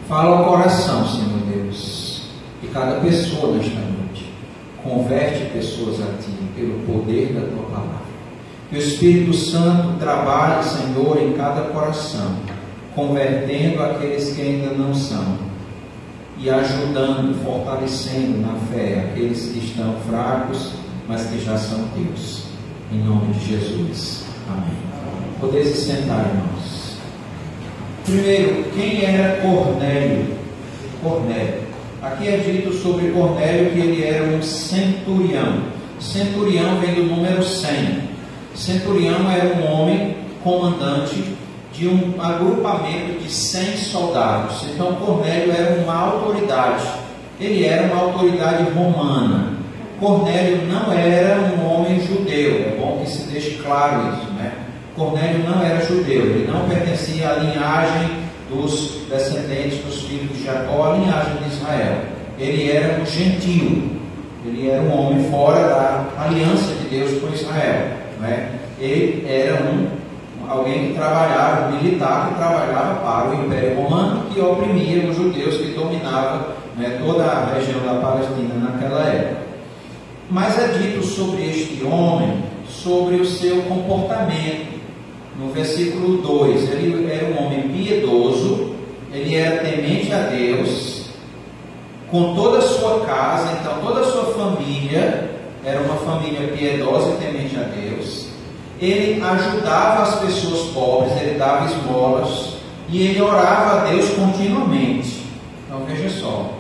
Fala 0.08 0.38
ao 0.38 0.44
coração, 0.44 1.06
Senhor 1.06 1.40
Deus, 1.52 2.30
de 2.62 2.68
cada 2.68 3.00
pessoa 3.00 3.56
nesta 3.56 3.80
noite. 3.80 4.32
Converte 4.82 5.50
pessoas 5.52 6.00
a 6.00 6.22
Ti 6.22 6.30
pelo 6.54 6.78
poder 6.86 7.32
da 7.32 7.40
Tua 7.40 7.64
palavra. 7.70 8.00
Que 8.68 8.76
o 8.76 8.78
Espírito 8.78 9.34
Santo 9.34 9.98
trabalhe, 9.98 10.62
Senhor, 10.64 11.20
em 11.20 11.32
cada 11.32 11.62
coração, 11.62 12.36
convertendo 12.95 13.82
aqueles 13.82 14.32
que 14.32 14.43
ainda 14.43 14.72
não 14.72 14.95
são 14.95 15.38
e 16.38 16.49
ajudando, 16.49 17.43
fortalecendo 17.45 18.38
na 18.38 18.55
fé 18.72 19.11
aqueles 19.11 19.51
que 19.53 19.59
estão 19.59 19.95
fracos, 20.09 20.72
mas 21.07 21.26
que 21.26 21.38
já 21.38 21.57
são 21.57 21.84
teus. 21.95 22.45
Em 22.93 22.99
nome 22.99 23.32
de 23.34 23.47
Jesus. 23.47 24.24
Amém. 24.49 24.78
Podeis 25.38 25.68
se 25.68 25.93
sentar, 25.93 26.26
irmãos. 26.26 26.97
Primeiro, 28.05 28.64
quem 28.74 29.05
era 29.05 29.41
Cornélio? 29.43 30.34
Cornélio. 31.03 31.61
Aqui 32.03 32.28
é 32.28 32.38
dito 32.38 32.72
sobre 32.72 33.11
Cornélio 33.11 33.72
que 33.72 33.78
ele 33.78 34.05
era 34.05 34.24
um 34.24 34.43
centurião. 34.43 35.62
Centurião 36.01 36.80
vem 36.80 36.95
do 36.95 37.03
número 37.05 37.43
100. 37.43 38.09
Centurião 38.55 39.30
era 39.30 39.55
um 39.55 39.70
homem 39.70 40.16
comandante 40.43 41.22
de 41.72 41.88
um 41.88 42.14
agrupamento 42.20 43.20
de 43.20 43.30
100 43.30 43.76
soldados. 43.76 44.64
Então 44.64 44.94
Cornélio 44.96 45.52
era 45.52 45.80
uma 45.82 45.94
autoridade. 45.94 46.84
Ele 47.40 47.64
era 47.64 47.84
uma 47.84 48.02
autoridade 48.02 48.64
romana. 48.70 49.54
Cornélio 49.98 50.66
não 50.66 50.92
era 50.92 51.40
um 51.40 51.66
homem 51.66 52.00
judeu. 52.00 52.56
É 52.56 52.76
bom 52.78 53.00
que 53.02 53.10
se 53.10 53.22
deixe 53.28 53.62
claro 53.62 54.14
isso, 54.14 54.32
né? 54.32 54.52
Cornélio 54.96 55.44
não 55.48 55.62
era 55.62 55.84
judeu. 55.84 56.22
Ele 56.22 56.50
não 56.50 56.68
pertencia 56.68 57.30
à 57.30 57.34
linhagem 57.34 58.20
dos 58.50 59.02
descendentes 59.08 59.78
dos 59.84 60.02
filhos 60.02 60.36
de 60.36 60.44
Jacó, 60.44 60.92
à 60.92 60.96
linhagem 60.96 61.36
de 61.36 61.54
Israel. 61.54 61.96
Ele 62.38 62.70
era 62.70 63.00
um 63.00 63.06
gentio. 63.06 64.00
Ele 64.44 64.70
era 64.70 64.82
um 64.82 64.98
homem 64.98 65.30
fora 65.30 65.60
da 65.68 66.24
aliança 66.24 66.74
de 66.74 66.88
Deus 66.88 67.20
com 67.20 67.32
Israel. 67.32 67.88
Né? 68.18 68.50
Ele 68.80 69.26
era 69.28 69.62
um 69.62 69.99
alguém 70.51 70.88
que 70.88 70.94
trabalhava, 70.94 71.68
um 71.68 71.80
militar 71.80 72.28
que 72.28 72.34
trabalhava 72.34 72.94
para 72.96 73.30
o 73.30 73.44
Império 73.44 73.76
Romano, 73.76 74.24
que 74.34 74.40
oprimia 74.40 75.09
os 75.09 75.16
judeus 75.16 75.57
que 75.59 75.72
dominavam 75.72 76.46
né, 76.76 77.01
toda 77.05 77.24
a 77.24 77.55
região 77.55 77.80
da 77.86 78.01
Palestina 78.01 78.55
naquela 78.55 79.05
época. 79.05 79.42
Mas 80.28 80.59
é 80.59 80.68
dito 80.78 81.05
sobre 81.05 81.48
este 81.48 81.84
homem, 81.84 82.42
sobre 82.68 83.16
o 83.16 83.24
seu 83.24 83.62
comportamento. 83.62 84.80
No 85.38 85.53
versículo 85.53 86.18
2, 86.18 86.68
ele 86.70 87.11
era 87.11 87.26
um 87.26 87.46
homem 87.46 87.68
piedoso, 87.68 88.74
ele 89.12 89.36
era 89.36 89.64
temente 89.64 90.12
a 90.12 90.18
Deus, 90.18 91.11
com 92.11 92.34
toda 92.34 92.59
a 92.59 92.62
sua 92.62 93.01
casa, 93.01 93.57
então 93.61 93.78
toda 93.80 94.01
a 94.01 94.05
sua 94.05 94.24
família 94.34 95.30
era 95.64 95.80
uma 95.80 95.96
família 95.96 96.48
piedosa 96.48 97.12
e 97.12 97.24
temente 97.24 97.57
a 97.57 97.62
Deus 97.62 98.30
ele 98.81 99.22
ajudava 99.22 100.03
as 100.03 100.14
pessoas 100.20 100.70
pobres, 100.70 101.12
ele 101.20 101.39
dava 101.39 101.66
esmolas 101.66 102.55
e 102.89 103.03
ele 103.03 103.20
orava 103.20 103.83
a 103.83 103.85
Deus 103.91 104.09
continuamente. 104.11 105.22
Então 105.66 105.85
veja 105.85 106.09
só, 106.09 106.51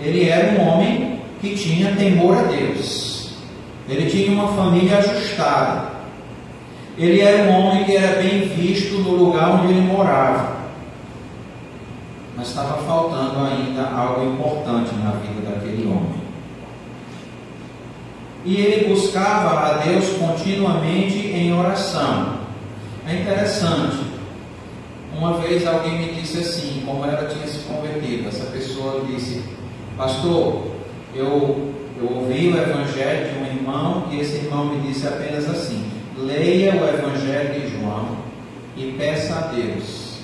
ele 0.00 0.28
era 0.28 0.58
um 0.58 0.66
homem 0.66 1.20
que 1.40 1.54
tinha 1.54 1.94
temor 1.94 2.38
a 2.38 2.42
Deus, 2.42 3.32
ele 3.88 4.10
tinha 4.10 4.32
uma 4.32 4.48
família 4.48 4.98
ajustada, 4.98 5.92
ele 6.96 7.20
era 7.20 7.44
um 7.44 7.60
homem 7.60 7.84
que 7.84 7.96
era 7.96 8.20
bem 8.20 8.40
visto 8.40 8.94
no 8.98 9.10
lugar 9.10 9.60
onde 9.60 9.72
ele 9.72 9.82
morava. 9.82 10.58
Mas 12.36 12.48
estava 12.48 12.82
faltando 12.82 13.38
ainda 13.44 13.88
algo 13.88 14.24
importante 14.24 14.94
na 14.96 15.10
vida 15.10 15.50
daquele 15.50 15.86
homem. 15.86 16.17
E 18.48 18.56
ele 18.56 18.88
buscava 18.88 19.60
a 19.60 19.72
Deus 19.84 20.08
continuamente 20.18 21.18
em 21.18 21.52
oração. 21.52 22.38
É 23.06 23.16
interessante. 23.16 23.98
Uma 25.14 25.34
vez 25.34 25.66
alguém 25.66 25.98
me 25.98 26.14
disse 26.14 26.38
assim, 26.38 26.82
como 26.86 27.04
ela 27.04 27.28
tinha 27.28 27.46
se 27.46 27.58
convertido, 27.64 28.26
essa 28.26 28.46
pessoa 28.46 29.04
disse, 29.04 29.44
pastor, 29.98 30.66
eu, 31.14 31.74
eu 32.00 32.10
ouvi 32.10 32.48
o 32.48 32.56
evangelho 32.56 33.30
de 33.30 33.38
um 33.38 33.46
irmão 33.46 34.06
e 34.10 34.20
esse 34.20 34.36
irmão 34.36 34.64
me 34.64 34.80
disse 34.80 35.06
apenas 35.06 35.46
assim, 35.50 35.84
leia 36.16 36.72
o 36.72 36.88
Evangelho 36.88 37.60
de 37.60 37.78
João 37.78 38.16
e 38.78 38.94
peça 38.98 39.34
a 39.34 39.40
Deus 39.52 40.20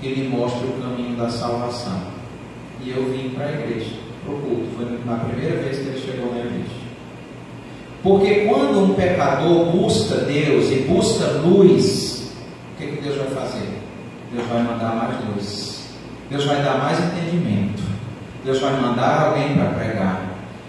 que 0.00 0.14
lhe 0.14 0.28
mostre 0.28 0.68
o 0.68 0.80
caminho 0.80 1.16
da 1.16 1.28
salvação. 1.28 2.00
E 2.80 2.90
eu 2.90 3.10
vim 3.10 3.30
para 3.30 3.46
a 3.46 3.52
igreja, 3.54 3.96
para 4.24 4.34
o 4.34 4.38
culto. 4.38 4.68
Foi 4.76 5.00
na 5.04 5.16
primeira 5.24 5.60
vez 5.62 5.78
que 5.78 5.86
ele 5.86 6.00
chegou 6.00 6.32
na 6.32 6.38
igreja. 6.44 6.75
Porque 8.06 8.46
quando 8.48 8.84
um 8.84 8.94
pecador 8.94 9.64
busca 9.64 10.18
Deus 10.18 10.70
e 10.70 10.86
busca 10.88 11.26
luz, 11.44 12.30
o 12.72 12.78
que, 12.78 12.86
que 12.86 13.02
Deus 13.02 13.16
vai 13.16 13.26
fazer? 13.30 13.68
Deus 14.32 14.46
vai 14.46 14.62
mandar 14.62 14.94
mais 14.94 15.16
luz. 15.28 15.88
Deus 16.30 16.44
vai 16.44 16.62
dar 16.62 16.78
mais 16.78 17.00
entendimento. 17.00 17.82
Deus 18.44 18.60
vai 18.60 18.80
mandar 18.80 19.22
alguém 19.22 19.56
para 19.56 19.70
pregar. 19.70 20.22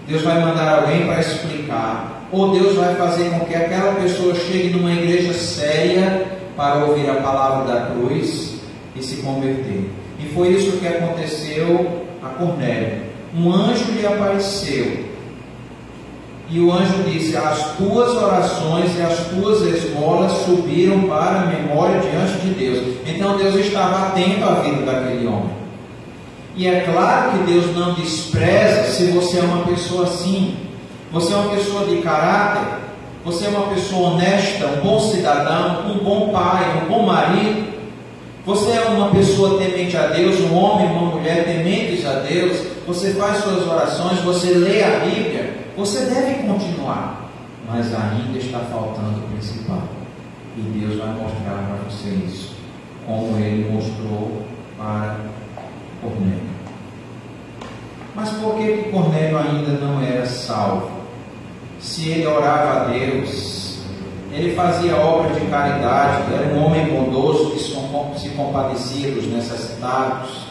Deus 0.07 0.23
vai 0.23 0.39
mandar 0.43 0.79
alguém 0.79 1.05
para 1.05 1.19
explicar 1.19 2.27
ou 2.31 2.53
Deus 2.53 2.73
vai 2.73 2.95
fazer 2.95 3.29
com 3.29 3.45
que 3.45 3.53
aquela 3.53 3.93
pessoa 4.01 4.33
chegue 4.33 4.69
numa 4.69 4.91
igreja 4.91 5.31
séria 5.31 6.25
para 6.55 6.85
ouvir 6.85 7.07
a 7.07 7.21
palavra 7.21 7.71
da 7.71 7.85
cruz 7.91 8.55
e 8.95 9.03
se 9.03 9.17
converter. 9.17 9.91
E 10.19 10.25
foi 10.33 10.47
isso 10.47 10.79
que 10.79 10.87
aconteceu 10.87 12.03
a 12.23 12.29
Cornélio. 12.29 13.03
Um 13.35 13.53
anjo 13.53 13.91
lhe 13.91 14.07
apareceu. 14.07 15.06
E 16.49 16.59
o 16.59 16.71
anjo 16.71 17.03
disse: 17.05 17.35
As 17.35 17.75
tuas 17.75 18.11
orações 18.15 18.97
e 18.97 19.01
as 19.01 19.17
tuas 19.27 19.61
esmolas 19.61 20.31
subiram 20.45 21.01
para 21.01 21.41
a 21.41 21.45
memória 21.45 21.99
diante 21.99 22.37
de 22.39 22.49
Deus. 22.51 22.97
Então 23.05 23.37
Deus 23.37 23.55
estava 23.55 24.07
atento 24.07 24.43
à 24.45 24.53
vida 24.61 24.85
daquele 24.85 25.27
homem. 25.27 25.57
E 26.55 26.67
é 26.67 26.81
claro 26.81 27.31
que 27.31 27.51
Deus 27.51 27.75
não 27.75 27.93
despreza 27.93 28.91
se 28.91 29.11
você 29.11 29.39
é 29.39 29.43
uma 29.43 29.65
pessoa 29.65 30.05
assim. 30.05 30.55
Você 31.11 31.33
é 31.33 31.37
uma 31.37 31.55
pessoa 31.55 31.85
de 31.85 31.97
caráter, 31.97 32.79
você 33.23 33.45
é 33.45 33.49
uma 33.49 33.67
pessoa 33.67 34.11
honesta, 34.11 34.67
um 34.67 34.81
bom 34.81 34.99
cidadão, 34.99 35.91
um 35.91 36.03
bom 36.03 36.29
pai, 36.29 36.81
um 36.81 36.89
bom 36.89 37.03
marido. 37.03 37.67
Você 38.45 38.71
é 38.71 38.81
uma 38.85 39.09
pessoa 39.09 39.57
temente 39.57 39.97
a 39.97 40.07
Deus, 40.07 40.39
um 40.39 40.55
homem, 40.55 40.87
uma 40.87 41.11
mulher 41.11 41.43
tementes 41.43 42.05
a 42.05 42.19
Deus. 42.19 42.57
Você 42.87 43.11
faz 43.11 43.43
suas 43.43 43.67
orações, 43.67 44.19
você 44.21 44.51
lê 44.51 44.81
a 44.81 44.99
Bíblia. 44.99 45.66
Você 45.77 46.05
deve 46.05 46.47
continuar, 46.47 47.29
mas 47.67 47.93
ainda 47.93 48.37
está 48.37 48.59
faltando 48.59 49.19
o 49.19 49.27
principal. 49.29 49.83
E 50.57 50.61
Deus 50.61 50.97
vai 50.97 51.13
mostrar 51.13 51.67
para 51.67 51.77
você 51.87 52.09
isso, 52.25 52.55
como 53.05 53.37
Ele 53.37 53.71
mostrou 53.71 54.41
para 54.77 55.17
Cornélio. 56.01 56.57
Mas 58.15 58.29
por 58.31 58.55
que, 58.55 58.89
Cornélio 58.91 59.37
ainda 59.37 59.71
não 59.73 60.01
era 60.01 60.25
salvo? 60.25 60.97
se 61.79 62.09
ele 62.09 62.25
orava 62.25 62.81
a 62.81 62.83
Deus, 62.85 63.79
ele 64.31 64.55
fazia 64.55 64.95
obra 64.95 65.39
de 65.39 65.45
caridade, 65.47 66.33
era 66.33 66.53
um 66.53 66.65
homem 66.65 66.85
bondoso 66.87 67.51
que 67.51 67.59
se 67.59 68.29
compadecia 68.29 69.11
dos 69.11 69.25
necessitados. 69.27 70.47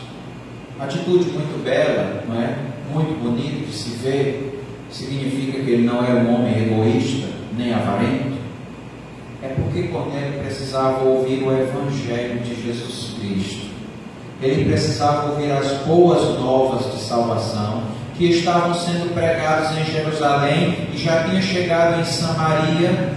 Atitude 0.78 1.30
muito 1.30 1.62
bela, 1.64 2.22
não 2.28 2.40
é? 2.40 2.56
muito 2.92 3.20
bonita 3.20 3.66
de 3.66 3.72
se 3.72 3.90
ver, 3.96 4.64
significa 4.96 5.60
que 5.62 5.70
ele 5.70 5.86
não 5.86 6.04
era 6.04 6.20
um 6.20 6.34
homem 6.34 6.58
egoísta, 6.58 7.28
nem 7.56 7.72
avarento. 7.74 8.36
É 9.42 9.48
porque 9.48 9.84
Cornélio 9.84 10.40
precisava 10.40 11.04
ouvir 11.04 11.42
o 11.42 11.52
Evangelho 11.52 12.40
de 12.40 12.54
Jesus 12.62 13.14
Cristo. 13.20 13.66
Ele 14.42 14.64
precisava 14.64 15.30
ouvir 15.30 15.50
as 15.52 15.70
boas 15.86 16.38
novas 16.38 16.92
de 16.92 17.00
salvação 17.00 17.82
que 18.16 18.30
estavam 18.30 18.74
sendo 18.74 19.12
pregados 19.14 19.76
em 19.78 19.84
Jerusalém 19.84 20.88
e 20.92 20.96
já 20.96 21.24
tinha 21.24 21.42
chegado 21.42 22.00
em 22.00 22.04
Samaria 22.04 23.14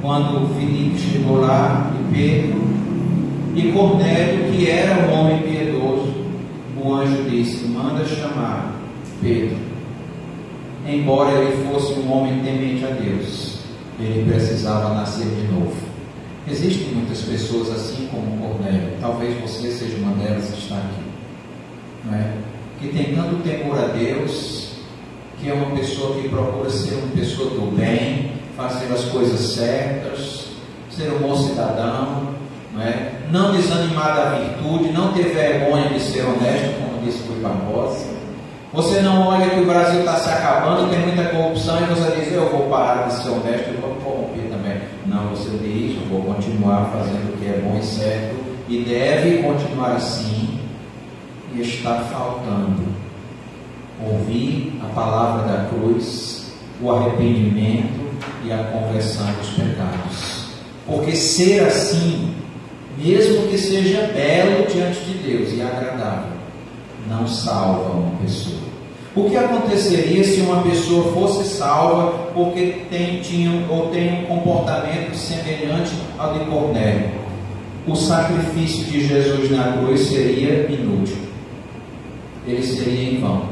quando 0.00 0.54
Filipe 0.58 0.98
chegou 0.98 1.40
lá 1.40 1.90
e 1.98 2.14
Pedro 2.14 2.62
e 3.54 3.72
Cornélio, 3.72 4.50
que 4.50 4.68
era 4.68 5.06
um 5.06 5.12
homem 5.12 5.42
piedoso, 5.42 6.12
o 6.82 6.94
anjo 6.94 7.22
disse: 7.28 7.66
manda 7.66 8.04
chamar 8.04 8.72
Pedro. 9.20 9.71
Embora 10.86 11.32
ele 11.32 11.64
fosse 11.64 11.92
um 11.92 12.12
homem 12.12 12.42
temente 12.42 12.84
a 12.84 12.88
Deus, 12.88 13.58
ele 14.00 14.30
precisava 14.30 14.94
nascer 14.94 15.26
de 15.26 15.52
novo. 15.52 15.76
Existem 16.50 16.88
muitas 16.88 17.20
pessoas 17.20 17.70
assim 17.70 18.08
como 18.10 18.36
Cornélio, 18.38 18.96
talvez 19.00 19.40
você 19.40 19.70
seja 19.70 19.96
uma 19.98 20.12
delas 20.16 20.50
que 20.50 20.58
está 20.58 20.76
aqui. 20.76 21.02
Não 22.04 22.14
é? 22.14 22.32
que 22.82 22.88
tem 22.88 23.14
tanto 23.14 23.36
temor 23.44 23.78
a 23.78 23.86
Deus, 23.86 24.72
que 25.38 25.48
é 25.48 25.54
uma 25.54 25.76
pessoa 25.76 26.20
que 26.20 26.28
procura 26.28 26.68
ser 26.68 26.94
uma 26.94 27.12
pessoa 27.14 27.50
do 27.50 27.76
bem, 27.76 28.32
fazer 28.56 28.92
as 28.92 29.04
coisas 29.04 29.40
certas, 29.54 30.46
ser 30.90 31.12
um 31.12 31.18
bom 31.20 31.36
cidadão, 31.36 32.34
não, 32.74 32.82
é? 32.82 33.12
não 33.30 33.52
desanimar 33.52 34.16
da 34.16 34.30
virtude, 34.30 34.92
não 34.92 35.12
ter 35.12 35.32
vergonha 35.32 35.90
de 35.90 36.00
ser 36.00 36.22
honesto, 36.22 36.82
como 36.82 37.04
disse 37.04 37.22
Rui 37.28 37.40
Barbosa. 37.40 38.11
Você 38.72 39.02
não 39.02 39.28
olha 39.28 39.50
que 39.50 39.60
o 39.60 39.66
Brasil 39.66 40.00
está 40.00 40.16
se 40.16 40.30
acabando, 40.30 40.88
tem 40.88 41.00
muita 41.00 41.24
corrupção 41.24 41.78
e 41.82 41.94
você 41.94 42.16
diz, 42.18 42.32
eu 42.32 42.48
vou 42.48 42.70
parar 42.70 43.06
de 43.06 43.14
ser 43.14 43.28
honesto, 43.28 43.68
eu 43.68 43.80
vou 43.82 43.94
corromper 43.96 44.48
também. 44.50 44.80
Não, 45.04 45.28
você 45.28 45.50
diz, 45.58 45.96
eu 46.00 46.08
vou 46.08 46.34
continuar 46.34 46.90
fazendo 46.90 47.34
o 47.34 47.36
que 47.36 47.46
é 47.46 47.60
bom 47.60 47.78
e 47.78 47.84
certo 47.84 48.34
e 48.68 48.82
deve 48.84 49.42
continuar 49.42 49.92
assim 49.92 50.58
e 51.54 51.60
está 51.60 51.96
faltando 52.10 52.82
ouvir 54.02 54.80
a 54.82 54.86
palavra 54.94 55.52
da 55.52 55.68
cruz, 55.68 56.54
o 56.80 56.90
arrependimento 56.90 58.10
e 58.42 58.52
a 58.52 58.64
conversão 58.64 59.26
dos 59.34 59.50
pecados. 59.50 60.46
Porque 60.86 61.14
ser 61.14 61.64
assim, 61.64 62.34
mesmo 62.96 63.48
que 63.48 63.58
seja 63.58 64.10
belo 64.14 64.66
diante 64.66 65.00
de 65.00 65.18
Deus 65.18 65.52
e 65.52 65.60
agradável, 65.60 66.32
não 67.08 67.26
salva 67.26 67.90
uma 67.90 68.16
pessoa. 68.22 68.61
O 69.14 69.28
que 69.28 69.36
aconteceria 69.36 70.24
se 70.24 70.40
uma 70.40 70.62
pessoa 70.62 71.12
fosse 71.12 71.44
salva 71.44 72.30
porque 72.34 72.84
tem, 72.90 73.20
tinha, 73.20 73.66
ou 73.68 73.88
tem 73.88 74.22
um 74.22 74.26
comportamento 74.26 75.14
semelhante 75.14 75.92
ao 76.18 76.32
de 76.32 76.44
Cornélio? 76.46 77.10
O 77.86 77.94
sacrifício 77.94 78.84
de 78.84 79.06
Jesus 79.06 79.50
na 79.50 79.72
cruz 79.72 80.00
seria 80.00 80.66
inútil 80.70 81.32
ele 82.46 82.62
seria 82.62 83.10
em 83.10 83.20
vão. 83.20 83.42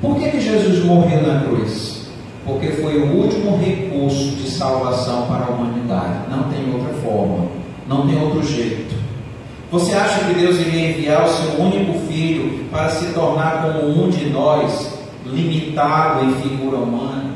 Por 0.00 0.16
que, 0.16 0.30
que 0.30 0.40
Jesus 0.40 0.84
morreu 0.84 1.22
na 1.22 1.40
cruz? 1.42 2.08
Porque 2.44 2.68
foi 2.68 2.98
o 2.98 3.16
último 3.16 3.58
recurso 3.58 4.36
de 4.36 4.48
salvação 4.48 5.26
para 5.26 5.46
a 5.46 5.48
humanidade. 5.50 6.30
Não 6.30 6.44
tem 6.44 6.72
outra 6.72 6.92
forma, 6.94 7.46
não 7.86 8.06
tem 8.06 8.20
outro 8.20 8.42
jeito. 8.42 8.87
Você 9.70 9.92
acha 9.92 10.24
que 10.24 10.34
Deus 10.34 10.58
iria 10.60 10.90
enviar 10.90 11.26
o 11.26 11.28
seu 11.28 11.60
único 11.60 11.98
filho 12.06 12.64
para 12.70 12.88
se 12.88 13.12
tornar 13.12 13.62
como 13.62 14.02
um 14.02 14.08
de 14.08 14.24
nós, 14.30 14.98
limitado 15.26 16.24
em 16.24 16.32
figura 16.40 16.78
humana, 16.78 17.32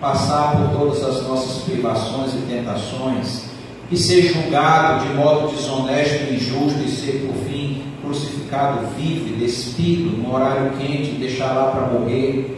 passar 0.00 0.56
por 0.56 0.76
todas 0.76 1.04
as 1.04 1.26
nossas 1.28 1.62
privações 1.62 2.34
e 2.34 2.38
tentações, 2.48 3.44
e 3.92 3.96
ser 3.96 4.22
julgado 4.22 5.06
de 5.06 5.14
modo 5.14 5.54
desonesto 5.54 6.32
e 6.32 6.34
injusto 6.34 6.80
e 6.84 6.88
ser 6.88 7.26
por 7.26 7.34
fim 7.44 7.82
crucificado 8.02 8.86
vive, 8.96 9.36
despido, 9.36 10.16
no 10.16 10.34
horário 10.34 10.72
quente, 10.78 11.12
deixar 11.12 11.52
lá 11.52 11.70
para 11.70 11.86
morrer. 11.86 12.56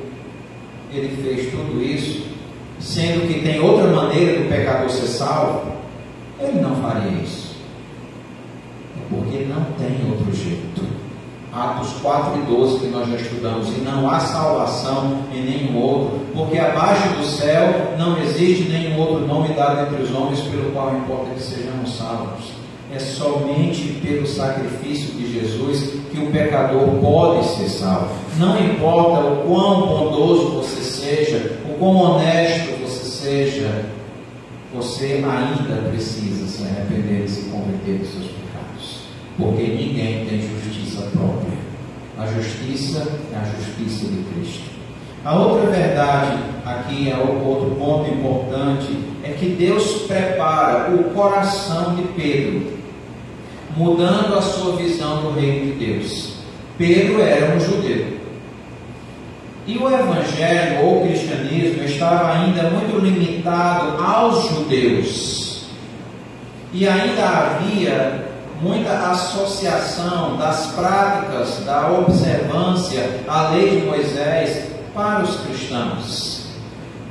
Ele 0.93 1.23
fez 1.23 1.51
tudo 1.51 1.83
isso, 1.83 2.27
sendo 2.79 3.29
que 3.29 3.41
tem 3.41 3.61
outra 3.61 3.89
maneira 3.89 4.41
do 4.41 4.49
pecador 4.49 4.89
ser 4.89 5.07
salvo. 5.07 5.73
Ele 6.41 6.61
não 6.61 6.75
faria 6.77 7.23
isso. 7.23 7.50
Porque 9.11 9.45
não 9.45 9.65
tem 9.77 10.09
outro 10.09 10.33
jeito. 10.35 11.01
Atos 11.53 11.95
4 12.01 12.39
e 12.39 12.43
12 12.47 12.79
que 12.79 12.87
nós 12.87 13.09
já 13.09 13.17
estudamos, 13.17 13.69
e 13.77 13.81
não 13.81 14.09
há 14.09 14.21
salvação 14.21 15.25
em 15.35 15.43
nenhum 15.43 15.81
outro, 15.81 16.21
porque 16.33 16.57
abaixo 16.57 17.09
do 17.17 17.25
céu 17.25 17.97
não 17.99 18.23
existe 18.23 18.69
nenhum 18.69 18.97
outro 19.01 19.27
nome 19.27 19.49
dado 19.55 19.81
entre 19.81 20.01
os 20.05 20.15
homens 20.15 20.41
pelo 20.43 20.71
qual 20.71 20.97
importa 20.97 21.35
que 21.35 21.43
sejamos 21.43 21.97
salvos. 21.97 22.53
É 22.93 22.99
somente 23.01 24.01
pelo 24.01 24.27
sacrifício 24.27 25.15
de 25.15 25.33
Jesus 25.33 25.95
que 26.13 26.21
o 26.21 26.31
pecador 26.31 26.89
pode 27.01 27.47
ser 27.47 27.69
salvo. 27.69 28.11
Não 28.37 28.59
importa 28.61 29.27
o 29.27 29.37
quão 29.47 29.87
bondoso 29.87 30.51
você 30.57 30.81
seja, 30.83 31.59
o 31.69 31.79
quão 31.79 31.97
honesto 31.97 32.81
você 32.81 33.05
seja, 33.05 33.87
você 34.75 35.25
ainda 35.25 35.91
precisa 35.91 36.47
se 36.47 36.63
arrepender 36.63 37.25
e 37.25 37.29
se 37.29 37.49
converter 37.51 37.99
dos 37.99 38.11
seus 38.11 38.25
pecados. 38.25 38.40
Porque 39.41 39.63
ninguém 39.63 40.27
tem 40.27 40.43
justiça 40.43 41.09
própria. 41.13 41.59
A 42.19 42.27
justiça 42.27 43.19
é 43.33 43.37
a 43.37 43.45
justiça 43.45 44.07
de 44.07 44.23
Cristo. 44.25 44.71
A 45.25 45.35
outra 45.35 45.71
verdade, 45.71 46.39
aqui 46.65 47.11
é 47.11 47.17
outro 47.17 47.75
ponto 47.77 48.11
importante, 48.11 48.99
é 49.25 49.31
que 49.31 49.51
Deus 49.51 50.03
prepara 50.03 50.91
o 50.95 51.05
coração 51.15 51.95
de 51.95 52.03
Pedro, 52.15 52.79
mudando 53.77 54.37
a 54.37 54.43
sua 54.43 54.77
visão 54.77 55.23
do 55.23 55.39
reino 55.39 55.73
de 55.73 55.87
Deus. 55.87 56.35
Pedro 56.77 57.21
era 57.23 57.55
um 57.55 57.61
judeu. 57.61 58.19
E 59.67 59.77
o 59.79 59.89
evangelho 59.89 60.85
ou 60.85 60.99
o 60.99 61.07
cristianismo 61.07 61.85
estava 61.85 62.33
ainda 62.33 62.71
muito 62.71 62.99
limitado 62.99 64.03
aos 64.03 64.49
judeus. 64.49 65.65
E 66.73 66.89
ainda 66.89 67.29
havia 67.29 68.20
muita 68.61 68.93
associação 69.11 70.37
das 70.37 70.67
práticas 70.73 71.65
da 71.65 71.91
observância 71.91 73.09
à 73.27 73.49
lei 73.51 73.81
de 73.81 73.87
Moisés 73.87 74.67
para 74.95 75.23
os 75.23 75.37
cristãos. 75.41 76.51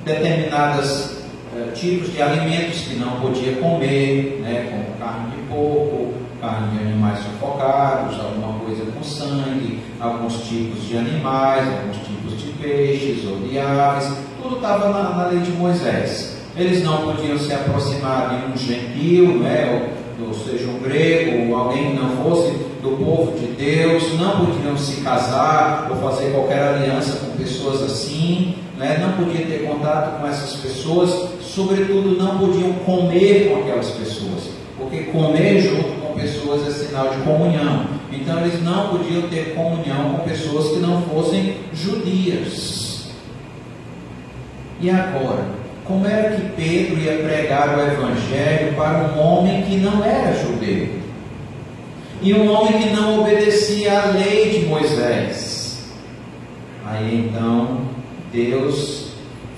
Determinados 0.06 1.18
eh, 1.56 1.72
tipos 1.74 2.14
de 2.14 2.22
alimentos 2.22 2.82
que 2.82 2.96
não 2.96 3.20
podia 3.20 3.56
comer, 3.56 4.42
né, 4.44 4.68
como 4.70 4.98
carne 5.00 5.32
de 5.32 5.42
porco, 5.48 6.14
carne 6.40 6.78
de 6.78 6.84
animais 6.84 7.20
sufocados, 7.20 8.20
alguma 8.20 8.60
coisa 8.60 8.86
com 8.92 9.04
sangue, 9.04 9.80
alguns 10.00 10.44
tipos 10.48 10.88
de 10.88 10.98
animais, 10.98 11.68
alguns 11.68 11.98
tipos 11.98 12.40
de 12.40 12.52
peixes 12.62 13.26
ou 13.26 13.38
de 13.38 13.60
aves, 13.60 14.14
tudo 14.42 14.58
estava 14.58 14.90
na, 14.90 15.10
na 15.16 15.28
lei 15.28 15.40
de 15.40 15.52
Moisés. 15.52 16.38
Eles 16.56 16.84
não 16.84 16.98
podiam 16.98 17.38
se 17.38 17.54
aproximar 17.54 18.30
de 18.30 18.52
um 18.52 18.58
gentil, 18.58 19.40
né, 19.40 19.99
ou, 20.26 20.34
seja, 20.34 20.68
um 20.68 20.80
grego, 20.80 21.52
ou 21.52 21.58
alguém 21.58 21.92
que 21.92 21.98
não 21.98 22.10
fosse 22.24 22.52
do 22.82 22.98
povo 23.04 23.38
de 23.38 23.48
Deus, 23.48 24.18
não 24.20 24.46
podiam 24.46 24.78
se 24.78 25.02
casar 25.02 25.88
ou 25.90 25.98
fazer 25.98 26.32
qualquer 26.32 26.62
aliança 26.62 27.26
com 27.26 27.38
pessoas 27.38 27.82
assim, 27.84 28.56
né, 28.78 28.98
não 29.02 29.24
podiam 29.24 29.46
ter 29.50 29.66
contato 29.66 30.20
com 30.20 30.28
essas 30.28 30.54
pessoas, 30.62 31.10
sobretudo 31.42 32.18
não 32.18 32.38
podiam 32.38 32.72
comer 32.86 33.50
com 33.50 33.62
aquelas 33.62 33.90
pessoas, 33.92 34.50
porque 34.78 35.04
comer 35.06 35.62
junto 35.62 36.02
com 36.02 36.14
pessoas 36.14 36.68
é 36.68 36.72
sinal 36.72 37.10
de 37.10 37.18
comunhão. 37.18 37.86
Então 38.12 38.40
eles 38.40 38.64
não 38.64 38.90
podiam 38.90 39.24
ter 39.24 39.54
comunhão 39.54 40.14
com 40.16 40.30
pessoas 40.30 40.70
que 40.70 40.80
não 40.80 41.02
fossem 41.04 41.58
judias. 41.74 43.10
E 44.82 44.90
agora, 44.90 45.46
como 45.90 46.06
era 46.06 46.36
que 46.36 46.50
Pedro 46.50 47.02
ia 47.02 47.18
pregar 47.18 47.76
o 47.76 47.82
evangelho 47.82 48.76
para 48.76 49.12
um 49.12 49.20
homem 49.20 49.64
que 49.64 49.78
não 49.78 50.06
era 50.06 50.36
judeu? 50.36 50.88
E 52.22 52.32
um 52.32 52.48
homem 52.52 52.80
que 52.80 52.90
não 52.92 53.22
obedecia 53.22 54.00
à 54.00 54.06
lei 54.12 54.52
de 54.52 54.68
Moisés? 54.68 55.80
Aí 56.86 57.26
então 57.28 57.80
Deus 58.32 59.14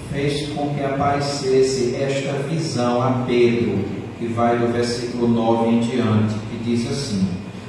fez 0.10 0.48
com 0.54 0.74
que 0.74 0.82
aparecesse 0.82 1.98
esta 2.02 2.32
visão 2.48 3.02
a 3.02 3.26
Pedro, 3.28 3.80
que 4.18 4.28
vai 4.28 4.58
do 4.58 4.72
versículo 4.72 5.28
9 5.28 5.70
em 5.70 5.80
diante, 5.82 6.36
que 6.50 6.64
diz 6.64 6.90
assim: 6.90 7.28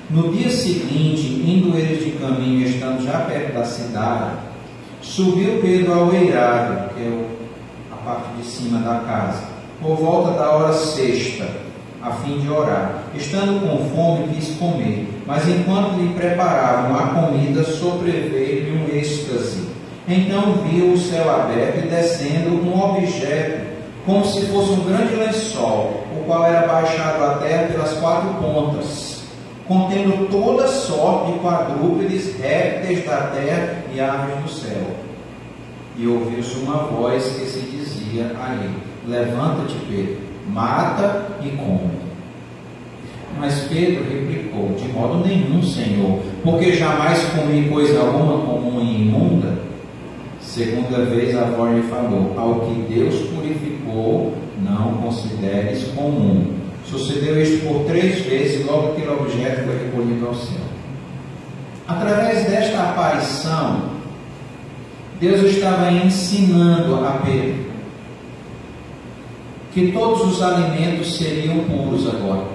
No 0.09 0.33
dia 0.33 0.51
seguinte, 0.51 1.27
indo 1.27 1.77
eles 1.77 2.05
de 2.05 2.13
caminho, 2.13 2.65
estando 2.65 3.05
já 3.05 3.23
perto 3.23 3.55
da 3.55 3.65
cidade, 3.65 4.37
subiu 5.01 5.61
Pedro 5.61 5.95
ao 5.95 6.15
eirado, 6.15 6.95
que 6.95 7.03
é 7.03 7.32
parte 8.05 8.37
de 8.37 8.45
cima 8.45 8.79
da 8.81 9.01
casa, 9.01 9.45
por 9.81 9.97
volta 9.97 10.33
da 10.33 10.51
hora 10.51 10.73
sexta, 10.73 11.47
a 12.03 12.11
fim 12.11 12.39
de 12.41 12.51
orar. 12.51 13.03
Estando 13.15 13.61
com 13.61 13.89
fome, 13.95 14.35
quis 14.35 14.57
comer, 14.57 15.09
mas 15.27 15.49
enquanto 15.49 15.97
lhe 15.97 16.13
preparavam 16.15 16.97
a 16.97 17.07
comida, 17.09 17.63
sobreveio-lhe 17.63 18.77
um 18.77 18.97
êxtase. 18.97 19.69
Então 20.09 20.55
viu 20.65 20.93
o 20.93 20.99
céu 20.99 21.31
aberto 21.33 21.85
e 21.85 21.89
descendo 21.89 22.51
um 22.51 22.83
objeto, 22.83 23.73
como 24.05 24.25
se 24.25 24.47
fosse 24.47 24.73
um 24.73 24.85
grande 24.85 25.15
lençol, 25.15 26.05
o 26.19 26.25
qual 26.27 26.45
era 26.45 26.67
baixado 26.67 27.23
à 27.23 27.35
terra 27.35 27.69
pelas 27.69 27.93
quatro 27.95 28.35
pontas, 28.35 29.23
contendo 29.69 30.29
toda 30.29 30.67
sorte 30.67 31.33
de 31.33 31.39
quadrúpedes, 31.39 32.37
répteis 32.41 33.07
da 33.07 33.29
terra 33.29 33.85
e 33.95 34.01
aves 34.01 34.43
do 34.43 34.49
céu. 34.49 35.12
E 35.97 36.07
ouviu-se 36.07 36.59
uma 36.59 36.79
voz 36.85 37.25
que 37.25 37.45
se 37.47 37.61
dizia 37.61 38.33
a 38.41 38.55
ele: 38.55 38.77
Levanta-te, 39.07 39.75
Pedro, 39.89 40.17
mata 40.49 41.27
e 41.45 41.51
come. 41.51 42.13
Mas 43.39 43.61
Pedro 43.69 44.05
replicou: 44.05 44.75
De 44.77 44.89
modo 44.89 45.27
nenhum, 45.27 45.63
Senhor, 45.63 46.21
porque 46.43 46.73
jamais 46.73 47.23
comi 47.27 47.69
coisa 47.69 48.01
alguma 48.01 48.39
comum 48.39 48.81
e 48.81 49.03
imunda. 49.03 49.59
Segunda 50.41 51.05
vez 51.05 51.37
a 51.37 51.45
voz 51.45 51.77
lhe 51.77 51.83
falou: 51.83 52.35
Ao 52.37 52.61
que 52.61 52.95
Deus 52.95 53.15
purificou, 53.31 54.35
não 54.61 54.95
consideres 54.95 55.85
comum. 55.95 56.55
Sucedeu 56.85 57.41
isto 57.41 57.67
por 57.67 57.85
três 57.85 58.21
vezes, 58.21 58.67
logo 58.67 58.93
aquele 58.93 59.09
objeto 59.09 59.65
foi 59.65 59.79
recolhido 59.79 60.27
ao 60.27 60.35
céu. 60.35 60.61
Através 61.89 62.45
desta 62.47 62.81
aparição, 62.81 63.92
Deus 65.23 65.53
estava 65.53 65.89
ensinando 65.93 66.97
a 66.97 67.13
Pedro 67.25 67.65
que 69.73 69.93
todos 69.93 70.33
os 70.33 70.43
alimentos 70.43 71.17
seriam 71.17 71.61
puros 71.61 72.09
agora. 72.09 72.49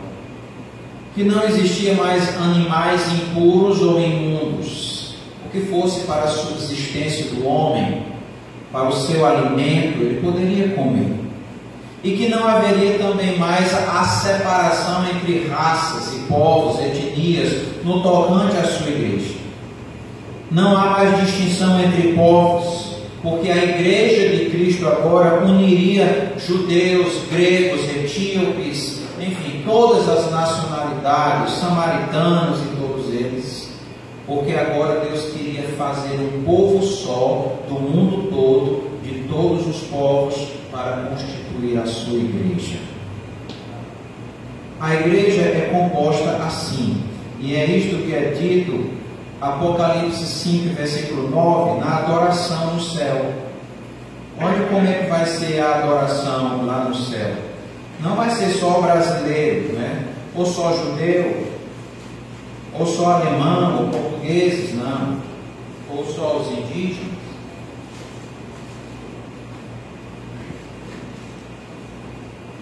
Que 1.16 1.24
não 1.24 1.46
existia 1.46 1.94
mais 1.94 2.38
animais 2.38 3.02
impuros 3.14 3.82
ou 3.82 4.02
imundos. 4.02 5.16
O 5.46 5.50
que 5.50 5.62
fosse 5.62 6.02
para 6.02 6.24
a 6.24 6.28
subsistência 6.28 7.34
do 7.36 7.48
homem, 7.48 8.04
para 8.70 8.90
o 8.90 8.92
seu 8.92 9.26
alimento, 9.26 10.02
ele 10.02 10.20
poderia 10.22 10.68
comer. 10.76 11.16
E 12.04 12.18
que 12.18 12.28
não 12.28 12.46
haveria 12.46 13.00
também 13.00 13.40
mais 13.40 13.74
a 13.74 14.04
separação 14.04 15.06
entre 15.10 15.48
raças 15.48 16.14
e 16.14 16.20
povos, 16.28 16.82
etnias, 16.82 17.62
no 17.86 18.04
tocante 18.04 18.58
à 18.58 18.66
sua 18.66 18.90
igreja. 18.90 19.47
Não 20.50 20.78
há 20.78 20.92
mais 20.92 21.20
distinção 21.26 21.78
entre 21.82 22.14
povos, 22.14 22.96
porque 23.22 23.52
a 23.52 23.58
igreja 23.58 24.38
de 24.38 24.50
Cristo 24.50 24.88
agora 24.88 25.44
uniria 25.44 26.34
judeus, 26.38 27.24
gregos, 27.30 27.82
etíopes, 27.90 29.02
enfim, 29.20 29.64
todas 29.66 30.08
as 30.08 30.32
nacionalidades, 30.32 31.54
samaritanos 31.56 32.60
e 32.60 32.78
todos 32.78 33.14
eles, 33.14 33.70
porque 34.26 34.54
agora 34.54 35.02
Deus 35.02 35.34
queria 35.34 35.64
fazer 35.78 36.16
um 36.16 36.44
povo 36.46 36.82
só 36.82 37.60
do 37.68 37.76
mundo 37.76 38.30
todo, 38.30 38.84
de 39.04 39.28
todos 39.28 39.68
os 39.68 39.82
povos, 39.88 40.48
para 40.72 41.10
constituir 41.10 41.78
a 41.78 41.86
sua 41.86 42.20
igreja. 42.20 42.78
A 44.80 44.96
igreja 44.96 45.42
é 45.42 45.70
composta 45.74 46.38
assim, 46.46 47.04
e 47.42 47.54
é 47.54 47.66
isto 47.66 47.98
que 48.06 48.14
é 48.14 48.34
dito 48.40 49.07
Apocalipse 49.40 50.26
5, 50.26 50.76
versículo 50.76 51.30
9, 51.30 51.80
na 51.80 51.98
adoração 51.98 52.74
no 52.74 52.82
céu. 52.82 53.34
Olha 54.40 54.68
como 54.68 54.88
é 54.88 54.94
que 54.94 55.10
vai 55.10 55.26
ser 55.26 55.60
a 55.60 55.80
adoração 55.80 56.66
lá 56.66 56.86
no 56.86 56.96
céu. 56.96 57.36
Não 58.00 58.16
vai 58.16 58.30
ser 58.32 58.50
só 58.52 58.82
brasileiro, 58.82 59.74
né? 59.74 60.08
ou 60.38 60.46
só 60.46 60.72
judeu, 60.72 61.48
ou 62.78 62.86
só 62.86 63.14
alemão, 63.14 63.86
ou 63.86 63.90
portugueses, 63.90 64.76
não. 64.76 65.18
Ou 65.90 66.06
só 66.06 66.38
os 66.38 66.52
indígenas. 66.52 67.18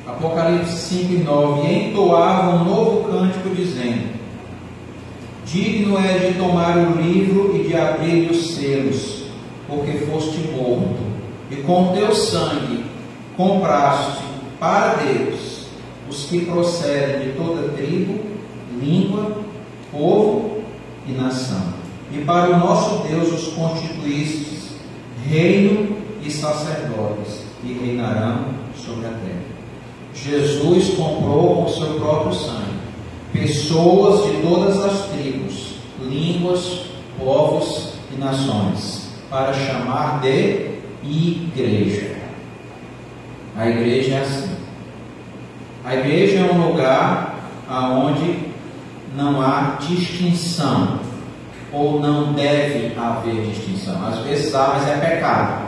Apocalipse 0.07 0.77
5 0.77 1.13
e 1.13 1.17
9. 1.17 1.67
E 1.67 1.89
entoava 1.89 2.55
um 2.55 2.63
novo 2.63 3.09
cântico 3.09 3.49
dizendo: 3.49 4.14
Digno 5.45 5.97
é 5.97 6.17
de 6.17 6.37
tomar 6.37 6.77
o 6.77 7.01
livro 7.01 7.55
e 7.55 7.67
de 7.67 7.75
abrir 7.75 8.29
os 8.29 8.55
selos, 8.55 9.25
porque 9.67 9.99
foste 9.99 10.39
morto, 10.55 10.97
e 11.51 11.57
com 11.57 11.93
teu 11.93 12.13
sangue 12.13 12.83
compraste 13.37 14.23
para 14.59 14.95
Deus 14.95 15.65
os 16.09 16.25
que 16.25 16.45
procedem 16.45 17.27
de 17.27 17.37
toda 17.37 17.69
tribo, 17.69 18.19
língua, 18.81 19.37
povo 19.91 20.61
e 21.07 21.11
nação. 21.11 21.73
e 22.11 22.19
para 22.23 22.51
o 22.51 22.59
nosso 22.59 23.07
Deus 23.07 23.31
os 23.33 23.53
constituístes 23.53 24.55
reino 25.27 25.97
e 26.23 26.31
sacerdotes, 26.31 27.43
e 27.63 27.73
reinarão 27.73 28.45
sobre 28.77 29.07
a 29.07 29.09
terra. 29.09 29.55
Jesus 30.13 30.95
comprou 30.95 31.63
com 31.63 31.69
seu 31.69 31.95
próprio 31.95 32.33
sangue 32.33 32.75
pessoas 33.33 34.31
de 34.31 34.41
todas 34.41 34.79
as 34.79 35.07
tribos, 35.09 35.34
línguas, 36.15 36.85
povos 37.19 37.93
e 38.11 38.19
nações, 38.19 39.09
para 39.29 39.53
chamar 39.53 40.21
de 40.21 40.75
igreja. 41.03 42.15
A 43.57 43.69
igreja 43.69 44.15
é 44.15 44.21
assim. 44.21 44.55
A 45.83 45.95
igreja 45.95 46.39
é 46.39 46.51
um 46.51 46.69
lugar 46.69 47.35
aonde 47.69 48.39
não 49.15 49.41
há 49.41 49.77
distinção 49.79 50.99
ou 51.71 51.99
não 51.99 52.33
deve 52.33 52.93
haver 52.97 53.45
distinção. 53.47 54.05
Às 54.05 54.19
vezes 54.19 54.53
há, 54.55 54.73
mas 54.73 54.87
é 54.87 54.97
pecado. 54.97 55.67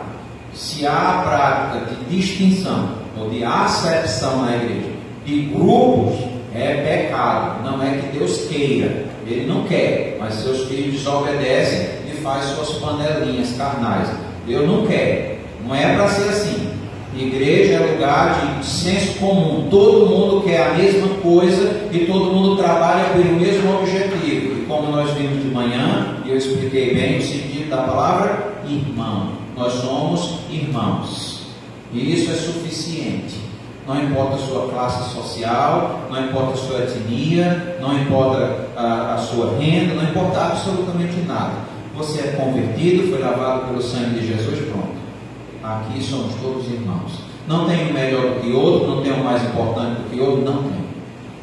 Se 0.54 0.86
há 0.86 0.92
a 0.92 1.22
prática 1.22 1.94
de 1.94 2.16
distinção 2.16 2.90
ou 3.16 3.30
de 3.30 3.44
acepção 3.44 4.42
na 4.42 4.56
igreja 4.56 4.90
de 5.24 5.42
grupos, 5.42 6.24
é 6.54 7.06
pecado. 7.06 7.62
Não 7.62 7.82
é 7.82 7.98
que 7.98 8.18
Deus 8.18 8.46
queira, 8.48 9.06
Ele 9.28 9.46
não 9.46 9.64
quer, 9.64 10.16
mas 10.18 10.34
seus 10.34 10.68
filhos 10.68 10.94
desobedecem 10.94 11.88
e 12.10 12.16
faz 12.22 12.46
suas 12.46 12.70
panelinhas 12.78 13.52
carnais. 13.56 14.08
Deus 14.46 14.66
não 14.66 14.86
quer. 14.86 15.40
Não 15.66 15.74
é 15.74 15.94
para 15.94 16.08
ser 16.08 16.28
assim. 16.30 16.68
Igreja 17.14 17.74
é 17.74 17.78
lugar 17.78 18.58
de 18.60 18.66
senso 18.66 19.18
comum. 19.18 19.68
Todo 19.68 20.06
mundo 20.06 20.42
quer 20.42 20.68
a 20.68 20.74
mesma 20.74 21.08
coisa 21.16 21.88
e 21.92 22.06
todo 22.06 22.32
mundo 22.32 22.56
trabalha 22.56 23.10
pelo 23.10 23.34
mesmo 23.38 23.78
objetivo. 23.78 24.62
E 24.62 24.64
como 24.66 24.92
nós 24.92 25.10
vimos 25.12 25.42
de 25.42 25.48
manhã, 25.48 26.16
eu 26.24 26.36
expliquei 26.36 26.94
bem 26.94 27.18
o 27.18 27.22
sentido 27.22 27.70
da 27.70 27.78
palavra 27.78 28.54
irmão. 28.66 29.32
Nós 29.56 29.72
somos 29.74 30.38
irmãos. 30.50 31.48
E 31.92 32.14
isso 32.14 32.30
é 32.30 32.34
suficiente. 32.34 33.47
Não 33.88 34.04
importa 34.04 34.34
a 34.34 34.38
sua 34.38 34.68
classe 34.68 35.14
social, 35.14 36.00
não 36.10 36.26
importa 36.26 36.52
a 36.52 36.56
sua 36.58 36.80
etnia, 36.80 37.78
não 37.80 37.98
importa 37.98 38.68
a, 38.76 39.14
a 39.14 39.16
sua 39.16 39.56
renda, 39.58 39.94
não 39.94 40.02
importa 40.02 40.38
absolutamente 40.38 41.18
nada. 41.26 41.54
Você 41.96 42.20
é 42.20 42.32
convertido, 42.32 43.08
foi 43.08 43.18
lavado 43.18 43.68
pelo 43.68 43.80
sangue 43.80 44.20
de 44.20 44.26
Jesus, 44.26 44.58
pronto. 44.68 44.92
Aqui 45.64 46.02
somos 46.02 46.34
todos 46.34 46.66
irmãos. 46.66 47.12
Não 47.48 47.66
tem 47.66 47.88
um 47.88 47.94
melhor 47.94 48.34
do 48.34 48.40
que 48.42 48.52
outro, 48.52 48.88
não 48.88 49.02
tem 49.02 49.10
um 49.10 49.24
mais 49.24 49.42
importante 49.42 50.02
do 50.02 50.10
que 50.10 50.20
outro, 50.20 50.44
não 50.44 50.64
tem. 50.64 50.78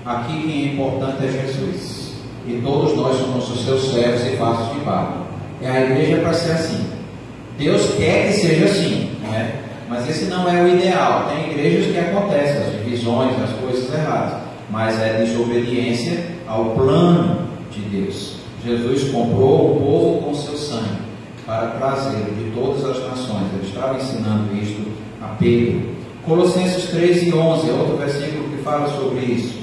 Aqui 0.06 0.44
quem 0.44 0.70
é 0.70 0.74
importante 0.74 1.26
é 1.26 1.32
Jesus. 1.32 2.14
E 2.48 2.62
todos 2.64 2.96
nós 2.96 3.18
somos 3.18 3.50
os 3.50 3.66
seus 3.66 3.92
servos 3.92 4.24
e 4.24 4.36
vasos 4.36 4.72
de 4.72 4.80
barro. 4.82 5.26
É 5.64 5.72
a 5.72 5.82
igreja 5.82 6.18
para 6.18 6.34
ser 6.34 6.52
assim. 6.52 6.86
Deus 7.58 7.96
quer 7.98 8.28
que 8.28 8.34
seja 8.34 8.66
assim, 8.66 9.10
não 9.24 9.34
é? 9.34 9.65
Mas 9.88 10.10
esse 10.10 10.26
não 10.26 10.50
é 10.50 10.62
o 10.62 10.68
ideal. 10.68 11.30
Tem 11.30 11.52
igrejas 11.52 11.92
que 11.92 12.00
acontecem 12.00 12.58
as 12.58 12.72
divisões, 12.72 13.36
as 13.42 13.52
coisas 13.60 13.94
erradas. 13.94 14.42
Mas 14.70 15.00
é 15.00 15.24
desobediência 15.24 16.26
ao 16.48 16.72
plano 16.72 17.48
de 17.72 17.80
Deus. 17.82 18.38
Jesus 18.66 19.12
comprou 19.12 19.72
o 19.72 19.80
povo 19.80 20.22
com 20.24 20.34
seu 20.34 20.58
sangue 20.58 21.06
para 21.46 21.68
trazer 21.68 22.24
de 22.34 22.52
todas 22.56 22.84
as 22.84 23.00
nações. 23.08 23.46
Ele 23.54 23.68
estava 23.68 23.98
ensinando 23.98 24.56
isto 24.56 24.92
a 25.22 25.28
Pedro. 25.36 25.96
Colossenses 26.24 26.90
3 26.90 27.28
e 27.28 27.34
11 27.34 27.70
é 27.70 27.74
outro 27.74 27.98
versículo 27.98 28.50
que 28.50 28.64
fala 28.64 28.88
sobre 28.90 29.20
isso. 29.26 29.60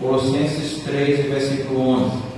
Colossenses 0.00 0.82
3, 0.82 1.26
versículo 1.26 1.86
11. 1.90 2.30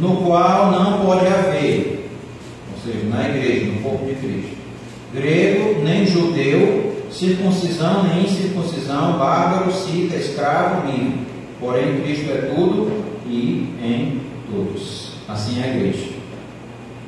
No 0.00 0.16
qual 0.16 0.72
não 0.72 1.06
pode 1.06 1.26
haver, 1.26 1.97
seja, 2.92 3.04
na 3.08 3.28
igreja, 3.28 3.66
no 3.66 3.82
corpo 3.82 4.06
de 4.06 4.14
Cristo, 4.14 4.56
grego 5.12 5.82
nem 5.82 6.06
judeu, 6.06 6.96
circuncisão 7.10 8.04
nem 8.04 8.24
incircuncisão, 8.24 9.18
bárbaro, 9.18 9.72
cita, 9.72 10.16
escravo, 10.16 10.86
livre. 10.86 11.26
Porém, 11.60 12.00
Cristo 12.02 12.30
é 12.30 12.52
tudo 12.54 13.04
e 13.26 13.68
em 13.82 14.20
todos. 14.50 15.12
Assim 15.28 15.60
é 15.60 15.64
a 15.64 15.76
igreja. 15.76 16.10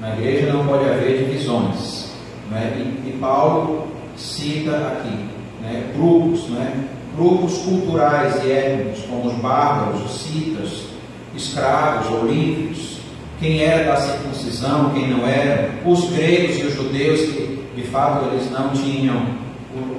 Na 0.00 0.16
igreja 0.16 0.52
não 0.52 0.66
pode 0.66 0.84
haver 0.84 1.24
divisões. 1.24 2.10
Né? 2.50 2.72
E, 2.76 3.10
e, 3.10 3.18
Paulo 3.20 3.86
cita 4.16 4.76
aqui 4.76 5.16
né? 5.62 5.92
grupos, 5.94 6.48
né? 6.48 6.88
grupos 7.16 7.58
culturais 7.58 8.42
e 8.44 8.50
étnicos, 8.50 9.04
como 9.08 9.28
os 9.28 9.34
bárbaros, 9.34 10.04
os 10.04 10.20
citas, 10.22 10.84
escravos 11.34 12.10
ou 12.10 12.26
livres, 12.26 12.99
quem 13.40 13.62
era 13.62 13.84
da 13.84 13.96
circuncisão, 13.96 14.90
quem 14.90 15.08
não 15.08 15.26
era, 15.26 15.70
os 15.84 16.10
gregos 16.10 16.58
e 16.58 16.62
os 16.64 16.74
judeus, 16.74 17.20
que 17.20 17.64
de 17.74 17.82
fato 17.84 18.26
eles 18.26 18.50
não 18.50 18.68
tinham, 18.68 19.16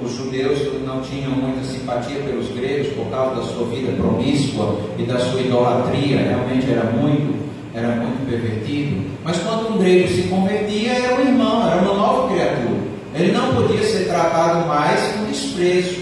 os 0.00 0.14
judeus 0.16 0.60
não 0.86 1.00
tinham 1.00 1.32
muita 1.32 1.64
simpatia 1.64 2.20
pelos 2.20 2.48
gregos 2.50 2.92
por 2.94 3.06
causa 3.06 3.36
da 3.36 3.42
sua 3.42 3.66
vida 3.66 3.92
promíscua 4.00 4.78
e 4.96 5.02
da 5.02 5.18
sua 5.18 5.40
idolatria, 5.40 6.18
realmente 6.18 6.70
era 6.70 6.84
muito, 6.92 7.34
era 7.74 7.88
muito 7.88 8.30
pervertido. 8.30 9.10
Mas 9.24 9.36
quando 9.38 9.74
um 9.74 9.78
grego 9.78 10.08
se 10.08 10.22
convertia, 10.22 10.92
era 10.92 11.16
um 11.16 11.20
irmão, 11.20 11.68
era 11.68 11.82
uma 11.82 11.94
nova 11.94 12.32
criatura. 12.32 12.92
Ele 13.14 13.32
não 13.32 13.54
podia 13.54 13.82
ser 13.82 14.04
tratado 14.06 14.68
mais 14.68 15.00
com 15.12 15.24
desprezo, 15.24 16.00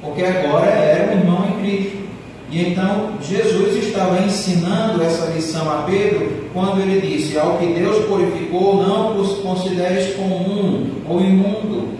porque 0.00 0.22
agora 0.22 0.66
era 0.66 1.12
um 1.12 1.18
irmão 1.18 1.48
em 1.48 1.60
Cristo. 1.60 2.06
E 2.50 2.68
então 2.68 3.14
Jesus 3.20 3.84
estava 3.84 4.20
ensinando 4.22 5.02
essa 5.02 5.26
lição 5.32 5.68
a 5.68 5.82
Pedro 5.82 6.35
quando 6.56 6.80
ele 6.80 7.00
disse: 7.00 7.38
Ao 7.38 7.58
que 7.58 7.66
Deus 7.66 8.06
purificou, 8.06 8.82
não 8.82 9.20
os 9.20 9.38
consideres 9.40 10.14
comum 10.14 10.90
ou 11.06 11.20
imundo. 11.20 11.96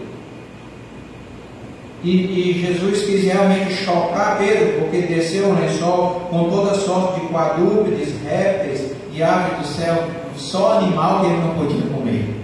E, 2.02 2.10
e, 2.10 2.64
Jesus 2.64 3.04
quis 3.04 3.24
realmente 3.24 3.74
chocar 3.74 4.38
Pedro, 4.38 4.80
porque 4.80 5.02
desceu 5.02 5.48
o 5.48 5.60
lençol 5.60 6.22
com 6.30 6.48
toda 6.48 6.74
sorte 6.74 7.20
de 7.20 7.26
quadrúpedes, 7.26 8.14
répteis 8.24 8.92
e 9.12 9.22
aves 9.22 9.58
do 9.58 9.66
céu, 9.66 10.04
só 10.36 10.78
animal 10.78 11.20
que 11.20 11.26
ele 11.26 11.38
não 11.38 11.54
podia 11.54 11.90
comer. 11.90 12.36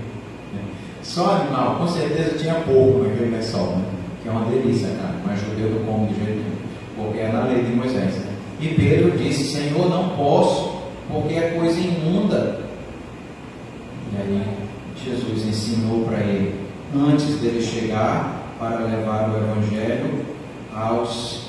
Só 1.02 1.36
animal, 1.36 1.76
com 1.76 1.89
certeza 1.89 2.39
tinha 2.39 2.55
pouco 2.55 3.05
naquele 3.05 3.36
lençol, 3.36 3.76
né? 3.76 3.84
que 4.22 4.28
é 4.28 4.32
uma 4.32 4.44
delícia, 4.47 4.89
cara, 4.89 5.14
mas 5.24 5.40
judeu 5.40 5.70
não 5.70 5.84
come 5.84 6.09
de 6.09 6.14
jeito 6.14 6.40
nenhum 6.40 6.62
porque 6.97 7.20
é 7.20 7.28
na 7.28 7.44
lei 7.44 7.62
de 7.62 7.72
Moisés. 7.74 8.14
Né? 8.14 8.32
E 8.60 8.68
Pedro 8.68 9.16
disse: 9.16 9.44
Senhor, 9.44 9.89
não 9.89 10.10
posso, 10.10 10.72
é 11.34 11.59
coisa 11.59 11.78
imunda. 11.78 12.60
E 14.12 14.16
aí 14.16 14.43
Jesus 15.05 15.47
ensinou 15.47 16.05
para 16.05 16.18
ele, 16.20 16.55
antes 16.94 17.39
dele 17.40 17.62
chegar, 17.62 18.43
para 18.59 18.84
levar 18.84 19.30
o 19.30 19.36
Evangelho 19.36 20.24
aos 20.74 21.47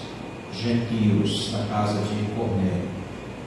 gentios, 0.53 1.51
na 1.51 1.65
casa 1.65 1.99
de 1.99 2.31
Cornélio. 2.35 2.93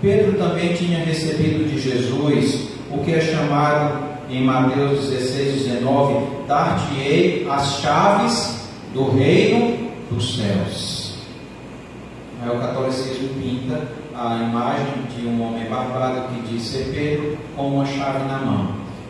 Pedro 0.01 0.38
também 0.38 0.74
tinha 0.74 0.98
recebido 0.98 1.68
de 1.68 1.80
Jesus 1.80 2.68
o 2.90 2.98
que 2.98 3.12
é 3.12 3.20
chamado 3.20 4.06
em 4.30 4.44
Mateus 4.44 5.09
16, 5.09 5.64
19: 5.64 6.47
Dar-te-ei 6.47 7.47
as 7.48 7.80
chaves 7.80 8.68
do 8.93 9.10
reino 9.10 9.90
dos 10.10 10.36
céus. 10.36 11.14
Aí 12.43 12.51
o 12.55 12.60
catolicismo 12.60 13.28
pinta 13.40 13.88
a 14.18 14.36
imagem 14.36 15.02
de 15.14 15.26
um 15.26 15.43
homem 15.43 15.68
barbado 15.68 16.28
que 16.28 16.40
diz 16.48 16.62
ser 16.62 16.90
Pedro 16.93 17.36
com 17.55 17.68
uma 17.68 17.84
chave 17.84 18.24
na 18.26 18.38
mão. 18.38 18.68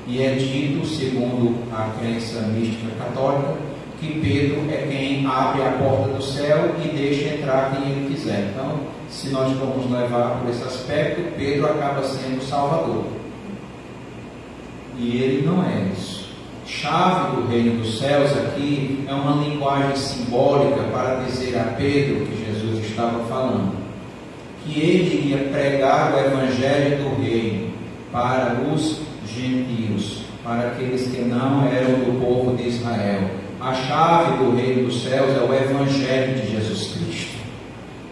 E 0.09 0.23
é 0.23 0.35
dito, 0.35 0.85
segundo 0.85 1.57
a 1.73 1.91
crença 1.99 2.41
mística 2.49 2.93
católica, 2.99 3.55
que 4.01 4.21
Pedro 4.21 4.71
é 4.71 4.87
quem 4.89 5.27
abre 5.27 5.63
a 5.63 5.71
porta 5.73 6.09
do 6.09 6.23
céu 6.23 6.75
e 6.85 6.89
deixa 6.89 7.35
entrar 7.35 7.73
quem 7.73 7.91
ele 7.91 8.15
quiser. 8.15 8.51
Então, 8.53 8.81
se 9.09 9.29
nós 9.31 9.57
formos 9.59 9.91
levar 9.91 10.41
por 10.41 10.51
esse 10.51 10.63
aspecto, 10.65 11.37
Pedro 11.37 11.67
acaba 11.67 12.03
sendo 12.03 12.39
o 12.39 12.45
Salvador. 12.45 13.05
E 14.99 15.23
ele 15.23 15.47
não 15.47 15.65
é 15.65 15.89
isso. 15.93 16.27
Chave 16.67 17.37
do 17.37 17.49
reino 17.49 17.81
dos 17.81 17.99
céus 17.99 18.33
aqui 18.33 19.05
é 19.09 19.15
uma 19.15 19.45
linguagem 19.45 19.95
simbólica 19.95 20.83
para 20.93 21.23
dizer 21.25 21.57
a 21.59 21.65
Pedro 21.77 22.27
que 22.27 22.37
estava 22.97 23.25
falando, 23.27 23.76
que 24.67 24.81
ele 24.81 25.15
iria 25.15 25.49
pregar 25.51 26.13
o 26.13 26.19
evangelho 26.19 26.99
do 26.99 27.23
reino 27.23 27.71
para 28.13 28.57
os 28.73 29.01
gentios, 29.27 30.23
para 30.43 30.69
aqueles 30.69 31.09
que 31.09 31.23
não 31.23 31.67
eram 31.67 32.01
do 32.01 32.21
povo 32.21 32.57
de 32.57 32.69
Israel. 32.69 33.31
A 33.61 33.73
chave 33.73 34.37
do 34.37 34.57
reino 34.57 34.85
dos 34.85 35.03
céus 35.03 35.37
é 35.37 35.41
o 35.41 35.55
evangelho 35.55 36.35
de 36.35 36.53
Jesus 36.53 36.93
Cristo. 36.93 37.37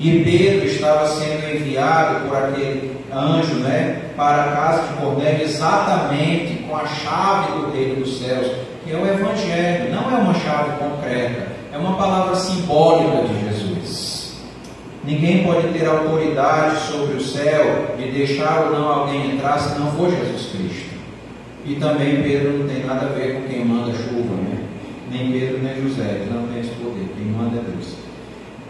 E 0.01 0.25
Pedro 0.25 0.67
estava 0.67 1.07
sendo 1.07 1.55
enviado 1.55 2.29
por 2.29 2.37
aquele 2.37 2.97
anjo, 3.13 3.55
né, 3.57 4.11
para 4.17 4.43
a 4.43 4.49
casa 4.49 4.89
de 4.89 4.95
Cornélio 4.95 5.43
exatamente 5.43 6.65
com 6.65 6.77
a 6.77 6.87
chave 6.87 7.53
do 7.53 7.71
reino 7.71 7.97
dos 7.97 8.19
céus, 8.19 8.51
que 8.85 8.93
é 8.93 8.97
o 8.97 9.07
evangelho, 9.07 9.95
não 9.95 10.11
é 10.11 10.21
uma 10.21 10.35
chave 10.35 10.77
concreta, 10.79 11.47
é 11.73 11.79
uma 11.79 11.97
palavra 11.97 12.35
simbólica 12.35 13.23
de 13.29 13.41
Jesus. 13.41 13.54
Ninguém 15.07 15.45
pode 15.45 15.69
ter 15.69 15.87
autoridade 15.87 16.81
sobre 16.91 17.17
o 17.17 17.21
céu 17.21 17.95
de 17.99 18.11
deixar 18.11 18.67
ou 18.67 18.79
não 18.79 18.89
alguém 18.89 19.33
entrar 19.33 19.59
se 19.59 19.79
não 19.79 19.93
for 19.93 20.11
Jesus 20.11 20.51
Cristo. 20.51 20.95
E 21.67 21.75
também 21.75 22.23
Pedro 22.23 22.59
não 22.59 22.69
tem 22.69 22.85
nada 22.85 23.07
a 23.07 23.09
ver 23.11 23.35
com 23.35 23.49
quem 23.49 23.65
manda 23.65 23.93
chuva, 23.93 24.35
né? 24.35 24.65
Nem 25.11 25.31
Pedro 25.31 25.63
nem 25.63 25.83
José, 25.83 26.21
eles 26.21 26.33
não 26.33 26.47
têm 26.49 26.61
esse 26.61 26.71
poder, 26.71 27.07
quem 27.17 27.27
manda 27.27 27.59
é 27.59 27.63
Deus. 27.71 27.95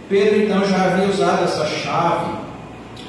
Pedro 0.08 0.42
então 0.42 0.64
já 0.64 0.84
havia 0.84 1.08
usado 1.08 1.44
essa 1.44 1.66
chave 1.66 2.32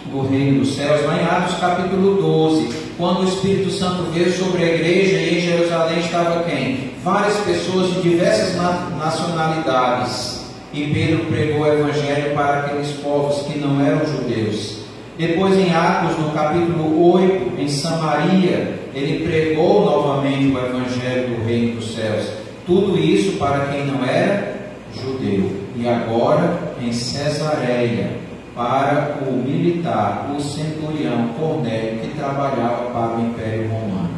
do 0.06 0.22
reino 0.22 0.60
dos 0.60 0.76
céus 0.76 1.04
lá 1.06 1.18
em 1.18 1.26
Atos 1.26 1.58
capítulo 1.60 2.22
12, 2.22 2.70
quando 2.98 3.22
o 3.22 3.28
Espírito 3.28 3.72
Santo 3.72 4.04
veio 4.12 4.32
sobre 4.32 4.64
a 4.64 4.76
igreja 4.76 5.18
e 5.18 5.38
em 5.38 5.42
Jerusalém 5.42 6.00
estava 6.00 6.44
quem? 6.44 6.92
Várias 7.04 7.38
pessoas 7.40 7.94
de 7.94 8.02
diversas 8.02 8.56
nacionalidades. 8.98 10.35
E 10.76 10.92
Pedro 10.94 11.28
pregou 11.28 11.62
o 11.62 11.68
evangelho 11.68 12.36
para 12.36 12.60
aqueles 12.60 12.92
povos 12.98 13.44
que 13.44 13.58
não 13.58 13.80
eram 13.80 14.06
judeus. 14.06 14.80
Depois, 15.18 15.58
em 15.58 15.74
Atos, 15.74 16.20
no 16.20 16.32
capítulo 16.32 17.14
8, 17.14 17.62
em 17.62 17.70
Samaria, 17.70 18.78
ele 18.94 19.26
pregou 19.26 19.86
novamente 19.86 20.54
o 20.54 20.60
evangelho 20.60 21.30
do 21.30 21.46
reino 21.46 21.78
dos 21.78 21.96
céus. 21.96 22.30
Tudo 22.66 23.00
isso 23.00 23.38
para 23.38 23.68
quem 23.68 23.86
não 23.86 24.04
era 24.04 24.54
judeu. 24.94 25.50
E 25.78 25.88
agora, 25.88 26.74
em 26.82 26.92
Cesareia, 26.92 28.10
para 28.54 29.20
o 29.26 29.32
militar, 29.32 30.30
o 30.36 30.42
centurião 30.42 31.30
Cornélio, 31.40 32.02
que 32.02 32.18
trabalhava 32.18 32.90
para 32.92 33.16
o 33.16 33.22
Império 33.22 33.70
Romano. 33.70 34.10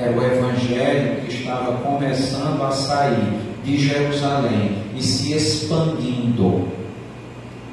Era 0.00 0.12
o 0.12 0.24
evangelho 0.24 1.20
que 1.20 1.34
estava 1.34 1.72
começando 1.72 2.62
a 2.62 2.70
sair 2.70 3.38
de 3.62 3.76
Jerusalém 3.76 4.81
se 5.02 5.32
expandindo. 5.32 6.68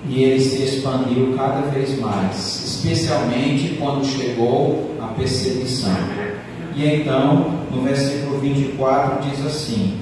E 0.07 0.23
ele 0.23 0.39
se 0.39 0.63
expandiu 0.63 1.33
cada 1.35 1.61
vez 1.69 1.99
mais, 1.99 2.63
especialmente 2.65 3.77
quando 3.79 4.05
chegou 4.05 4.95
a 5.01 5.07
perseguição. 5.07 5.95
E 6.75 6.85
então, 6.85 7.59
no 7.71 7.81
versículo 7.81 8.39
24, 8.39 9.29
diz 9.29 9.45
assim: 9.45 9.97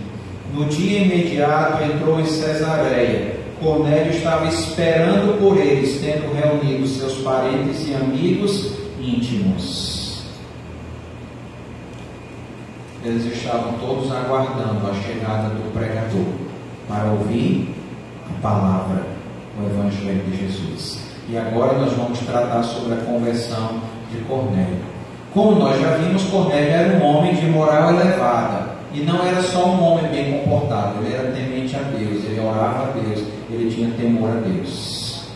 No 0.53 0.65
dia 0.65 0.99
imediato 0.99 1.83
entrou 1.83 2.19
em 2.19 2.25
Cesareia. 2.25 3.37
Cornélio 3.59 4.11
estava 4.11 4.47
esperando 4.47 5.39
por 5.39 5.57
eles, 5.57 5.99
tendo 5.99 6.31
reunido 6.31 6.85
seus 6.85 7.15
parentes 7.15 7.87
e 7.87 7.95
amigos 7.95 8.73
íntimos. 9.01 10.21
Eles 13.03 13.25
estavam 13.25 13.73
todos 13.79 14.11
aguardando 14.11 14.87
a 14.87 14.93
chegada 14.93 15.49
do 15.49 15.73
pregador 15.73 16.46
para 16.87 17.11
ouvir 17.11 17.73
a 18.29 18.41
palavra, 18.41 19.03
o 19.59 19.65
Evangelho 19.65 20.23
de 20.29 20.37
Jesus. 20.37 20.99
E 21.29 21.37
agora 21.37 21.77
nós 21.77 21.91
vamos 21.93 22.19
tratar 22.19 22.63
sobre 22.63 22.93
a 22.93 22.97
conversão 22.97 23.81
de 24.11 24.19
Cornélio. 24.21 24.79
Como 25.33 25.59
nós 25.59 25.79
já 25.81 25.97
vimos, 25.97 26.23
Cornélio 26.23 26.69
era 26.69 26.97
um 26.97 27.05
homem 27.05 27.35
de 27.35 27.45
moral 27.47 27.93
elevada. 27.93 28.77
E 28.93 29.01
não 29.01 29.23
era 29.25 29.41
só 29.43 29.67
um 29.67 29.83
homem 29.83 30.09
bem 30.09 30.39
comportado, 30.39 31.03
ele 31.03 31.13
era 31.13 31.31
temente 31.31 31.75
a 31.75 31.79
Deus, 31.79 32.23
ele 32.23 32.39
orava 32.39 32.87
a 32.87 32.91
Deus, 32.91 33.27
ele 33.51 33.69
tinha 33.69 33.91
temor 33.91 34.29
a 34.31 34.39
Deus. 34.39 35.27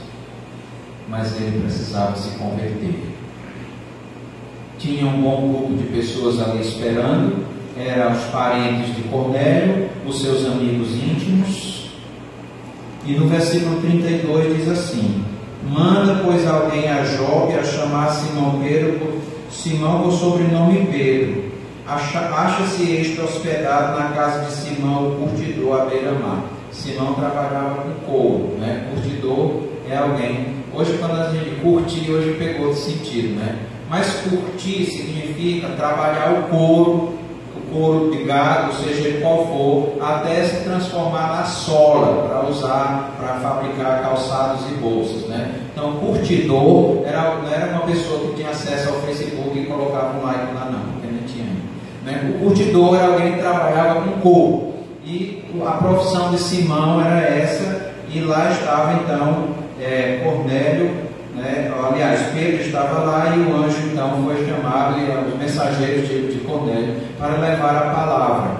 Mas 1.09 1.35
ele 1.35 1.61
precisava 1.61 2.15
se 2.15 2.29
converter. 2.37 3.11
Tinha 4.79 5.05
um 5.05 5.21
bom 5.21 5.51
grupo 5.51 5.73
de 5.73 5.83
pessoas 5.89 6.41
ali 6.41 6.61
esperando, 6.61 7.45
eram 7.87 8.11
os 8.11 8.23
parentes 8.25 8.95
de 8.95 9.03
Cornélio, 9.03 9.89
os 10.05 10.21
seus 10.21 10.45
amigos 10.45 10.93
íntimos. 10.93 11.91
E 13.05 13.13
no 13.13 13.27
versículo 13.27 13.81
32 13.81 14.57
diz 14.57 14.69
assim: 14.69 15.23
Manda, 15.69 16.21
pois, 16.23 16.47
alguém 16.47 16.89
a 16.89 17.03
Jobe 17.03 17.53
a 17.53 17.63
chamar 17.63 18.09
Simão 18.09 18.59
Pedro, 18.61 18.99
por, 18.99 19.13
Simão 19.51 20.03
por 20.03 20.11
sobrenome 20.11 20.87
Pedro. 20.91 21.51
Acha-se 21.87 22.89
este 22.89 23.19
hospedado 23.19 23.99
na 23.99 24.09
casa 24.09 24.45
de 24.45 24.51
Simão, 24.53 25.07
o 25.07 25.15
curtidor 25.15 25.81
à 25.81 25.85
beira-mar. 25.85 26.43
Simão 26.71 27.13
trabalhava 27.15 27.81
com 27.81 28.11
couro, 28.11 28.57
né? 28.59 28.87
Curtidor 28.93 29.63
é 29.89 29.97
alguém. 29.97 30.61
Hoje, 30.73 30.97
quando 30.99 31.19
a 31.19 31.29
gente 31.31 31.59
curtir, 31.61 32.09
hoje 32.09 32.35
pegou 32.39 32.71
de 32.71 32.79
sentido, 32.79 33.35
né? 33.35 33.59
Mas 33.89 34.21
curtir 34.21 34.85
significa 34.85 35.67
trabalhar 35.69 36.31
o 36.31 36.43
couro, 36.49 36.91
o 36.91 37.20
couro 37.71 38.11
de 38.11 38.23
gado, 38.23 38.73
seja 38.73 39.19
qual 39.21 39.47
for, 39.47 40.03
até 40.03 40.43
se 40.43 40.63
transformar 40.63 41.37
na 41.37 41.43
sola 41.45 42.27
para 42.27 42.49
usar, 42.49 43.15
para 43.17 43.39
fabricar 43.39 44.01
calçados 44.01 44.69
e 44.71 44.75
bolsas, 44.75 45.27
né? 45.27 45.55
Então, 45.71 45.93
curtidor 45.93 47.03
era, 47.05 47.39
era 47.51 47.71
uma 47.73 47.81
pessoa 47.81 48.27
que 48.27 48.35
tinha 48.35 48.49
acesso 48.49 48.89
ao 48.89 48.95
Facebook 49.01 49.57
e 49.57 49.65
colocava 49.65 50.17
um 50.17 50.25
like 50.25 50.53
lá, 50.53 50.69
não, 50.71 50.93
porque 50.93 51.07
não 51.07 51.23
tinha. 51.23 51.45
Né? 52.05 52.35
O 52.35 52.45
curtidor 52.45 52.95
era 52.95 53.07
alguém 53.07 53.33
que 53.33 53.39
trabalhava 53.39 54.01
com 54.01 54.21
couro. 54.21 54.71
E 55.05 55.43
a 55.65 55.71
profissão 55.71 56.29
de 56.29 56.37
Simão 56.37 57.01
era 57.03 57.21
essa, 57.21 57.91
e 58.09 58.19
lá 58.19 58.51
estava 58.51 58.93
então 58.93 59.47
é, 59.79 60.21
Cornélio, 60.23 60.91
né? 61.35 61.71
aliás, 61.83 62.21
Pedro 62.33 62.61
estava 62.61 62.99
lá 62.99 63.35
e 63.35 63.39
o 63.39 63.55
anjo 63.55 63.77
então 63.91 64.23
foi 64.23 64.45
chamado, 64.45 64.99
e 64.99 65.31
os 65.33 65.39
mensageiros 65.39 66.07
de, 66.07 66.33
de 66.33 66.39
Cornélio, 66.39 66.95
para 67.17 67.37
levar 67.37 67.75
a 67.75 67.89
palavra. 67.91 68.51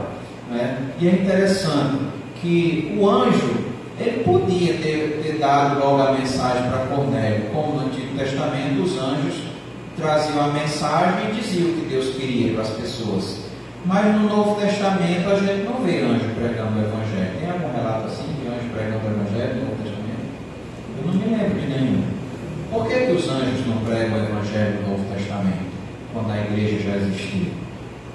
Né? 0.49 0.77
E 0.99 1.07
é 1.07 1.11
interessante 1.11 1.98
que 2.41 2.98
o 2.99 3.10
anjo, 3.10 3.72
ele 3.99 4.23
podia 4.23 4.73
ter, 4.73 5.22
ter 5.23 5.38
dado 5.38 5.80
logo 5.80 6.02
a 6.02 6.11
mensagem 6.14 6.64
para 6.69 6.85
Cornélio, 6.95 7.49
como 7.53 7.73
no 7.73 7.88
Antigo 7.88 8.18
Testamento 8.18 8.81
os 8.81 8.98
anjos 8.98 9.52
traziam 9.98 10.45
a 10.45 10.48
mensagem 10.48 11.30
e 11.30 11.35
diziam 11.35 11.69
o 11.69 11.73
que 11.73 11.85
Deus 11.89 12.15
queria 12.15 12.53
para 12.53 12.64
as 12.64 12.69
pessoas. 12.69 13.41
Mas 13.85 14.06
no 14.15 14.30
Novo 14.30 14.61
Testamento 14.61 15.30
a 15.30 15.35
gente 15.35 15.64
não 15.64 15.81
vê 15.84 16.02
anjo 16.02 16.26
pregando 16.35 16.80
o 16.80 16.84
Evangelho. 16.84 17.39
Tem 17.39 17.49
algum 17.49 17.73
relato 17.76 18.07
assim 18.07 18.26
de 18.39 18.48
anjo 18.48 18.69
pregando 18.73 19.06
o 19.06 19.11
Evangelho 19.11 19.56
no 19.56 19.61
Novo 19.61 19.84
Testamento? 19.84 20.02
Eu 20.98 21.07
não 21.07 21.14
me 21.14 21.35
lembro 21.35 21.60
de 21.60 21.68
nenhum. 21.68 22.20
Por 22.72 22.88
que, 22.88 22.95
que 22.95 23.11
os 23.11 23.27
anjos 23.27 23.68
não 23.68 23.84
pregam 23.84 24.18
o 24.18 24.23
Evangelho 24.23 24.81
no 24.81 24.91
Novo 24.91 25.14
Testamento, 25.14 25.65
quando 26.14 26.31
a 26.31 26.39
igreja 26.39 26.89
já 26.89 26.95
existia? 26.95 27.52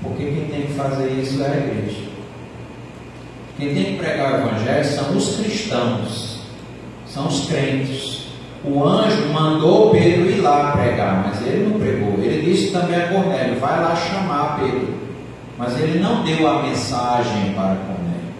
Porque 0.03 0.25
quem 0.25 0.45
tem 0.47 0.63
que 0.63 0.73
fazer 0.73 1.11
isso 1.11 1.43
é 1.43 1.47
a 1.47 1.57
igreja. 1.59 2.01
Quem 3.59 3.75
tem 3.75 3.85
que 3.85 3.99
pregar 3.99 4.33
o 4.33 4.47
Evangelho 4.47 4.85
são 4.87 5.15
os 5.15 5.37
cristãos, 5.37 6.41
são 7.07 7.27
os 7.27 7.47
crentes. 7.47 8.29
O 8.65 8.83
anjo 8.83 9.29
mandou 9.29 9.91
Pedro 9.91 10.31
ir 10.31 10.41
lá 10.41 10.73
pregar, 10.73 11.27
mas 11.27 11.47
ele 11.47 11.69
não 11.69 11.79
pregou. 11.79 12.15
Ele 12.25 12.51
disse 12.51 12.73
também 12.73 12.97
a 12.97 13.09
Cornélio: 13.09 13.61
vai 13.61 13.79
lá 13.79 13.95
chamar 13.95 14.59
Pedro. 14.59 14.89
Mas 15.59 15.79
ele 15.79 15.99
não 15.99 16.25
deu 16.25 16.49
a 16.49 16.63
mensagem 16.63 17.53
para 17.53 17.77
Cornélio. 17.77 18.33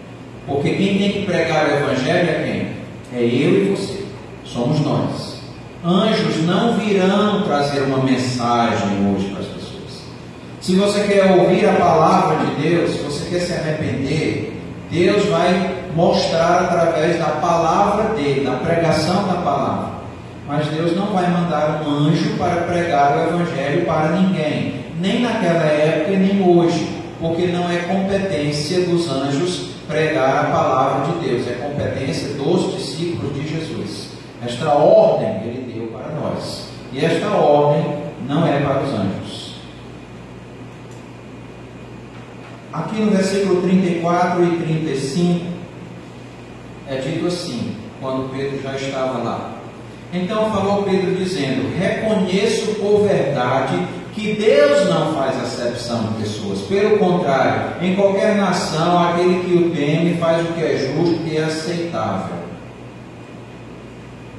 Porque 0.47 0.71
quem 0.71 0.97
tem 0.97 1.11
que 1.11 1.25
pregar 1.27 1.67
o 1.67 1.73
Evangelho 1.75 2.29
é 2.29 2.43
quem? 2.43 3.19
É 3.19 3.23
eu 3.23 3.65
e 3.65 3.69
você. 3.69 4.03
Somos 4.43 4.79
nós. 4.81 5.36
Anjos 5.85 6.43
não 6.43 6.73
virão 6.73 7.43
trazer 7.43 7.81
uma 7.81 7.99
mensagem 7.99 9.13
hoje 9.13 9.29
para 9.29 9.41
as 9.41 9.47
pessoas. 9.47 10.01
Se 10.59 10.75
você 10.75 11.03
quer 11.03 11.31
ouvir 11.39 11.67
a 11.67 11.73
palavra 11.73 12.45
de 12.45 12.61
Deus, 12.61 12.91
se 12.91 12.97
você 13.03 13.29
quer 13.29 13.39
se 13.39 13.53
arrepender, 13.53 14.59
Deus 14.89 15.25
vai 15.25 15.75
mostrar 15.95 16.63
através 16.63 17.19
da 17.19 17.25
palavra 17.25 18.15
dele, 18.15 18.43
da 18.43 18.53
pregação 18.53 19.27
da 19.27 19.35
palavra. 19.35 19.97
Mas 20.47 20.65
Deus 20.67 20.95
não 20.95 21.07
vai 21.07 21.29
mandar 21.29 21.83
um 21.85 22.07
anjo 22.07 22.35
para 22.37 22.61
pregar 22.61 23.15
o 23.15 23.35
Evangelho 23.35 23.85
para 23.85 24.09
ninguém, 24.09 24.85
nem 24.99 25.21
naquela 25.21 25.63
época 25.63 26.17
nem 26.17 26.41
hoje, 26.41 26.87
porque 27.19 27.47
não 27.47 27.69
é 27.69 27.77
competência 27.79 28.81
dos 28.85 29.07
anjos 29.11 29.69
pregar 29.87 30.45
a 30.45 30.47
palavra 30.49 31.05
de 31.05 31.27
Deus, 31.27 31.47
é 31.47 31.53
competência 31.53 32.29
dos 32.33 32.75
discípulos 32.75 33.35
de 33.35 33.47
Jesus. 33.47 34.16
Esta 34.45 34.73
ordem 34.73 35.29
ele 35.43 35.73
deu 35.73 35.87
para 35.87 36.09
nós, 36.13 36.69
e 36.93 37.03
esta 37.03 37.29
ordem 37.29 37.83
não 38.27 38.45
é 38.45 38.59
para 38.59 38.83
os 38.83 38.93
anjos. 38.93 39.55
Aqui 42.71 43.01
no 43.01 43.11
versículo 43.11 43.61
34 43.63 44.43
e 44.43 44.57
35 44.57 45.45
é 46.87 46.95
dito 46.97 47.27
assim, 47.27 47.75
quando 47.99 48.31
Pedro 48.31 48.61
já 48.61 48.75
estava 48.75 49.17
lá. 49.23 49.53
Então 50.13 50.51
falou 50.51 50.83
Pedro 50.83 51.15
dizendo: 51.15 51.75
Reconheço 51.77 52.75
por 52.75 53.07
verdade 53.07 53.77
que 54.13 54.33
Deus 54.33 54.87
não 54.89 55.13
faz 55.13 55.35
acepção 55.41 56.03
de 56.03 56.23
pessoas. 56.23 56.61
Pelo 56.61 56.97
contrário, 56.97 57.83
em 57.83 57.95
qualquer 57.95 58.35
nação, 58.35 59.09
aquele 59.09 59.43
que 59.43 59.53
o 59.55 59.69
teme 59.71 60.17
faz 60.17 60.47
o 60.47 60.53
que 60.53 60.63
é 60.63 60.77
justo 60.77 61.21
e 61.27 61.37
aceitável. 61.37 62.36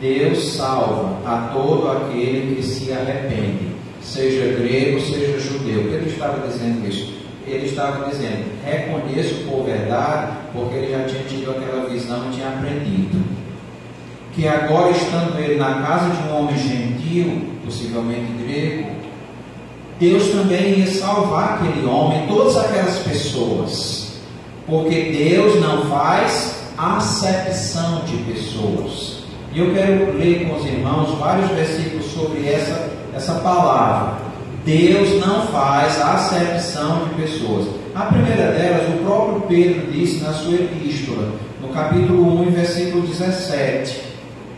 Deus 0.01 0.55
salva 0.55 1.19
a 1.25 1.51
todo 1.53 1.91
aquele 1.91 2.55
que 2.55 2.63
se 2.63 2.93
arrepende, 2.93 3.73
seja 4.01 4.59
grego, 4.61 5.01
seja 5.01 5.39
judeu. 5.39 5.93
Ele 5.93 6.11
estava 6.11 6.47
dizendo 6.47 6.89
isso. 6.89 7.15
Ele 7.47 7.67
estava 7.67 8.09
dizendo: 8.09 8.45
reconheço 8.65 9.35
por 9.49 9.65
verdade, 9.65 10.33
porque 10.53 10.77
ele 10.77 10.93
já 10.93 11.05
tinha 11.05 11.25
tido 11.25 11.51
aquela 11.51 11.89
visão 11.89 12.29
e 12.29 12.35
tinha 12.35 12.49
aprendido 12.49 13.39
que 14.39 14.47
agora 14.47 14.93
estando 14.93 15.37
ele 15.41 15.57
na 15.57 15.83
casa 15.83 16.11
de 16.11 16.29
um 16.29 16.37
homem 16.37 16.57
gentil, 16.57 17.43
possivelmente 17.65 18.33
grego, 18.41 18.89
Deus 19.99 20.29
também 20.29 20.79
ia 20.79 20.87
salvar 20.87 21.55
aquele 21.55 21.85
homem, 21.85 22.25
todas 22.29 22.57
aquelas 22.57 22.99
pessoas, 22.99 24.13
porque 24.65 25.11
Deus 25.11 25.61
não 25.61 25.87
faz 25.87 26.55
acepção 26.79 28.05
de 28.05 28.17
pessoas. 28.33 29.18
E 29.53 29.61
eu 29.61 29.73
quero 29.73 30.19
ler 30.19 30.47
com 30.47 30.57
os 30.57 30.67
irmãos 30.67 31.19
vários 31.19 31.51
versículos 31.51 32.07
sobre 32.07 32.47
essa, 32.49 32.91
essa 33.15 33.35
palavra. 33.35 34.19
Deus 34.65 35.19
não 35.25 35.47
faz 35.47 36.01
acepção 36.01 37.09
de 37.09 37.23
pessoas. 37.23 37.69
A 37.95 38.03
primeira 38.03 38.53
delas, 38.53 38.95
o 38.95 39.05
próprio 39.05 39.41
Pedro 39.43 39.91
disse 39.91 40.23
na 40.23 40.33
sua 40.33 40.55
epístola, 40.55 41.33
no 41.61 41.69
capítulo 41.69 42.43
1, 42.43 42.51
versículo 42.51 43.07
17. 43.07 44.09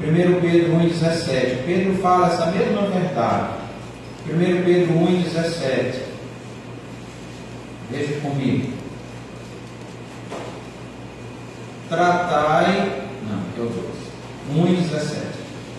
1 0.00 0.40
Pedro 0.40 0.74
1, 0.76 0.88
17. 0.88 1.62
Pedro 1.64 1.94
fala 2.02 2.26
essa 2.26 2.46
mesma 2.46 2.82
verdade. 2.82 3.50
1 4.28 4.64
Pedro 4.64 4.94
1, 4.94 5.22
17. 5.22 5.98
Veja 7.90 8.20
comigo. 8.20 8.72
Tratai. 11.88 13.02
Não, 13.28 13.40
que 13.54 13.58
eu 13.58 13.66
trouxe. 13.66 13.99
1, 14.56 14.74
17. 14.74 15.20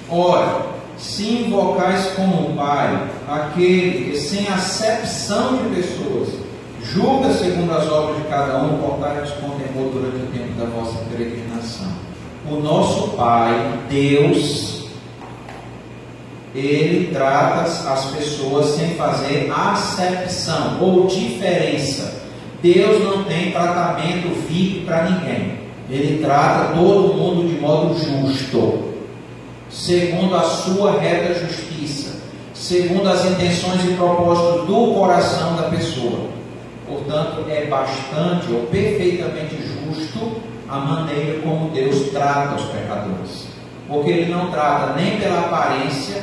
Ora, 0.09 0.71
se 0.97 1.23
invocais 1.23 2.07
como 2.15 2.55
Pai 2.55 3.07
aquele 3.27 4.11
que, 4.11 4.17
sem 4.17 4.47
acepção 4.47 5.57
de 5.57 5.75
pessoas, 5.75 6.29
julga 6.83 7.33
segundo 7.33 7.71
as 7.71 7.89
obras 7.89 8.17
de 8.17 8.23
cada 8.29 8.57
um, 8.57 8.77
portai-vos 8.77 9.31
com 9.31 9.49
temor 9.51 9.91
durante 9.91 10.17
o 10.17 10.27
tempo 10.27 10.59
da 10.59 10.65
vossa 10.65 10.97
peregrinação. 11.09 11.87
O 12.49 12.55
nosso 12.55 13.09
Pai, 13.09 13.79
Deus, 13.89 14.85
ele 16.53 17.13
trata 17.13 17.61
as 17.61 18.05
pessoas 18.11 18.75
sem 18.75 18.95
fazer 18.95 19.51
acepção 19.51 20.77
ou 20.81 21.07
diferença. 21.07 22.21
Deus 22.61 23.03
não 23.03 23.23
tem 23.23 23.51
tratamento 23.51 24.35
VIP 24.47 24.85
para 24.85 25.09
ninguém. 25.09 25.60
Ele 25.91 26.23
trata 26.23 26.73
todo 26.73 27.13
mundo 27.13 27.49
de 27.49 27.59
modo 27.59 27.93
justo 27.93 28.91
segundo 29.71 30.35
a 30.35 30.43
sua 30.43 30.99
reta 30.99 31.33
justiça, 31.33 32.21
segundo 32.53 33.09
as 33.09 33.25
intenções 33.25 33.83
e 33.85 33.93
propósitos 33.93 34.67
do 34.67 34.93
coração 34.93 35.55
da 35.55 35.63
pessoa. 35.63 36.29
Portanto, 36.87 37.45
é 37.49 37.65
bastante 37.65 38.51
ou 38.51 38.67
perfeitamente 38.67 39.55
justo 39.57 40.41
a 40.67 40.77
maneira 40.77 41.41
como 41.41 41.69
Deus 41.71 42.09
trata 42.11 42.55
os 42.55 42.65
pecadores. 42.65 43.47
Porque 43.87 44.11
Ele 44.11 44.31
não 44.31 44.51
trata 44.51 44.93
nem 44.93 45.17
pela 45.19 45.39
aparência, 45.39 46.21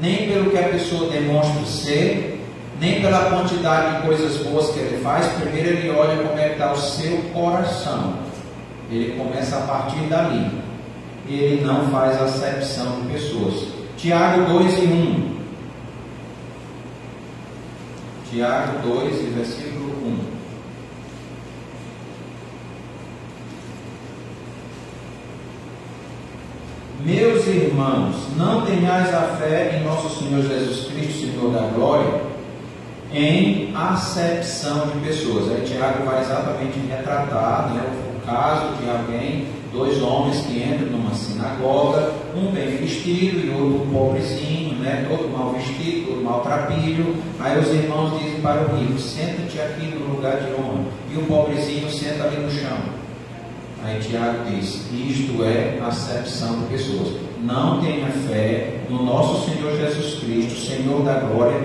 nem 0.00 0.28
pelo 0.28 0.50
que 0.50 0.58
a 0.58 0.68
pessoa 0.68 1.10
demonstra 1.10 1.64
ser, 1.64 2.40
nem 2.80 3.00
pela 3.00 3.30
quantidade 3.30 3.96
de 3.96 4.06
coisas 4.06 4.38
boas 4.38 4.70
que 4.70 4.78
Ele 4.78 5.02
faz. 5.02 5.26
Primeiro 5.40 5.68
Ele 5.68 5.90
olha 5.90 6.16
como 6.22 6.38
é 6.38 6.48
que 6.48 6.52
está 6.52 6.72
o 6.72 6.76
seu 6.76 7.18
coração. 7.34 8.14
Ele 8.92 9.16
começa 9.16 9.56
a 9.56 9.62
partir 9.62 10.02
dali 10.08 10.62
ele 11.28 11.64
não 11.64 11.88
faz 11.88 12.20
acepção 12.20 13.00
de 13.02 13.12
pessoas. 13.12 13.68
Tiago 13.96 14.44
2 14.58 14.78
e 14.78 14.86
1. 14.86 15.32
Tiago 18.30 18.88
2 18.88 19.20
e 19.20 19.24
versículo 19.30 19.92
1. 20.06 20.32
Meus 27.04 27.46
irmãos, 27.48 28.14
não 28.36 28.64
tenhais 28.64 29.12
a 29.12 29.36
fé 29.36 29.76
em 29.76 29.84
nosso 29.84 30.18
Senhor 30.18 30.42
Jesus 30.42 30.86
Cristo, 30.86 31.32
Senhor 31.32 31.52
da 31.52 31.66
glória, 31.74 32.22
em 33.12 33.74
acepção 33.74 34.86
de 34.88 35.00
pessoas. 35.06 35.50
Aí 35.50 35.62
Tiago 35.66 36.04
vai 36.04 36.20
exatamente 36.20 36.78
retratar 36.88 37.74
né, 37.74 37.82
o 38.08 38.11
caso 38.24 38.76
de 38.76 38.90
alguém 38.90 39.46
dois 39.72 40.00
homens 40.02 40.42
que 40.42 40.58
entram 40.58 40.88
numa 40.88 41.14
sinagoga, 41.14 42.12
um 42.36 42.52
bem 42.52 42.76
vestido 42.76 43.38
e 43.38 43.50
outro 43.50 43.86
pobrezinho, 43.92 44.74
né, 44.76 45.06
todo 45.08 45.28
mal 45.30 45.52
vestido, 45.52 46.08
todo 46.08 46.22
maltrapilho. 46.22 47.16
Aí 47.40 47.58
os 47.58 47.68
irmãos 47.68 48.18
dizem 48.20 48.40
para 48.40 48.62
o 48.62 48.76
rico: 48.76 48.98
senta-te 48.98 49.60
aqui 49.60 49.86
no 49.86 50.14
lugar 50.16 50.40
de 50.40 50.52
honra, 50.52 50.84
e 51.10 51.16
o 51.16 51.22
pobrezinho 51.22 51.90
senta 51.90 52.24
ali 52.24 52.36
no 52.36 52.50
chão. 52.50 52.78
Aí 53.84 53.98
Tiago 54.00 54.44
diz: 54.50 54.82
isto 54.92 55.42
é 55.42 55.78
acepção 55.84 56.60
de 56.60 56.66
pessoas. 56.66 57.08
Não 57.42 57.80
tenha 57.80 58.06
fé 58.28 58.82
no 58.88 59.02
nosso 59.02 59.50
Senhor 59.50 59.76
Jesus 59.76 60.20
Cristo, 60.20 60.60
Senhor 60.60 61.02
da 61.02 61.14
glória, 61.14 61.60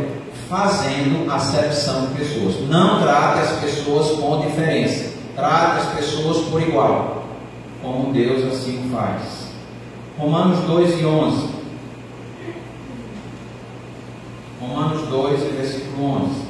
fazendo 0.49 1.31
acepção 1.31 2.07
de 2.07 2.15
pessoas. 2.15 2.67
Não 2.67 2.99
trate 2.99 3.41
as 3.41 3.51
pessoas 3.59 4.19
com 4.19 4.41
diferença. 4.41 5.16
Trate 5.37 5.81
as 5.81 5.93
pessoas 5.93 6.47
por 6.47 6.59
igual 6.59 7.25
como 7.83 8.11
Deus 8.11 8.43
assim 8.51 8.89
faz. 8.91 9.49
Romanos 10.17 10.61
2 10.61 10.99
e 10.99 11.05
11. 11.05 11.49
Romanos 14.59 15.07
2 15.07 15.39
versículo 15.53 16.23
11. 16.23 16.41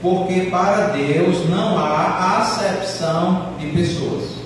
Porque 0.00 0.40
para 0.50 0.86
Deus 0.86 1.46
não 1.50 1.76
há 1.76 2.38
acepção 2.38 3.50
de 3.58 3.66
pessoas. 3.66 4.36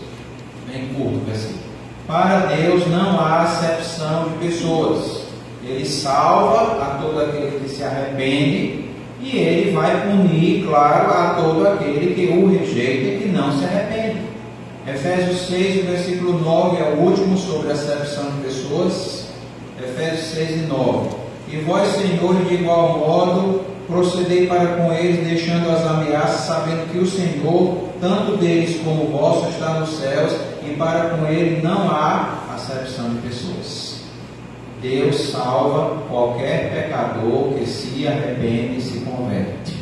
Bem 0.66 0.88
curto 0.94 1.18
o 1.18 1.24
versículo. 1.26 1.60
Para 2.08 2.38
Deus 2.46 2.88
não 2.88 3.20
há 3.20 3.42
acepção 3.42 4.30
de 4.30 4.48
pessoas. 4.48 5.22
Ele 5.62 5.86
salva 5.86 6.82
a 6.82 6.98
todo 7.00 7.20
aquele 7.20 7.60
que 7.60 7.68
se 7.68 7.84
arrepende 7.84 8.90
e 9.24 9.38
ele 9.38 9.72
vai 9.72 10.06
punir, 10.06 10.66
claro, 10.66 11.10
a 11.10 11.34
todo 11.42 11.66
aquele 11.66 12.14
que 12.14 12.30
o 12.30 12.46
rejeita 12.46 13.08
e 13.08 13.20
que 13.22 13.28
não 13.30 13.58
se 13.58 13.64
arrepende. 13.64 14.20
Efésios 14.86 15.46
6, 15.48 15.86
versículo 15.86 16.38
9 16.40 16.76
é 16.76 16.94
o 16.94 17.00
último 17.00 17.36
sobre 17.38 17.70
a 17.70 17.72
acepção 17.72 18.24
de 18.32 18.42
pessoas. 18.42 19.28
Efésios 19.82 20.26
6 20.34 20.50
e 20.50 20.66
9. 20.66 21.08
E 21.48 21.56
vós, 21.58 21.88
Senhor, 21.92 22.34
de 22.44 22.54
igual 22.54 22.98
modo, 22.98 23.62
procedei 23.86 24.46
para 24.46 24.76
com 24.76 24.92
eles, 24.92 25.26
deixando 25.26 25.70
as 25.70 25.86
ameaças, 25.86 26.46
sabendo 26.46 26.92
que 26.92 26.98
o 26.98 27.06
Senhor, 27.06 27.78
tanto 28.00 28.36
deles 28.36 28.78
como 28.84 29.06
vosso, 29.06 29.48
está 29.48 29.80
nos 29.80 29.98
céus, 29.98 30.32
e 30.66 30.74
para 30.74 31.10
com 31.10 31.26
ele 31.26 31.62
não 31.62 31.90
há 31.90 32.44
acepção 32.54 33.08
de 33.08 33.28
pessoas. 33.28 33.83
Deus 34.84 35.30
salva 35.30 35.96
qualquer 36.10 36.70
pecador 36.70 37.54
que 37.54 37.66
se 37.66 38.06
arrepende 38.06 38.76
e 38.76 38.82
se 38.82 38.98
converte, 38.98 39.78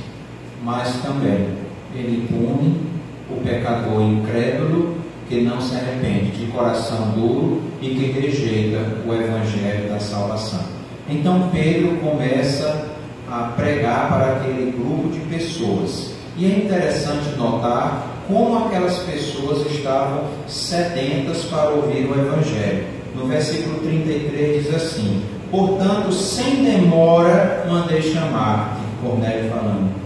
mas 0.62 0.94
também 1.02 1.48
ele 1.92 2.28
pune 2.28 2.80
o 3.28 3.42
pecador 3.42 4.00
incrédulo 4.00 4.94
que 5.28 5.40
não 5.40 5.60
se 5.60 5.74
arrepende, 5.74 6.30
de 6.30 6.46
coração 6.52 7.10
duro 7.16 7.62
e 7.80 7.88
que 7.88 8.12
rejeita 8.12 8.78
o 9.04 9.12
evangelho 9.12 9.88
da 9.88 9.98
salvação. 9.98 10.60
Então 11.08 11.50
Pedro 11.52 11.96
começa 11.96 12.88
a 13.28 13.54
pregar 13.56 14.06
para 14.08 14.36
aquele 14.36 14.70
grupo 14.70 15.08
de 15.08 15.18
pessoas. 15.22 16.14
E 16.36 16.46
é 16.46 16.58
interessante 16.58 17.36
notar 17.36 18.06
como 18.28 18.66
aquelas 18.66 19.00
pessoas 19.00 19.66
estavam 19.66 20.26
sedentas 20.46 21.42
para 21.46 21.70
ouvir 21.70 22.08
o 22.08 22.14
evangelho. 22.14 23.01
No 23.22 23.28
versículo 23.28 23.78
33 23.78 24.64
diz 24.64 24.74
assim: 24.74 25.22
Portanto, 25.50 26.12
sem 26.12 26.64
demora 26.64 27.64
mandei 27.68 28.02
chamar-te, 28.02 28.80
Cornélio 29.00 29.48
falando 29.50 30.02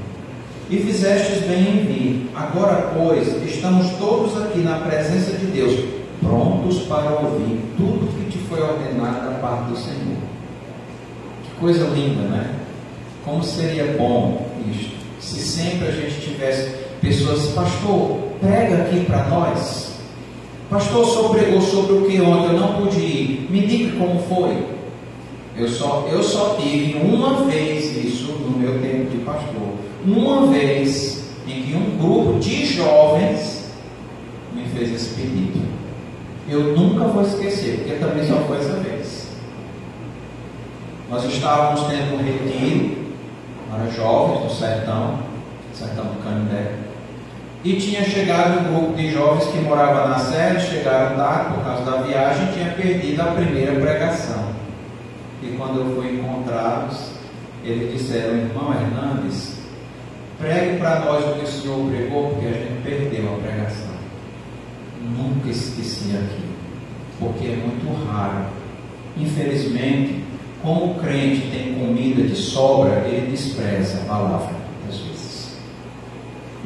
e 0.68 0.78
fizestes 0.78 1.42
bem 1.46 1.60
em 1.60 1.86
vir. 1.86 2.30
Agora, 2.34 2.92
pois, 2.94 3.28
estamos 3.44 3.90
todos 3.98 4.36
aqui 4.42 4.58
na 4.60 4.80
presença 4.80 5.32
de 5.32 5.46
Deus, 5.46 5.84
prontos 6.20 6.82
para 6.82 7.10
ouvir 7.10 7.60
tudo 7.76 8.12
que 8.18 8.30
te 8.30 8.38
foi 8.46 8.60
ordenado 8.60 9.30
da 9.30 9.38
parte 9.38 9.70
do 9.70 9.76
Senhor. 9.76 10.18
Que 11.44 11.60
coisa 11.60 11.84
linda, 11.86 12.22
né? 12.22 12.54
Como 13.24 13.42
seria 13.42 13.96
bom 13.98 14.46
isto, 14.70 14.96
se 15.20 15.40
sempre 15.40 15.88
a 15.88 15.90
gente 15.90 16.20
tivesse 16.20 16.70
pessoas, 17.00 17.46
pastor, 17.48 18.18
prega 18.40 18.82
aqui 18.82 19.04
para 19.04 19.26
nós. 19.28 19.95
Pastor, 20.68 21.02
o 21.02 21.06
senhor 21.06 21.30
pregou 21.30 21.60
sobre 21.60 21.92
o 21.92 22.06
que 22.06 22.20
ontem 22.20 22.54
eu 22.54 22.60
não 22.60 22.74
pude 22.74 22.98
ir. 22.98 23.46
Me 23.50 23.60
diga 23.66 23.98
como 23.98 24.20
foi. 24.22 24.76
Eu 25.56 25.68
só, 25.68 26.06
eu 26.10 26.22
só 26.22 26.56
tive 26.60 26.98
uma 26.98 27.44
vez 27.44 27.96
isso 27.96 28.32
no 28.32 28.58
meu 28.58 28.80
tempo 28.80 29.10
de 29.10 29.18
pastor 29.18 29.86
uma 30.06 30.46
vez 30.46 31.24
em 31.46 31.62
que 31.62 31.74
um 31.74 31.98
grupo 31.98 32.38
de 32.38 32.66
jovens 32.66 33.72
me 34.54 34.64
fez 34.66 34.92
esse 34.92 35.14
pedido. 35.14 35.66
Eu 36.48 36.76
nunca 36.76 37.06
vou 37.06 37.22
esquecer, 37.22 37.78
porque 37.78 37.94
também 37.94 38.24
só 38.26 38.36
foi 38.42 38.58
essa 38.58 38.74
vez. 38.74 39.26
Nós 41.10 41.24
estávamos 41.24 41.86
tendo 41.88 42.14
um 42.14 42.22
retiro 42.22 43.06
para 43.68 43.90
jovens 43.90 44.44
do 44.44 44.50
sertão, 44.50 45.18
sertão 45.72 46.04
do 46.04 46.22
Canindé. 46.22 46.85
E 47.66 47.74
tinha 47.80 48.04
chegado 48.04 48.60
um 48.60 48.72
grupo 48.72 48.96
de 48.96 49.10
jovens 49.10 49.46
que 49.46 49.58
morava 49.58 50.06
na 50.06 50.20
sede, 50.20 50.68
chegaram 50.68 51.16
tarde 51.16 51.52
por 51.52 51.64
causa 51.64 51.90
da 51.90 51.96
viagem 52.02 52.44
e 52.44 52.52
tinha 52.52 52.70
perdido 52.74 53.20
a 53.22 53.32
primeira 53.32 53.72
pregação. 53.72 54.50
E 55.42 55.48
quando 55.56 55.80
eu 55.80 55.96
fui 55.96 56.12
encontrá-los, 56.12 57.10
eles 57.64 57.92
disseram, 57.92 58.36
irmão 58.36 58.72
Hernandes, 58.72 59.56
pregue 60.38 60.78
para 60.78 61.00
nós 61.00 61.24
o 61.24 61.32
que 61.32 61.44
o 61.44 61.48
senhor 61.48 61.90
pregou, 61.90 62.30
porque 62.30 62.46
a 62.46 62.52
gente 62.52 62.82
perdeu 62.84 63.34
a 63.34 63.38
pregação. 63.38 63.96
Nunca 65.02 65.48
esqueci 65.48 66.10
aquilo, 66.10 66.54
porque 67.18 67.48
é 67.48 67.56
muito 67.56 68.06
raro. 68.08 68.46
Infelizmente, 69.16 70.22
como 70.62 70.92
o 70.92 70.94
crente 71.00 71.50
tem 71.50 71.74
comida 71.74 72.22
de 72.22 72.36
sobra, 72.36 72.92
ele 73.08 73.32
despreza 73.32 74.02
a 74.02 74.04
palavra. 74.04 74.55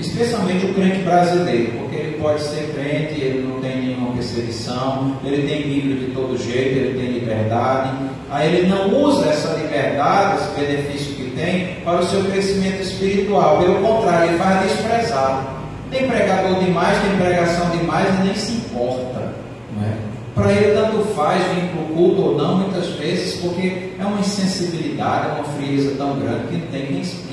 Especialmente 0.00 0.64
o 0.64 0.74
crente 0.74 1.00
brasileiro, 1.00 1.72
porque 1.78 1.96
ele 1.96 2.18
pode 2.18 2.40
ser 2.40 2.72
crente, 2.74 3.20
ele 3.20 3.46
não 3.46 3.60
tem 3.60 3.82
nenhuma 3.82 4.12
perseguição, 4.14 5.16
ele 5.22 5.46
tem 5.46 5.62
Bíblia 5.62 5.96
de 5.96 6.12
todo 6.12 6.38
jeito, 6.38 6.78
ele 6.78 6.98
tem 6.98 7.12
liberdade. 7.18 7.90
Aí 8.30 8.54
ele 8.54 8.68
não 8.68 8.88
usa 8.94 9.28
essa 9.28 9.54
liberdade, 9.56 10.38
esse 10.42 10.60
benefício 10.60 11.14
que 11.16 11.30
tem, 11.32 11.76
para 11.84 12.00
o 12.00 12.06
seu 12.06 12.24
crescimento 12.24 12.80
espiritual. 12.80 13.58
Pelo 13.58 13.74
contrário, 13.76 14.30
ele 14.30 14.38
vai 14.38 14.66
desprezar. 14.66 15.56
Tem 15.90 16.08
pregador 16.08 16.64
demais, 16.64 16.96
tem 17.02 17.16
pregação 17.18 17.68
demais 17.70 18.08
e 18.20 18.22
nem 18.22 18.34
se 18.34 18.52
importa. 18.52 19.34
Não 19.76 19.86
é? 19.86 20.10
Para 20.34 20.52
ele 20.52 20.74
tanto 20.74 21.04
faz 21.14 21.42
vir 21.54 21.68
para 21.70 21.82
o 21.82 21.94
culto 21.94 22.22
ou 22.22 22.38
não, 22.38 22.58
muitas 22.58 22.86
vezes, 22.90 23.40
porque 23.40 23.90
é 23.98 24.04
uma 24.04 24.20
insensibilidade, 24.20 25.28
é 25.28 25.32
uma 25.32 25.44
frieza 25.44 25.94
tão 25.98 26.18
grande 26.18 26.46
que 26.48 26.56
não 26.56 26.66
tem 26.68 26.86
quem 26.86 27.00
explique. 27.00 27.29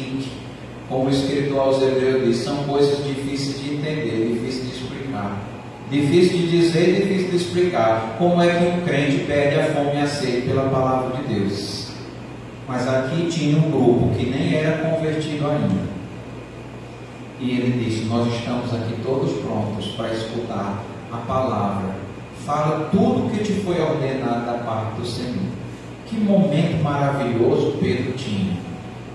Como 0.89 1.05
o 1.05 1.09
Espírito 1.09 1.59
aos 1.59 1.81
Hebreus 1.81 2.25
diz, 2.25 2.37
são 2.37 2.63
coisas 2.63 3.03
difíceis 3.05 3.61
de 3.61 3.75
entender, 3.75 4.33
difíceis 4.33 4.69
de 4.69 4.75
explicar. 4.77 5.37
Difícil 5.89 6.37
de 6.37 6.47
dizer 6.49 6.89
e 6.89 7.01
difícil 7.01 7.29
de 7.29 7.35
explicar. 7.37 8.15
Como 8.17 8.41
é 8.41 8.47
que 8.47 8.65
um 8.65 8.81
crente 8.81 9.25
perde 9.25 9.59
a 9.59 9.63
fome 9.73 9.95
e 9.95 9.99
a 9.99 10.07
sede 10.07 10.47
pela 10.47 10.69
palavra 10.69 11.17
de 11.17 11.33
Deus? 11.33 11.87
Mas 12.67 12.87
aqui 12.87 13.27
tinha 13.27 13.57
um 13.57 13.71
grupo 13.71 14.13
que 14.15 14.25
nem 14.25 14.55
era 14.55 14.77
convertido 14.77 15.47
ainda. 15.47 15.87
E 17.39 17.51
ele 17.51 17.85
disse: 17.85 18.05
Nós 18.05 18.27
estamos 18.33 18.73
aqui 18.73 18.95
todos 19.03 19.31
prontos 19.41 19.87
para 19.95 20.13
escutar 20.13 20.83
a 21.11 21.17
palavra 21.17 22.07
fala 22.47 22.87
tudo 22.89 23.25
o 23.25 23.29
que 23.29 23.43
te 23.43 23.51
foi 23.59 23.77
ordenado 23.81 24.45
da 24.45 24.53
parte 24.63 25.01
do 25.01 25.05
Senhor. 25.05 25.35
Que 26.05 26.15
momento 26.15 26.81
maravilhoso 26.81 27.77
Pedro 27.77 28.13
tinha 28.13 28.53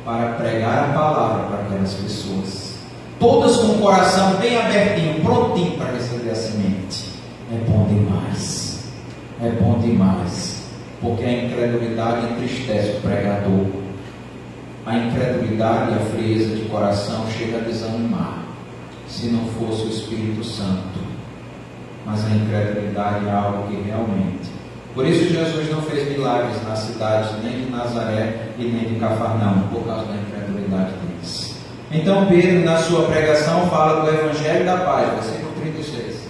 para 0.05 0.33
pregar 0.33 0.91
a 0.91 0.93
palavra 0.93 1.47
para 1.47 1.63
aquelas 1.65 1.95
pessoas. 1.95 2.75
Todas 3.19 3.57
com 3.57 3.73
o 3.73 3.79
coração 3.79 4.35
bem 4.37 4.57
abertinho, 4.57 5.23
prontinho 5.23 5.77
para 5.77 5.93
receber 5.93 6.31
a 6.31 6.35
semente. 6.35 7.13
É 7.53 7.57
bom 7.69 7.87
demais. 7.87 8.85
É 9.41 9.51
bom 9.51 9.79
demais. 9.79 10.63
Porque 11.01 11.25
a 11.25 11.45
incredulidade 11.45 12.33
entristece 12.33 12.97
o 12.97 13.01
pregador. 13.01 13.67
A 14.85 14.97
incredulidade 14.97 15.93
e 15.93 15.95
a 15.95 16.07
frieza 16.07 16.57
de 16.57 16.63
coração 16.63 17.27
chega 17.31 17.59
a 17.59 17.61
desanimar. 17.61 18.43
Se 19.09 19.27
não 19.27 19.45
fosse 19.47 19.83
o 19.83 19.89
Espírito 19.89 20.43
Santo 20.43 21.03
mas 22.05 22.25
a 22.27 22.31
incredulidade 22.31 23.27
é 23.27 23.31
algo 23.31 23.69
que 23.69 23.81
realmente. 23.83 24.51
Por 24.95 25.07
isso 25.07 25.33
Jesus 25.33 25.71
não 25.71 25.81
fez 25.83 26.09
milagres 26.11 26.63
nas 26.69 26.81
cidades 26.81 27.31
nem 27.43 27.65
de 27.65 27.71
Nazaré 27.71 28.49
e 28.59 28.65
nem 28.65 28.93
de 28.93 29.01
Cafarnaum, 29.01 29.69
por 29.73 29.87
causa 29.87 30.05
da 30.05 30.15
incredulidade 30.17 30.93
deles. 30.93 31.57
Então 31.91 32.27
Pedro, 32.27 32.65
na 32.65 32.77
sua 32.77 33.07
pregação, 33.07 33.69
fala 33.71 34.03
do 34.03 34.09
Evangelho 34.09 34.67
da 34.67 34.77
Paz, 34.79 35.13
versículo 35.15 35.53
36. 35.61 36.23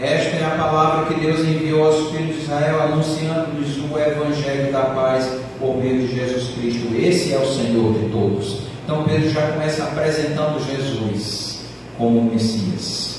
Esta 0.00 0.36
é 0.36 0.44
a 0.44 0.50
palavra 0.50 1.06
que 1.06 1.20
Deus 1.20 1.40
enviou 1.40 1.86
aos 1.86 2.10
filhos 2.10 2.36
de 2.36 2.42
Israel, 2.42 2.82
anunciando-lhes 2.82 3.76
o 3.78 3.98
Evangelho 3.98 4.72
da 4.72 4.82
Paz 4.82 5.30
por 5.58 5.76
meio 5.76 6.06
de 6.06 6.14
Jesus 6.14 6.54
Cristo. 6.54 6.94
Esse 6.94 7.32
é 7.32 7.38
o 7.38 7.46
Senhor 7.46 7.94
de 7.94 8.08
todos. 8.10 8.58
Então 8.84 9.04
Pedro 9.04 9.30
já 9.30 9.52
começa 9.52 9.84
apresentando 9.84 10.64
Jesus 10.64 11.60
como 11.96 12.22
Messias. 12.22 13.13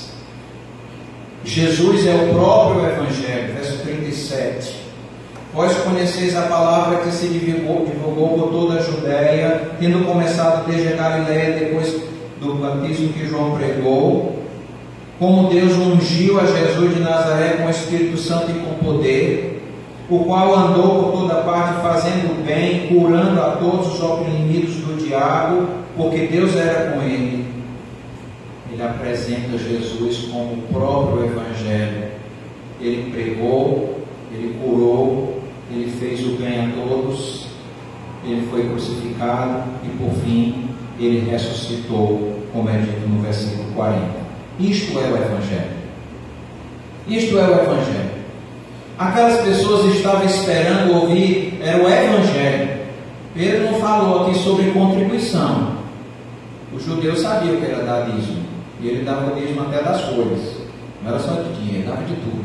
Jesus 1.46 2.04
é 2.04 2.12
o 2.12 2.34
próprio 2.34 2.84
Evangelho, 2.86 3.54
verso 3.54 3.78
37. 3.78 4.84
Vós 5.54 5.72
conheceis 5.78 6.36
a 6.36 6.42
palavra 6.42 6.98
que 6.98 7.10
se 7.12 7.28
divulgou, 7.28 7.86
divulgou 7.86 8.28
por 8.30 8.50
toda 8.50 8.80
a 8.80 8.82
Judéia, 8.82 9.70
tendo 9.78 10.04
começado 10.04 10.66
desde 10.66 10.88
a 10.88 10.96
Galiléia, 10.96 11.56
depois 11.56 12.02
do 12.40 12.54
batismo 12.56 13.12
que 13.12 13.28
João 13.28 13.56
pregou, 13.56 14.42
como 15.20 15.48
Deus 15.48 15.72
ungiu 15.76 16.40
a 16.40 16.46
Jesus 16.46 16.94
de 16.94 17.00
Nazaré 17.00 17.58
com 17.58 17.66
o 17.68 17.70
Espírito 17.70 18.18
Santo 18.18 18.50
e 18.50 18.54
com 18.54 18.84
poder, 18.84 19.62
o 20.10 20.24
qual 20.24 20.52
andou 20.52 21.04
por 21.04 21.20
toda 21.20 21.42
parte 21.42 21.80
fazendo 21.80 22.44
bem, 22.44 22.88
curando 22.88 23.40
a 23.40 23.50
todos 23.52 23.94
os 23.94 24.02
oprimidos 24.02 24.74
do 24.74 24.98
diabo, 24.98 25.68
porque 25.96 26.26
Deus 26.26 26.56
era 26.56 26.90
com 26.90 27.02
ele 27.02 27.55
ele 28.76 28.82
apresenta 28.82 29.56
Jesus 29.56 30.28
como 30.30 30.52
o 30.52 30.62
próprio 30.70 31.24
Evangelho. 31.24 32.08
Ele 32.78 33.10
pregou, 33.10 34.02
ele 34.30 34.54
curou, 34.62 35.40
ele 35.70 35.90
fez 35.98 36.20
o 36.20 36.32
bem 36.32 36.60
a 36.60 36.70
todos, 36.74 37.46
ele 38.22 38.46
foi 38.50 38.68
crucificado 38.68 39.62
e 39.82 39.88
por 39.96 40.12
fim 40.22 40.68
ele 41.00 41.30
ressuscitou, 41.30 42.38
como 42.52 42.68
é 42.68 42.76
dito 42.76 43.08
no 43.08 43.22
versículo 43.22 43.64
40. 43.74 44.02
Isto 44.60 44.98
é 44.98 45.04
o 45.04 45.16
Evangelho. 45.16 45.76
Isto 47.08 47.38
é 47.38 47.48
o 47.48 47.54
Evangelho. 47.54 48.16
Aquelas 48.98 49.40
pessoas 49.40 49.94
estavam 49.94 50.26
esperando 50.26 51.00
ouvir, 51.00 51.58
era 51.62 51.82
o 51.82 51.88
Evangelho. 51.88 52.76
Pedro 53.34 53.72
não 53.72 53.80
falou 53.80 54.26
aqui 54.26 54.38
sobre 54.38 54.70
contribuição. 54.72 55.76
Os 56.74 56.84
judeus 56.84 57.20
sabiam 57.20 57.56
que 57.56 57.64
era 57.64 57.82
dar. 57.84 58.06
E 58.80 58.88
ele 58.88 59.04
dava 59.04 59.32
o 59.32 59.62
até 59.62 59.82
das 59.82 60.00
folhas. 60.02 60.56
Não 61.02 61.10
era 61.10 61.18
só 61.18 61.32
de 61.34 61.52
dinheiro, 61.54 61.88
dava 61.88 62.02
de 62.04 62.14
tudo. 62.14 62.44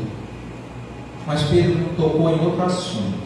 Mas 1.26 1.42
Pedro 1.42 1.84
tocou 1.96 2.30
em 2.30 2.44
outro 2.44 2.62
assunto. 2.62 3.22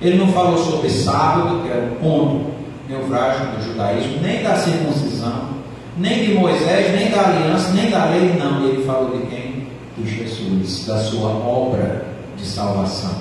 Ele 0.00 0.18
não 0.18 0.28
falou 0.28 0.56
sobre 0.58 0.88
sábado, 0.88 1.62
que 1.62 1.68
era 1.68 1.92
o 1.92 1.96
ponto 1.96 2.50
nevrálgico 2.88 3.56
do 3.56 3.64
judaísmo, 3.64 4.20
nem 4.22 4.42
da 4.42 4.56
circuncisão, 4.56 5.50
nem 5.96 6.24
de 6.24 6.34
Moisés, 6.34 6.94
nem 6.94 7.10
da 7.10 7.28
aliança, 7.28 7.72
nem 7.72 7.90
da 7.90 8.06
lei, 8.06 8.34
não. 8.38 8.64
Ele 8.64 8.84
falou 8.84 9.18
de 9.18 9.26
quem? 9.26 9.66
De 9.96 10.16
Jesus, 10.16 10.86
da 10.86 10.98
sua 10.98 11.30
obra 11.30 12.06
de 12.36 12.46
salvação, 12.46 13.16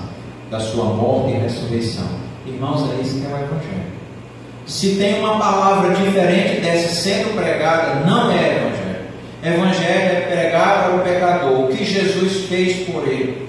da 0.51 0.59
sua 0.59 0.85
morte 0.85 1.31
e 1.31 1.39
ressurreição. 1.39 2.07
Irmãos, 2.45 2.89
é 2.91 3.01
isso 3.01 3.19
que 3.19 3.25
é 3.25 3.29
o 3.29 3.37
Evangelho. 3.37 3.97
Se 4.67 4.95
tem 4.95 5.19
uma 5.19 5.39
palavra 5.39 5.95
diferente 5.95 6.61
dessa 6.61 6.93
sendo 6.93 7.35
pregada, 7.35 8.05
não 8.05 8.31
é 8.31 8.57
Evangelho. 8.57 8.76
Evangelho 9.53 10.17
é 10.17 10.27
pregar 10.29 10.91
ao 10.91 10.99
pecador 10.99 11.65
o 11.65 11.67
que 11.67 11.85
Jesus 11.85 12.45
fez 12.45 12.87
por 12.87 13.07
ele. 13.07 13.47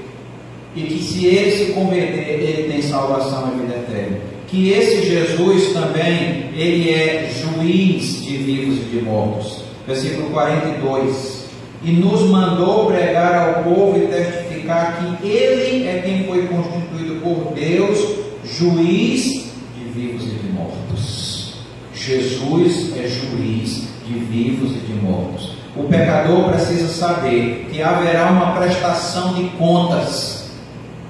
E 0.77 0.83
que 0.83 1.03
se 1.03 1.27
ele 1.27 1.51
se 1.51 1.73
converter, 1.73 2.41
ele 2.41 2.71
tem 2.71 2.83
salvação 2.83 3.53
e 3.53 3.61
vida 3.61 3.75
eterna. 3.75 4.19
Que 4.47 4.71
esse 4.71 5.03
Jesus 5.03 5.73
também, 5.73 6.51
ele 6.55 6.91
é 6.91 7.31
juiz 7.31 8.23
de 8.23 8.37
vivos 8.37 8.79
e 8.79 8.97
de 8.97 9.03
mortos. 9.03 9.65
Versículo 9.87 10.31
42. 10.31 11.49
E 11.83 11.93
nos 11.93 12.23
mandou 12.23 12.87
pregar 12.87 13.57
ao 13.57 13.65
povo 13.65 13.99
e 13.99 14.07
testificar 14.09 15.19
que 15.21 15.27
ele 15.27 15.87
é 15.87 16.03
quem 16.05 16.25
foi 16.25 16.47
constituído 16.47 17.21
por 17.23 17.53
Deus, 17.55 17.99
juiz 18.45 19.51
de 19.77 19.85
vivos 19.95 20.25
e 20.25 20.31
de 20.31 20.53
mortos. 20.53 21.55
Jesus 21.95 22.97
é 22.97 23.07
juiz 23.07 23.89
de 24.07 24.19
vivos 24.19 24.71
e 24.73 24.79
de 24.87 24.95
mortos. 24.95 25.58
O 25.77 25.85
pecador 25.85 26.51
precisa 26.51 26.89
saber 26.89 27.69
que 27.71 27.83
haverá 27.83 28.31
uma 28.31 28.53
prestação 28.53 29.35
de 29.35 29.45
contas 29.51 30.51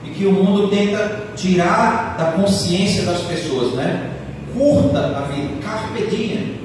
e 0.05 0.11
que 0.11 0.27
o 0.27 0.33
mundo 0.33 0.69
tenta 0.69 1.29
tirar 1.37 2.17
da 2.19 2.33
consciência 2.33 3.03
das 3.05 3.21
pessoas, 3.23 3.75
né? 3.75 4.11
Curta 4.53 4.99
a 4.99 5.21
vida, 5.33 5.49
carpe 5.63 6.07
diem. 6.11 6.59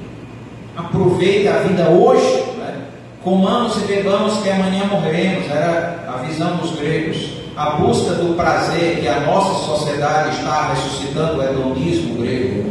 Aproveite 0.76 1.48
a 1.48 1.58
vida 1.58 1.88
hoje, 1.88 2.44
né? 2.58 2.74
comamos 3.22 3.76
e 3.76 3.86
bebamos 3.86 4.38
que 4.38 4.50
amanhã 4.50 4.86
morreremos, 4.86 5.48
era 5.48 6.04
a 6.08 6.22
visão 6.22 6.56
dos 6.56 6.76
gregos. 6.76 7.44
A 7.56 7.70
busca 7.76 8.14
do 8.14 8.34
prazer 8.34 8.98
que 9.00 9.06
a 9.06 9.20
nossa 9.20 9.64
sociedade 9.64 10.36
está 10.36 10.72
ressuscitando, 10.74 11.38
o 11.38 11.42
hedonismo 11.42 12.16
grego. 12.16 12.64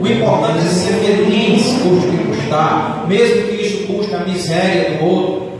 O 0.00 0.06
importante 0.06 0.58
é 0.58 0.68
ser 0.68 0.92
feliz, 1.04 1.64
custe 1.82 2.29
custar, 2.50 3.06
mesmo 3.06 3.46
que 3.46 3.62
isso 3.62 3.86
custe 3.86 4.14
a 4.14 4.20
miséria 4.20 4.98
do 4.98 5.04
outro. 5.04 5.50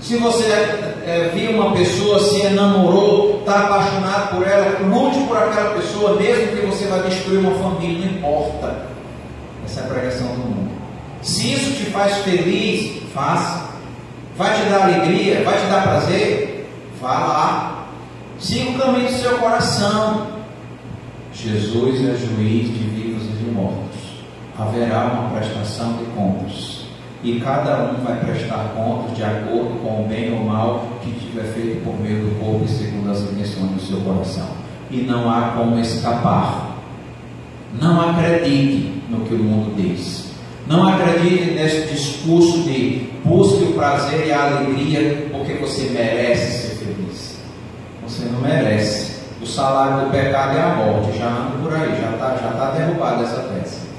Se 0.00 0.16
você 0.16 0.46
é, 0.46 1.30
viu 1.32 1.52
uma 1.52 1.72
pessoa, 1.72 2.18
se 2.18 2.40
enamorou, 2.40 3.38
está 3.40 3.60
apaixonado 3.60 4.36
por 4.36 4.46
ela, 4.46 4.78
lute 4.80 5.20
por 5.28 5.36
aquela 5.36 5.74
pessoa, 5.74 6.16
mesmo 6.16 6.56
que 6.56 6.66
você 6.66 6.86
vai 6.86 7.02
destruir 7.02 7.38
uma 7.38 7.54
família, 7.62 8.06
não 8.06 8.18
importa. 8.18 8.86
Essa 9.64 9.80
é 9.80 9.84
a 9.84 9.86
pregação 9.86 10.26
do 10.28 10.38
mundo. 10.38 10.72
Se 11.20 11.52
isso 11.52 11.72
te 11.74 11.90
faz 11.90 12.16
feliz, 12.18 13.00
faça. 13.14 13.70
Vai 14.36 14.54
te 14.54 14.68
dar 14.70 14.82
alegria? 14.82 15.42
Vai 15.44 15.56
te 15.56 15.66
dar 15.66 15.82
prazer? 15.82 16.66
Vá 17.00 17.12
lá. 17.12 17.86
Siga 18.40 18.70
o 18.70 18.78
caminho 18.78 19.06
do 19.06 19.14
seu 19.14 19.38
coração. 19.38 20.26
Jesus 21.32 22.00
é 22.00 22.16
juiz 22.16 22.66
de 22.66 22.84
vivos 22.88 23.22
e 23.22 23.44
de 23.44 23.50
mortos. 23.52 23.91
Haverá 24.58 25.04
uma 25.04 25.30
prestação 25.30 25.94
de 25.98 26.04
contas. 26.16 26.82
E 27.24 27.40
cada 27.40 27.84
um 27.84 28.04
vai 28.04 28.18
prestar 28.18 28.72
contas 28.74 29.16
de 29.16 29.22
acordo 29.22 29.80
com 29.80 30.02
o 30.02 30.06
bem 30.08 30.32
ou 30.32 30.44
mal 30.44 30.88
que 31.02 31.12
tiver 31.12 31.44
feito 31.54 31.84
por 31.84 31.98
meio 32.00 32.24
do 32.24 32.40
corpo 32.40 32.64
e 32.64 32.68
segundo 32.68 33.10
as 33.10 33.20
intenções 33.20 33.70
do 33.70 33.80
seu 33.80 34.00
coração. 34.00 34.48
E 34.90 35.02
não 35.02 35.30
há 35.30 35.52
como 35.56 35.78
escapar. 35.78 36.78
Não 37.80 38.10
acredite 38.10 39.02
no 39.08 39.24
que 39.24 39.34
o 39.34 39.38
mundo 39.38 39.74
diz. 39.76 40.32
Não 40.66 40.86
acredite 40.88 41.52
nesse 41.52 41.92
discurso 41.92 42.62
de 42.62 43.10
busque 43.24 43.64
o 43.64 43.72
prazer 43.72 44.26
e 44.26 44.32
a 44.32 44.46
alegria 44.46 45.28
porque 45.32 45.54
você 45.54 45.90
merece 45.90 46.68
ser 46.68 46.84
feliz. 46.84 47.38
Você 48.02 48.24
não 48.26 48.40
merece. 48.40 49.12
O 49.40 49.46
salário 49.46 50.06
do 50.06 50.10
pecado 50.12 50.56
é 50.56 50.60
a 50.60 50.74
morte. 50.74 51.18
Já 51.18 51.26
anda 51.26 51.58
por 51.62 51.74
aí, 51.74 52.00
já 52.00 52.10
está 52.12 52.36
já 52.36 52.52
tá 52.52 52.70
derrubada 52.72 53.22
essa 53.22 53.40
peça. 53.42 53.91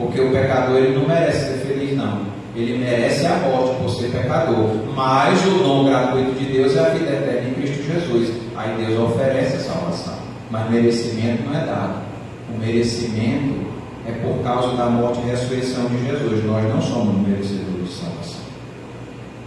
Porque 0.00 0.18
o 0.18 0.30
pecador 0.30 0.78
ele 0.78 0.98
não 0.98 1.06
merece 1.06 1.52
ser 1.52 1.66
feliz, 1.66 1.94
não. 1.94 2.22
Ele 2.56 2.78
merece 2.78 3.26
a 3.26 3.36
morte 3.36 3.76
por 3.76 3.90
ser 3.90 4.08
pecador. 4.10 4.70
Mas 4.96 5.46
o 5.46 5.58
dom 5.58 5.84
gratuito 5.84 6.32
de 6.32 6.46
Deus 6.46 6.74
é 6.74 6.80
a 6.80 6.88
vida 6.88 7.10
eterna 7.10 7.50
em 7.50 7.54
Cristo 7.54 7.82
Jesus. 7.84 8.32
Aí 8.56 8.82
Deus 8.82 8.98
oferece 8.98 9.56
a 9.56 9.60
salvação. 9.60 10.14
Mas 10.50 10.70
merecimento 10.70 11.42
não 11.44 11.60
é 11.60 11.66
dado. 11.66 12.00
O 12.48 12.58
merecimento 12.58 13.60
é 14.08 14.12
por 14.12 14.42
causa 14.42 14.74
da 14.74 14.86
morte 14.86 15.20
e 15.20 15.30
ressurreição 15.30 15.84
de 15.84 16.06
Jesus. 16.06 16.44
Nós 16.46 16.64
não 16.66 16.80
somos 16.80 17.28
merecedores 17.28 17.88
de 17.88 17.92
salvação. 17.92 18.40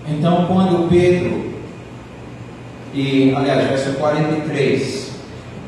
Então, 0.07 0.45
quando 0.45 0.88
Pedro, 0.88 1.51
e 2.93 3.34
aliás, 3.35 3.67
verso 3.69 3.93
43, 3.93 5.02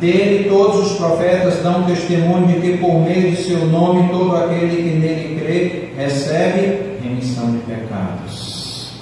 dele 0.06 0.50
todos 0.50 0.92
os 0.92 0.98
profetas 0.98 1.62
dão 1.64 1.84
testemunho 1.84 2.48
de 2.48 2.62
que 2.62 2.78
por 2.78 3.02
meio 3.02 3.32
de 3.32 3.38
seu 3.38 3.66
nome 3.66 4.08
todo 4.10 4.36
aquele 4.36 4.76
que 4.76 4.98
nele 4.98 5.40
crê 5.40 5.90
recebe 5.98 6.98
remissão 7.02 7.52
de 7.52 7.58
pecados. 7.60 8.94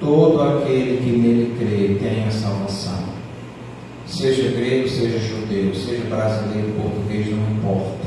Todo 0.00 0.42
aquele 0.42 0.98
que 0.98 1.10
nele 1.10 1.54
crê 1.58 2.06
tem 2.06 2.26
a 2.26 2.30
salvação. 2.30 3.04
Seja 4.06 4.50
grego, 4.50 4.88
seja 4.88 5.18
judeu, 5.18 5.74
seja 5.74 6.04
brasileiro, 6.08 6.72
português, 6.80 7.26
não 7.30 7.56
importa. 7.56 8.04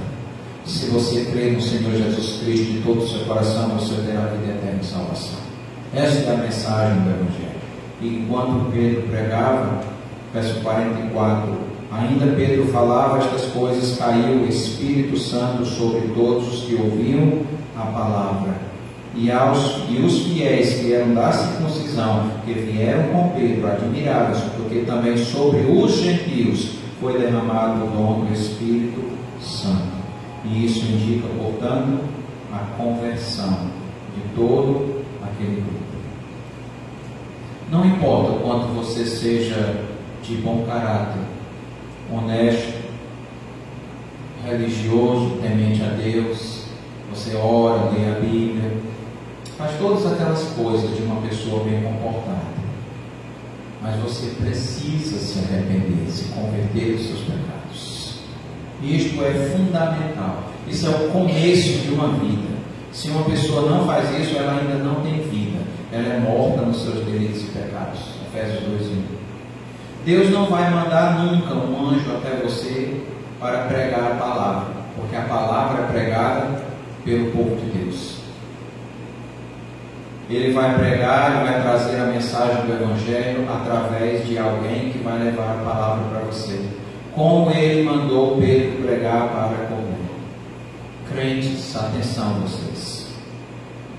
Se 0.65 0.87
você 0.87 1.25
crê 1.31 1.51
no 1.51 1.61
Senhor 1.61 1.91
Jesus 1.91 2.41
Cristo 2.43 2.73
de 2.73 2.81
todo 2.81 2.99
o 2.99 3.07
seu 3.07 3.21
coração, 3.21 3.69
você 3.69 3.95
terá 4.05 4.25
vida 4.27 4.53
eterna 4.53 4.79
e 4.81 4.85
salvação. 4.85 5.39
Esta 5.95 6.29
é 6.29 6.33
a 6.33 6.37
mensagem 6.37 7.01
do 7.01 7.09
Evangelho. 7.09 7.57
E 8.01 8.07
enquanto 8.07 8.71
Pedro 8.71 9.03
pregava, 9.03 9.81
verso 10.33 10.59
44, 10.61 11.76
ainda 11.91 12.35
Pedro 12.35 12.65
falava 12.67 13.19
estas 13.19 13.45
coisas, 13.51 13.97
caiu 13.97 14.41
o 14.41 14.47
Espírito 14.47 15.17
Santo 15.17 15.65
sobre 15.65 16.01
todos 16.13 16.47
os 16.47 16.63
que 16.63 16.75
ouviam 16.75 17.41
a 17.75 17.81
palavra. 17.81 18.67
E, 19.15 19.31
aos, 19.31 19.83
e 19.89 19.99
os 19.99 20.25
fiéis 20.27 20.75
que 20.75 20.93
eram 20.93 21.13
da 21.15 21.31
circuncisão, 21.31 22.29
que 22.45 22.53
vieram 22.53 23.07
com 23.09 23.29
Pedro, 23.29 23.67
admirados, 23.67 24.39
porque 24.55 24.81
também 24.81 25.17
sobre 25.17 25.61
os 25.61 25.91
gentios 25.93 26.77
foi 27.01 27.17
derramado 27.17 27.85
o 27.85 27.87
dom 27.87 28.25
do 28.25 28.33
Espírito 28.33 29.01
Santo. 29.41 29.97
E 30.45 30.65
isso 30.65 30.85
indica, 30.85 31.27
portanto, 31.39 31.99
a 32.53 32.59
conversão 32.77 33.57
de 34.15 34.21
todo 34.35 35.03
aquele 35.23 35.61
grupo. 35.61 35.87
Não 37.71 37.85
importa 37.85 38.31
o 38.31 38.39
quanto 38.39 38.67
você 38.67 39.05
seja 39.05 39.83
de 40.23 40.35
bom 40.37 40.63
caráter, 40.65 41.21
honesto, 42.11 42.73
religioso, 44.45 45.37
temente 45.41 45.81
a 45.83 45.89
Deus, 45.89 46.63
você 47.13 47.35
ora, 47.35 47.91
lê 47.91 48.09
a 48.09 48.19
Bíblia, 48.19 48.71
faz 49.57 49.77
todas 49.77 50.05
aquelas 50.11 50.43
coisas 50.49 50.95
de 50.95 51.03
uma 51.03 51.21
pessoa 51.21 51.63
bem 51.63 51.81
comportada. 51.81 52.57
Mas 53.81 53.95
você 54.01 54.35
precisa 54.41 55.17
se 55.17 55.39
arrepender, 55.39 56.09
se 56.09 56.25
converter 56.25 56.97
dos 56.97 57.07
seus 57.07 57.19
pecados. 57.21 58.19
Isto 58.81 59.23
é 59.23 59.33
fundamental. 59.55 60.43
Isso 60.67 60.87
é 60.87 60.89
o 60.89 61.09
começo 61.09 61.79
de 61.79 61.93
uma 61.93 62.09
vida. 62.13 62.57
Se 62.91 63.09
uma 63.09 63.23
pessoa 63.25 63.69
não 63.69 63.85
faz 63.85 64.09
isso, 64.19 64.37
ela 64.37 64.59
ainda 64.59 64.83
não 64.83 65.01
tem 65.01 65.21
vida. 65.21 65.59
Ela 65.91 66.15
é 66.15 66.19
morta 66.19 66.61
nos 66.61 66.81
seus 66.81 67.05
delitos 67.05 67.43
e 67.43 67.45
pecados. 67.45 67.99
Efésios 68.27 68.63
2, 68.63 68.87
1. 68.87 69.26
Deus 70.07 70.29
não 70.29 70.45
vai 70.45 70.69
mandar 70.69 71.19
nunca 71.19 71.53
um 71.53 71.89
anjo 71.89 72.09
até 72.15 72.37
você 72.37 73.01
para 73.41 73.65
pregar 73.65 74.13
a 74.13 74.15
palavra, 74.15 74.67
porque 74.95 75.13
a 75.17 75.23
palavra 75.23 75.83
é 75.83 75.87
pregada 75.87 76.61
pelo 77.03 77.29
povo 77.31 77.57
de 77.57 77.77
Deus. 77.77 78.15
Ele 80.29 80.53
vai 80.53 80.77
pregar 80.77 81.41
e 81.41 81.49
vai 81.49 81.61
trazer 81.61 81.99
a 81.99 82.05
mensagem 82.05 82.65
do 82.65 82.81
Evangelho 82.81 83.45
através 83.51 84.25
de 84.25 84.37
alguém 84.37 84.91
que 84.91 84.99
vai 84.99 85.19
levar 85.19 85.57
a 85.59 85.69
palavra 85.69 86.05
para 86.09 86.19
você. 86.19 86.57
Como 87.13 87.51
ele 87.51 87.83
mandou 87.83 88.37
Pedro 88.37 88.83
pregar 88.83 89.27
para 89.27 89.67
Cornélio. 89.67 89.97
Crentes, 91.11 91.75
atenção 91.75 92.35
vocês. 92.35 93.07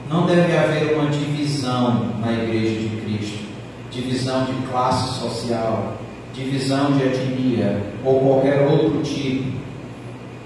Não 0.08 0.24
deve 0.24 0.56
haver 0.56 0.94
uma 0.94 1.10
divisão 1.10 2.12
na 2.18 2.32
igreja 2.32 2.80
de 2.80 2.96
Cristo, 3.02 3.44
divisão 3.90 4.46
de 4.46 4.54
classe 4.68 5.20
social, 5.20 5.97
divisão 6.38 6.92
de 6.92 7.04
etnia 7.04 7.82
ou 8.04 8.20
qualquer 8.20 8.62
outro 8.62 9.02
tipo, 9.02 9.58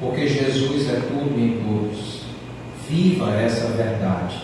porque 0.00 0.26
Jesus 0.26 0.88
é 0.88 1.00
tudo 1.00 1.38
em 1.38 1.60
todos. 1.62 2.22
Viva 2.88 3.32
essa 3.34 3.68
verdade. 3.68 4.42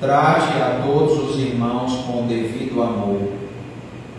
Trate 0.00 0.60
a 0.60 0.82
todos 0.84 1.30
os 1.30 1.40
irmãos 1.40 1.92
com 2.06 2.24
o 2.24 2.26
devido 2.28 2.82
amor. 2.82 3.32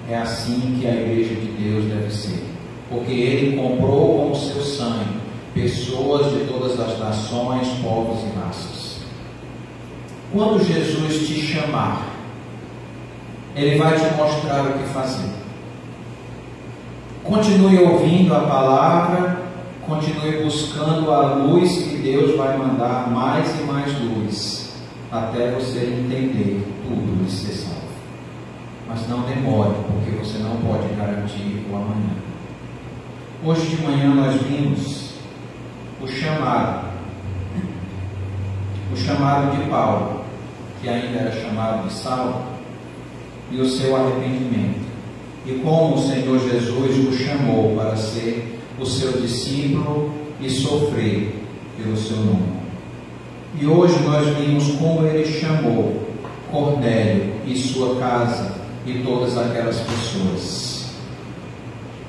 É 0.10 0.18
assim 0.18 0.78
que 0.80 0.88
a 0.88 0.94
igreja 0.94 1.36
de 1.36 1.48
Deus 1.52 1.86
deve 1.86 2.12
ser. 2.12 2.44
Porque 2.90 3.12
ele 3.12 3.56
comprou 3.56 4.18
com 4.18 4.32
o 4.32 4.36
seu 4.36 4.62
sangue 4.62 5.20
pessoas 5.54 6.32
de 6.34 6.46
todas 6.46 6.80
as 6.80 7.00
nações, 7.00 7.68
povos 7.84 8.24
e 8.24 8.40
raças. 8.40 9.00
Quando 10.32 10.66
Jesus 10.66 11.28
te 11.28 11.42
chamar, 11.42 12.08
ele 13.56 13.78
vai 13.78 13.96
te 13.96 14.16
mostrar 14.16 14.66
o 14.66 14.74
que 14.80 14.86
fazer. 14.90 15.30
Continue 17.30 17.78
ouvindo 17.84 18.34
a 18.34 18.40
palavra, 18.40 19.38
continue 19.86 20.44
buscando 20.44 21.12
a 21.12 21.36
luz 21.36 21.78
que 21.78 21.98
Deus 21.98 22.36
vai 22.36 22.58
mandar 22.58 23.08
mais 23.12 23.60
e 23.60 23.64
mais 23.66 23.94
luz, 24.02 24.74
até 25.12 25.52
você 25.52 25.78
entender 25.78 26.68
tudo 26.82 27.24
e 27.28 27.30
ser 27.30 27.52
salvo. 27.52 27.82
Mas 28.88 29.08
não 29.08 29.22
demore, 29.22 29.76
porque 29.86 30.10
você 30.18 30.40
não 30.40 30.58
pode 30.58 30.92
garantir 30.96 31.64
o 31.72 31.76
amanhã. 31.76 32.16
Hoje 33.46 33.76
de 33.76 33.84
manhã 33.84 34.10
nós 34.16 34.42
vimos 34.42 35.14
o 36.02 36.08
chamado, 36.08 36.88
o 38.92 38.98
chamado 38.98 39.56
de 39.56 39.70
Paulo, 39.70 40.22
que 40.82 40.90
ainda 40.90 41.20
era 41.20 41.32
chamado 41.32 41.88
de 41.88 41.94
Saulo, 41.94 42.42
e 43.52 43.62
o 43.62 43.70
seu 43.70 43.96
arrependimento, 43.96 44.89
e 45.50 45.60
como 45.64 45.96
o 45.96 46.08
Senhor 46.08 46.40
Jesus 46.40 47.08
o 47.08 47.18
chamou 47.18 47.76
para 47.76 47.96
ser 47.96 48.60
o 48.80 48.86
seu 48.86 49.14
discípulo 49.14 50.14
e 50.40 50.50
sofrer 50.50 51.34
pelo 51.78 51.98
seu 51.98 52.18
nome. 52.18 52.60
E 53.60 53.66
hoje 53.66 54.00
nós 54.04 54.28
vimos 54.38 54.72
como 54.78 55.08
ele 55.08 55.26
chamou 55.26 56.08
Cornélio 56.52 57.34
e 57.48 57.58
sua 57.58 57.96
casa 57.96 58.56
e 58.86 59.00
todas 59.00 59.38
aquelas 59.38 59.80
pessoas 59.80 60.70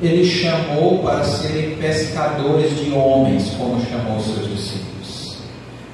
ele 0.02 0.24
chamou 0.24 1.00
para 1.00 1.22
serem 1.24 1.76
pescadores 1.76 2.78
de 2.78 2.90
homens, 2.90 3.50
como 3.58 3.84
chamou 3.84 4.18
seus 4.18 4.48
discípulos. 4.48 5.36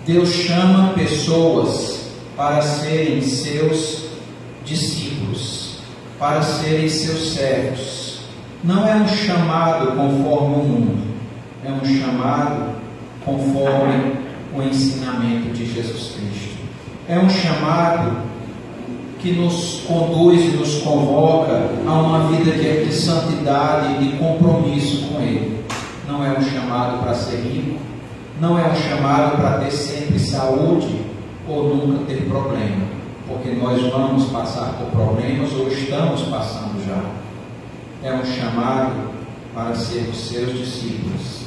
Deus 0.07 0.29
chama 0.31 0.93
pessoas 0.95 2.07
para 2.37 2.63
serem 2.63 3.21
seus 3.21 4.05
discípulos, 4.65 5.06
para 6.19 6.43
serem 6.43 6.89
seus 6.89 7.35
servos. 7.35 8.21
Não 8.65 8.89
é 8.89 8.95
um 8.97 9.09
chamado 9.09 9.89
conforme 9.89 10.55
o 10.55 10.65
mundo, 10.65 11.15
é 11.65 11.71
um 11.71 11.85
chamado 11.85 12.77
conforme 13.25 14.17
o 14.55 14.63
ensinamento 14.63 15.51
de 15.51 15.67
Jesus 15.73 16.15
Cristo. 16.15 16.57
É 17.09 17.19
um 17.19 17.29
chamado 17.29 18.17
que 19.21 19.33
nos 19.33 19.83
conduz 19.87 20.41
e 20.41 20.57
nos 20.57 20.83
convoca 20.83 21.71
a 21.87 21.93
uma 21.93 22.29
vida 22.31 22.53
de, 22.53 22.87
de 22.87 22.93
santidade 22.93 23.95
e 23.95 24.09
de 24.09 24.17
compromisso 24.17 25.09
com 25.09 25.21
Ele. 25.21 25.65
Não 26.09 26.25
é 26.25 26.31
um 26.31 26.43
chamado 26.43 27.03
para 27.03 27.15
ser 27.15 27.37
rico, 27.41 27.79
não 28.41 28.59
é 28.59 28.67
um 28.69 28.75
chamado 28.75 29.37
para 29.37 29.59
ter 29.59 29.71
sempre 29.71 30.19
saúde 30.19 31.01
ou 31.49 31.75
nunca 31.75 32.05
ter 32.05 32.23
problema 32.23 32.97
porque 33.27 33.51
nós 33.51 33.81
vamos 33.91 34.31
passar 34.31 34.75
por 34.75 34.91
problemas 34.91 35.53
ou 35.53 35.69
estamos 35.69 36.23
passando 36.23 36.85
já. 36.87 37.03
É 38.09 38.13
um 38.13 38.25
chamado 38.25 39.11
para 39.53 39.75
sermos 39.75 40.17
seus 40.17 40.53
discípulos, 40.53 41.47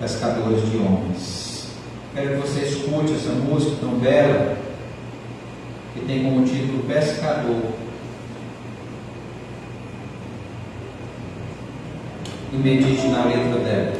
pescadores 0.00 0.70
de 0.70 0.76
homens. 0.76 1.68
Quero 2.14 2.40
que 2.40 2.48
você 2.48 2.60
escute 2.64 3.14
essa 3.14 3.32
música 3.32 3.76
tão 3.80 3.98
bela, 3.98 4.56
que 5.94 6.00
tem 6.06 6.24
como 6.24 6.44
título 6.44 6.84
Pescador. 6.84 7.62
E 12.52 12.56
medite 12.56 13.08
na 13.08 13.24
letra 13.24 13.60
dela. 13.60 13.97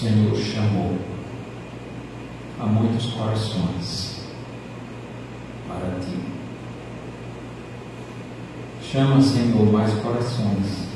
Senhor 0.00 0.36
chamou 0.36 0.98
a 2.60 2.66
muitos 2.66 3.14
corações 3.14 4.20
para 5.66 5.98
ti. 6.00 6.18
Chama, 8.82 9.22
Senhor, 9.22 9.72
mais 9.72 9.94
corações. 9.94 10.86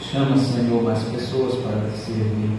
Chama, 0.00 0.38
Senhor, 0.38 0.82
mais 0.82 1.02
pessoas 1.02 1.56
para 1.56 1.90
te 1.90 1.98
servir. 1.98 2.58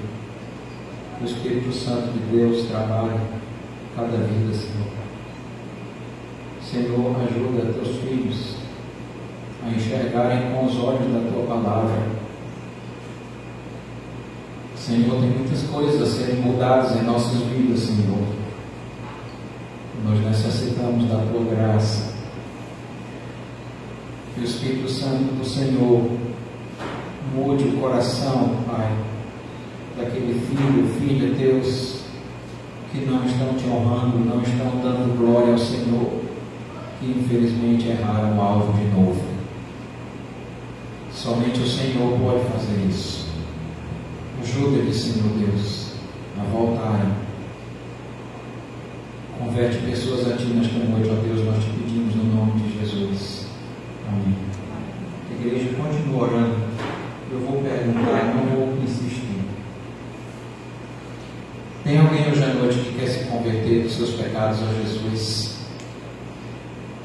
O 1.20 1.26
Espírito 1.26 1.74
Santo 1.74 2.12
de 2.12 2.20
Deus 2.38 2.68
trabalha 2.68 3.20
cada 3.96 4.18
vida, 4.18 4.54
Senhor. 4.54 4.94
Senhor, 6.62 7.16
ajuda 7.22 7.74
teus 7.74 7.98
filhos 7.98 8.53
a 9.66 9.70
enxergarem 9.70 10.52
com 10.52 10.66
os 10.66 10.78
olhos 10.78 11.12
da 11.14 11.32
tua 11.32 11.46
palavra. 11.48 12.24
Senhor, 14.76 15.22
tem 15.22 15.30
muitas 15.30 15.64
coisas 15.64 16.02
a 16.02 16.06
serem 16.06 16.42
mudadas 16.42 16.96
em 16.98 17.04
nossas 17.04 17.40
vidas, 17.44 17.80
Senhor. 17.80 18.20
Nós 20.04 20.20
necessitamos 20.26 21.08
da 21.10 21.20
tua 21.32 21.46
graça. 21.56 22.14
Que 24.36 24.42
o 24.42 24.44
Espírito 24.44 24.90
Santo 24.90 25.36
do 25.36 25.46
Senhor 25.46 26.12
mude 27.34 27.64
o 27.70 27.78
coração, 27.80 28.58
Pai, 28.68 28.92
daquele 29.98 30.34
filho, 30.48 30.88
filha, 31.00 31.34
Deus, 31.34 32.02
que 32.92 33.06
não 33.06 33.24
estão 33.26 33.54
te 33.54 33.66
honrando, 33.68 34.20
não 34.20 34.42
estão 34.42 34.82
dando 34.82 35.18
glória 35.18 35.54
ao 35.54 35.58
Senhor, 35.58 36.12
que 37.00 37.06
infelizmente 37.10 37.88
erraram 37.88 38.38
o 38.38 38.42
alvo 38.42 38.74
de 38.74 38.86
novo. 38.90 39.33
Somente 41.24 41.62
o 41.62 41.66
Senhor 41.66 42.20
pode 42.20 42.44
fazer 42.52 42.86
isso. 42.90 43.28
Ajuda-lhes, 44.42 44.98
Senhor 44.98 45.30
Deus, 45.40 45.94
a 46.38 46.44
voltarem. 46.44 47.14
Converte 49.40 49.78
pessoas 49.86 50.30
a 50.30 50.36
Ti 50.36 50.44
nesta 50.48 50.80
noite, 50.80 51.10
ó 51.10 51.14
Deus, 51.26 51.46
nós 51.46 51.64
te 51.64 51.70
pedimos 51.70 52.14
no 52.14 52.26
nome 52.26 52.60
de 52.60 52.78
Jesus. 52.78 53.46
Amém. 54.06 54.36
A 55.30 55.34
igreja 55.34 55.70
continua 55.78 56.24
orando. 56.24 56.58
Eu 57.32 57.40
vou 57.40 57.62
perguntar, 57.62 58.36
não 58.36 58.58
vou 58.58 58.84
insistir. 58.84 59.46
Tem 61.86 62.00
alguém 62.00 62.30
hoje 62.30 62.44
à 62.44 62.54
noite 62.54 62.80
que 62.80 63.00
quer 63.00 63.08
se 63.08 63.24
converter 63.28 63.84
dos 63.84 63.94
seus 63.94 64.10
pecados 64.10 64.62
a 64.62 64.74
Jesus? 64.74 65.56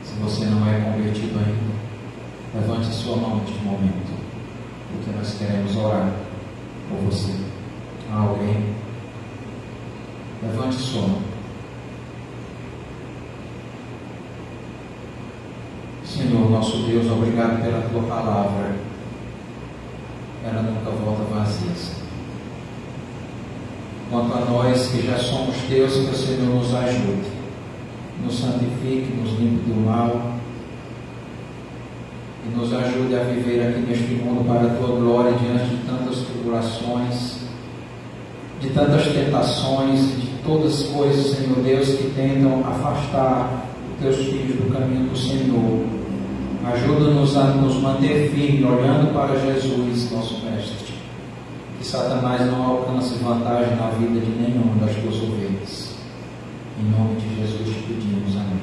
Se 0.02 0.14
você 0.20 0.46
não 0.46 0.68
é 0.68 0.80
convertido 0.80 1.38
ainda, 1.38 1.68
levante 2.54 2.86
sua 2.94 3.16
mão 3.16 3.36
neste 3.38 3.58
momento, 3.62 4.12
porque 4.90 5.07
nós 5.18 5.34
queremos 5.36 5.76
orar 5.76 6.12
por 6.88 6.98
você. 7.00 7.32
Há 8.12 8.20
alguém? 8.20 8.74
Levante 10.42 10.76
sua 10.76 11.02
mão. 11.02 11.22
Senhor, 16.04 16.50
nosso 16.50 16.84
Deus, 16.84 17.10
obrigado 17.10 17.60
pela 17.60 17.82
tua 17.88 18.02
palavra. 18.02 18.76
Ela 20.44 20.62
nunca 20.62 20.90
volta 20.90 21.24
vazia. 21.34 21.68
Quanto 24.10 24.34
a 24.34 24.40
nós 24.46 24.88
que 24.88 25.04
já 25.04 25.18
somos 25.18 25.56
teus, 25.68 25.92
que 25.94 26.10
o 26.10 26.14
Senhor 26.14 26.46
nos 26.46 26.74
ajude, 26.74 27.28
nos 28.24 28.38
santifique, 28.38 29.12
nos 29.20 29.38
limpe 29.38 29.68
do 29.68 29.84
mal 29.84 30.27
nos 32.56 32.72
ajude 32.72 33.14
a 33.14 33.24
viver 33.24 33.68
aqui 33.68 33.80
neste 33.80 34.14
mundo 34.14 34.46
para 34.46 34.66
a 34.66 34.74
tua 34.74 34.96
glória 34.96 35.32
diante 35.32 35.76
de 35.76 35.76
tantas 35.84 36.18
tribulações, 36.18 37.38
de 38.60 38.70
tantas 38.70 39.06
tentações, 39.08 40.00
de 40.20 40.26
todas 40.44 40.80
as 40.80 40.88
coisas, 40.88 41.36
Senhor 41.36 41.56
Deus, 41.62 41.88
que 41.88 42.10
tentam 42.14 42.60
afastar 42.66 43.66
os 43.92 44.02
teus 44.02 44.16
filhos 44.16 44.56
do 44.56 44.72
caminho 44.72 45.08
do 45.08 45.16
Senhor. 45.16 45.84
Ajuda-nos 46.72 47.36
a 47.36 47.44
nos 47.44 47.76
manter 47.76 48.30
firmes, 48.30 48.64
olhando 48.64 49.12
para 49.12 49.38
Jesus, 49.38 50.10
nosso 50.10 50.44
Mestre. 50.44 50.94
Que 51.78 51.86
Satanás 51.86 52.44
não 52.46 52.66
alcance 52.66 53.14
vantagem 53.22 53.76
na 53.76 53.90
vida 53.90 54.20
de 54.20 54.30
nenhuma 54.30 54.74
das 54.84 54.94
tuas 54.96 55.14
ovelhas. 55.16 55.94
Em 56.80 56.90
nome 56.90 57.20
de 57.20 57.36
Jesus 57.36 57.68
te 57.68 57.82
pedimos. 57.82 58.36
Amém. 58.36 58.58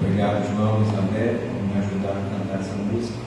Obrigado, 0.00 0.46
Isabel, 1.16 1.38
por 1.38 1.62
me 1.62 1.78
ajudar 1.78 2.10
a 2.10 2.38
cantar 2.38 2.60
essa 2.60 2.74
música. 2.74 3.18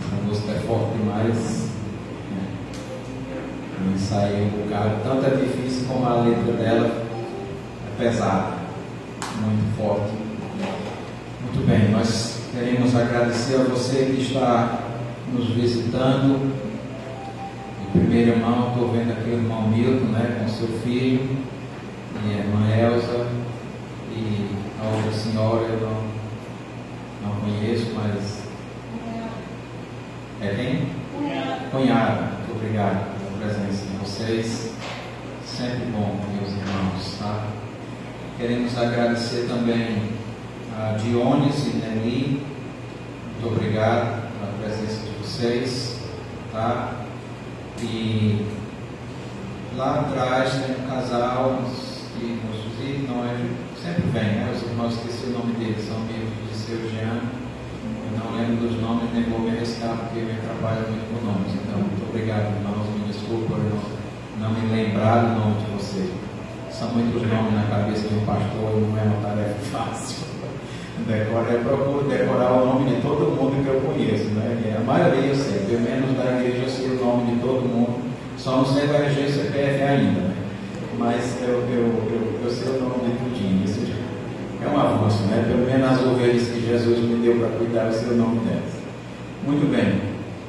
Essa 0.00 0.26
música 0.26 0.52
é 0.52 0.60
forte 0.60 0.98
demais. 0.98 1.68
Né? 2.30 2.48
Eu 3.80 3.92
ensaiei 3.92 4.46
um 4.46 4.62
bocado. 4.62 4.90
Tanto 5.04 5.26
é 5.26 5.44
difícil 5.44 5.86
como 5.88 6.06
a 6.06 6.22
letra 6.22 6.52
dela 6.54 7.06
é 7.86 8.02
pesada, 8.02 8.54
muito 9.42 9.76
forte. 9.76 10.12
Muito 11.42 11.66
bem, 11.66 11.90
nós 11.90 12.40
queremos 12.52 12.94
agradecer 12.94 13.56
a 13.56 13.64
você 13.64 14.06
que 14.06 14.22
está 14.22 14.80
nos 15.32 15.50
visitando. 15.50 16.66
Em 17.82 17.98
primeira 17.98 18.36
mão, 18.36 18.72
estou 18.72 18.90
vendo 18.90 19.12
aqui 19.12 19.30
o 19.30 19.34
irmão 19.34 19.68
Milton, 19.68 20.06
né, 20.06 20.40
com 20.40 20.48
seu 20.48 20.68
filho, 20.80 21.36
e 22.24 22.34
a 22.34 22.38
irmã 22.38 22.68
Elza, 22.68 23.26
senhora 25.12 25.62
eu 25.62 25.80
não, 25.80 27.30
não 27.30 27.40
conheço, 27.40 27.92
mas. 27.94 28.46
É 30.40 30.54
quem? 30.54 30.88
Cunhada. 31.70 32.22
Muito 32.22 32.52
obrigado 32.56 33.16
pela 33.18 33.38
presença 33.38 33.86
de 33.86 33.96
vocês. 33.96 34.72
Sempre 35.44 35.86
bom, 35.86 36.20
meus 36.34 36.52
irmãos, 36.52 37.18
tá? 37.18 37.46
Queremos 38.36 38.76
agradecer 38.76 39.46
também 39.48 40.10
a 40.78 40.96
Dionis 40.98 41.66
e 41.66 41.76
Nelly. 41.76 42.42
Muito 43.32 43.54
obrigado 43.54 44.30
pela 44.32 44.52
presença 44.60 45.00
de 45.06 45.10
vocês, 45.18 46.00
tá? 46.52 46.92
E 47.80 48.46
lá 49.76 50.00
atrás 50.00 50.52
tem 50.52 50.76
um 50.76 50.88
casal 50.88 51.62
que 52.18 52.40
nos 52.46 52.64
visita, 52.64 53.12
não 53.12 53.24
é, 53.24 53.36
sempre 53.86 54.02
vem, 54.10 54.42
né? 54.42 54.50
Os 54.50 54.62
irmãos 54.66 54.94
esqueci 54.98 55.30
o 55.30 55.38
nome 55.38 55.54
deles, 55.54 55.86
são 55.86 55.94
amigos 56.02 56.34
de 56.50 56.58
seu 56.58 56.78
Jean. 56.90 57.22
Eu 57.22 58.18
não 58.18 58.34
lembro 58.34 58.66
dos 58.66 58.82
nomes, 58.82 59.14
nem 59.14 59.22
vou 59.30 59.38
me 59.38 59.50
arriscar, 59.54 59.94
porque 59.94 60.26
me 60.26 60.34
trabalho 60.42 60.90
muito 60.90 61.06
com 61.06 61.22
nomes. 61.22 61.54
Então, 61.54 61.78
muito 61.78 62.02
obrigado, 62.02 62.50
irmãos. 62.58 62.90
Me 62.90 63.06
desculpa 63.06 63.54
por 63.54 63.62
não, 63.62 63.78
não 64.42 64.50
me 64.58 64.74
lembrar 64.74 65.22
do 65.22 65.38
nome 65.38 65.54
de 65.62 65.70
vocês. 65.78 66.10
São 66.70 66.90
muitos 66.98 67.22
nomes 67.22 67.54
na 67.54 67.62
cabeça 67.70 68.08
de 68.08 68.14
um 68.14 68.26
pastor 68.26 68.74
e 68.74 68.80
não 68.90 68.98
é 68.98 69.02
uma 69.06 69.22
tarefa 69.22 69.54
fácil. 69.70 70.26
Decora, 71.06 71.52
eu 71.52 71.60
procuro 71.60 72.08
decorar 72.08 72.52
o 72.52 72.66
nome 72.66 72.90
de 72.90 73.02
todo 73.02 73.36
mundo 73.36 73.62
que 73.62 73.68
eu 73.70 73.80
conheço, 73.80 74.34
né? 74.34 74.74
A 74.76 74.82
maioria 74.82 75.30
eu 75.30 75.36
sei, 75.36 75.60
pelo 75.68 75.82
menos 75.82 76.16
da 76.16 76.40
igreja 76.40 76.64
eu 76.64 76.68
sei 76.68 76.90
o 76.90 77.04
nome 77.04 77.34
de 77.34 77.40
todo 77.40 77.62
mundo. 77.62 78.02
Só 78.36 78.56
não 78.56 78.64
sei 78.64 78.88
da 78.88 79.06
e 79.06 79.30
CPF 79.30 79.82
ainda, 79.82 80.20
né? 80.20 80.34
Mas 80.98 81.38
eu, 81.42 81.60
eu, 81.68 81.84
eu, 82.10 82.25
eu 82.46 82.52
sei 82.52 82.68
o 82.68 82.80
nome 82.80 83.10
de 83.10 83.18
tudinho. 83.18 83.64
Isso 83.64 83.92
é 84.62 84.68
um 84.68 84.78
avanço, 84.78 85.24
né? 85.24 85.44
Pelo 85.48 85.66
menos 85.66 85.90
as 85.90 86.06
ovelhas 86.06 86.48
que 86.48 86.64
Jesus 86.64 86.98
me 87.00 87.16
deu 87.16 87.38
para 87.40 87.48
cuidar, 87.58 87.90
o 87.90 88.14
nome 88.14 88.40
delas. 88.40 88.72
Muito 89.44 89.70
bem. 89.70 90.00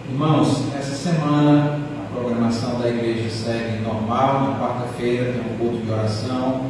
Irmãos, 0.09 0.67
essa 0.77 0.95
semana 0.95 1.79
a 2.05 2.13
programação 2.13 2.79
da 2.79 2.87
igreja 2.87 3.29
segue 3.29 3.81
normal. 3.81 4.41
Na 4.41 4.59
quarta-feira 4.59 5.33
tem 5.33 5.41
um 5.41 5.57
culto 5.57 5.85
de 5.85 5.91
oração 5.91 6.69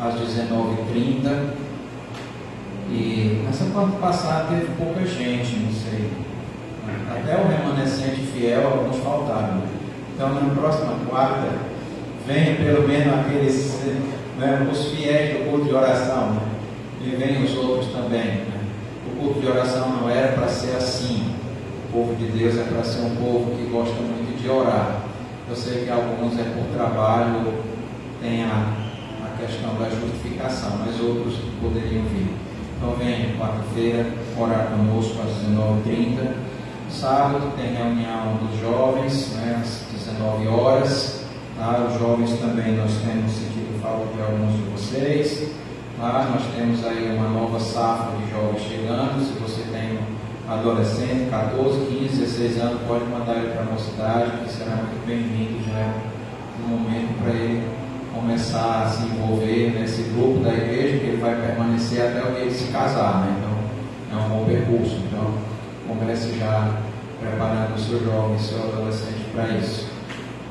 às 0.00 0.14
19h30. 0.14 1.58
E 2.90 3.44
essa 3.48 3.64
quarta 3.66 3.96
passada 3.98 4.46
teve 4.48 4.68
pouca 4.78 5.04
gente, 5.04 5.56
não 5.56 5.72
sei. 5.72 6.08
Até 7.10 7.36
o 7.36 7.48
remanescente 7.48 8.22
fiel, 8.32 8.64
alguns 8.64 8.96
faltaram. 9.02 9.56
Né? 9.56 9.68
Então, 10.14 10.34
na 10.34 10.54
próxima 10.54 10.94
quarta, 11.08 11.48
venha 12.26 12.56
pelo 12.56 12.88
menos 12.88 13.12
aqueles, 13.12 13.82
né, 14.38 14.68
os 14.70 14.86
fiéis 14.86 15.38
do 15.38 15.50
culto 15.50 15.64
de 15.66 15.74
oração. 15.74 16.30
Né? 16.30 16.42
E 17.02 17.16
venham 17.16 17.44
os 17.44 17.56
outros 17.56 17.92
também. 17.92 18.24
Né? 18.24 18.60
O 19.06 19.20
culto 19.20 19.40
de 19.40 19.46
oração 19.48 19.88
não 19.90 20.08
era 20.08 20.32
para 20.32 20.48
ser 20.48 20.76
assim. 20.76 21.34
O 21.88 21.92
povo 21.92 22.14
de 22.16 22.26
Deus 22.26 22.56
é 22.58 22.64
para 22.64 22.84
ser 22.84 23.00
um 23.00 23.16
povo 23.16 23.56
que 23.56 23.70
gosta 23.70 23.94
muito 23.94 24.40
de 24.40 24.48
orar. 24.48 25.02
Eu 25.48 25.56
sei 25.56 25.84
que 25.84 25.90
alguns 25.90 26.38
é 26.38 26.42
por 26.42 26.64
trabalho, 26.76 27.54
tem 28.20 28.44
a, 28.44 28.74
a 29.24 29.36
questão 29.40 29.74
da 29.76 29.88
justificação, 29.88 30.78
mas 30.84 31.00
outros 31.00 31.36
poderiam 31.60 32.04
vir. 32.04 32.28
Então 32.76 32.94
vem 32.96 33.36
quarta-feira 33.38 34.06
orar 34.36 34.68
conosco 34.68 35.16
às 35.22 35.48
19h30. 35.48 36.34
Sábado 36.90 37.52
tem 37.56 37.74
reunião 37.74 38.36
dos 38.36 38.60
jovens, 38.60 39.32
né, 39.36 39.60
às 39.62 39.84
19 39.92 40.46
horas. 40.48 41.24
Tá? 41.56 41.88
Os 41.88 41.98
jovens 41.98 42.38
também 42.38 42.76
nós 42.76 42.92
temos 42.98 43.32
sentido 43.32 43.67
falta 43.82 44.06
de 44.14 44.22
alguns 44.22 44.52
de 44.54 44.62
vocês. 44.70 45.50
Tá? 45.98 46.28
Nós 46.32 46.42
temos 46.54 46.84
aí 46.86 47.16
uma 47.16 47.28
nova 47.28 47.58
safra 47.58 48.16
de 48.18 48.30
jovens 48.30 48.62
chegando. 48.62 49.24
Se 49.24 49.38
você 49.38 49.62
tem 49.72 49.98
um 49.98 50.52
adolescente, 50.52 51.28
14, 51.30 51.86
15, 51.86 52.20
16 52.20 52.60
anos, 52.60 52.80
pode 52.86 53.04
mandar 53.06 53.36
ele 53.36 53.52
para 53.52 53.62
a 53.62 53.72
mocidade, 53.72 54.30
que 54.44 54.50
será 54.50 54.76
muito 54.76 55.06
bem-vindo 55.06 55.62
já 55.64 55.94
um 56.64 56.68
momento 56.68 57.22
para 57.22 57.32
ele 57.32 57.68
começar 58.14 58.84
a 58.84 58.88
se 58.88 59.04
envolver 59.04 59.78
nesse 59.78 60.02
grupo 60.14 60.40
da 60.40 60.52
igreja, 60.52 60.98
que 60.98 61.06
ele 61.06 61.20
vai 61.20 61.34
permanecer 61.36 62.02
até 62.02 62.22
o 62.28 62.34
dia 62.34 62.46
de 62.46 62.54
se 62.54 62.72
casar, 62.72 63.20
né? 63.20 63.36
Então, 63.38 64.18
é 64.18 64.24
um 64.24 64.28
bom 64.28 64.44
percurso. 64.44 64.96
Então, 65.06 65.34
comece 65.86 66.38
já 66.38 66.74
preparando 67.20 67.74
o 67.74 67.78
seu 67.78 68.04
jovem, 68.04 68.38
seu 68.38 68.62
adolescente 68.62 69.24
para 69.32 69.48
isso. 69.56 69.97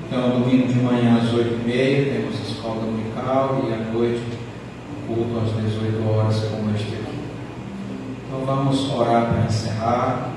Então, 0.09 0.39
domingo 0.39 0.67
de 0.67 0.79
manhã 0.79 1.17
às 1.17 1.29
8h30 1.33 1.65
temos 1.65 2.49
escola 2.49 2.81
dominical 2.81 3.61
e 3.67 3.73
à 3.73 3.77
noite 3.91 4.21
culto 5.07 5.39
às 5.39 5.63
18 5.63 6.09
horas 6.09 6.39
como 6.45 6.75
este 6.75 6.93
aqui. 6.93 7.17
Então 8.27 8.45
vamos 8.45 8.89
orar 8.93 9.25
para 9.25 9.45
encerrar 9.45 10.29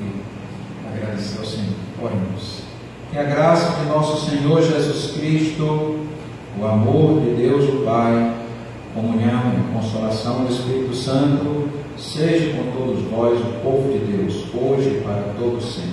e 0.00 0.88
agradecer 0.88 1.38
ao 1.38 1.44
Senhor. 1.44 1.74
Oremos. 2.02 2.62
Que 3.10 3.18
a 3.18 3.24
graça 3.24 3.78
de 3.78 3.88
nosso 3.90 4.30
Senhor 4.30 4.62
Jesus 4.62 5.12
Cristo, 5.18 6.06
o 6.58 6.66
amor 6.66 7.20
de 7.20 7.34
Deus 7.34 7.68
o 7.68 7.84
Pai, 7.84 8.34
comunhão 8.94 9.52
e 9.54 9.72
consolação 9.74 10.44
do 10.44 10.52
Espírito 10.52 10.94
Santo, 10.94 11.68
seja 11.98 12.54
com 12.54 12.72
todos 12.72 13.10
nós, 13.10 13.38
o 13.38 13.60
povo 13.62 13.92
de 13.92 13.98
Deus, 13.98 14.46
hoje 14.54 14.98
e 14.98 15.00
para 15.02 15.34
todos 15.38 15.74
sempre. 15.74 15.91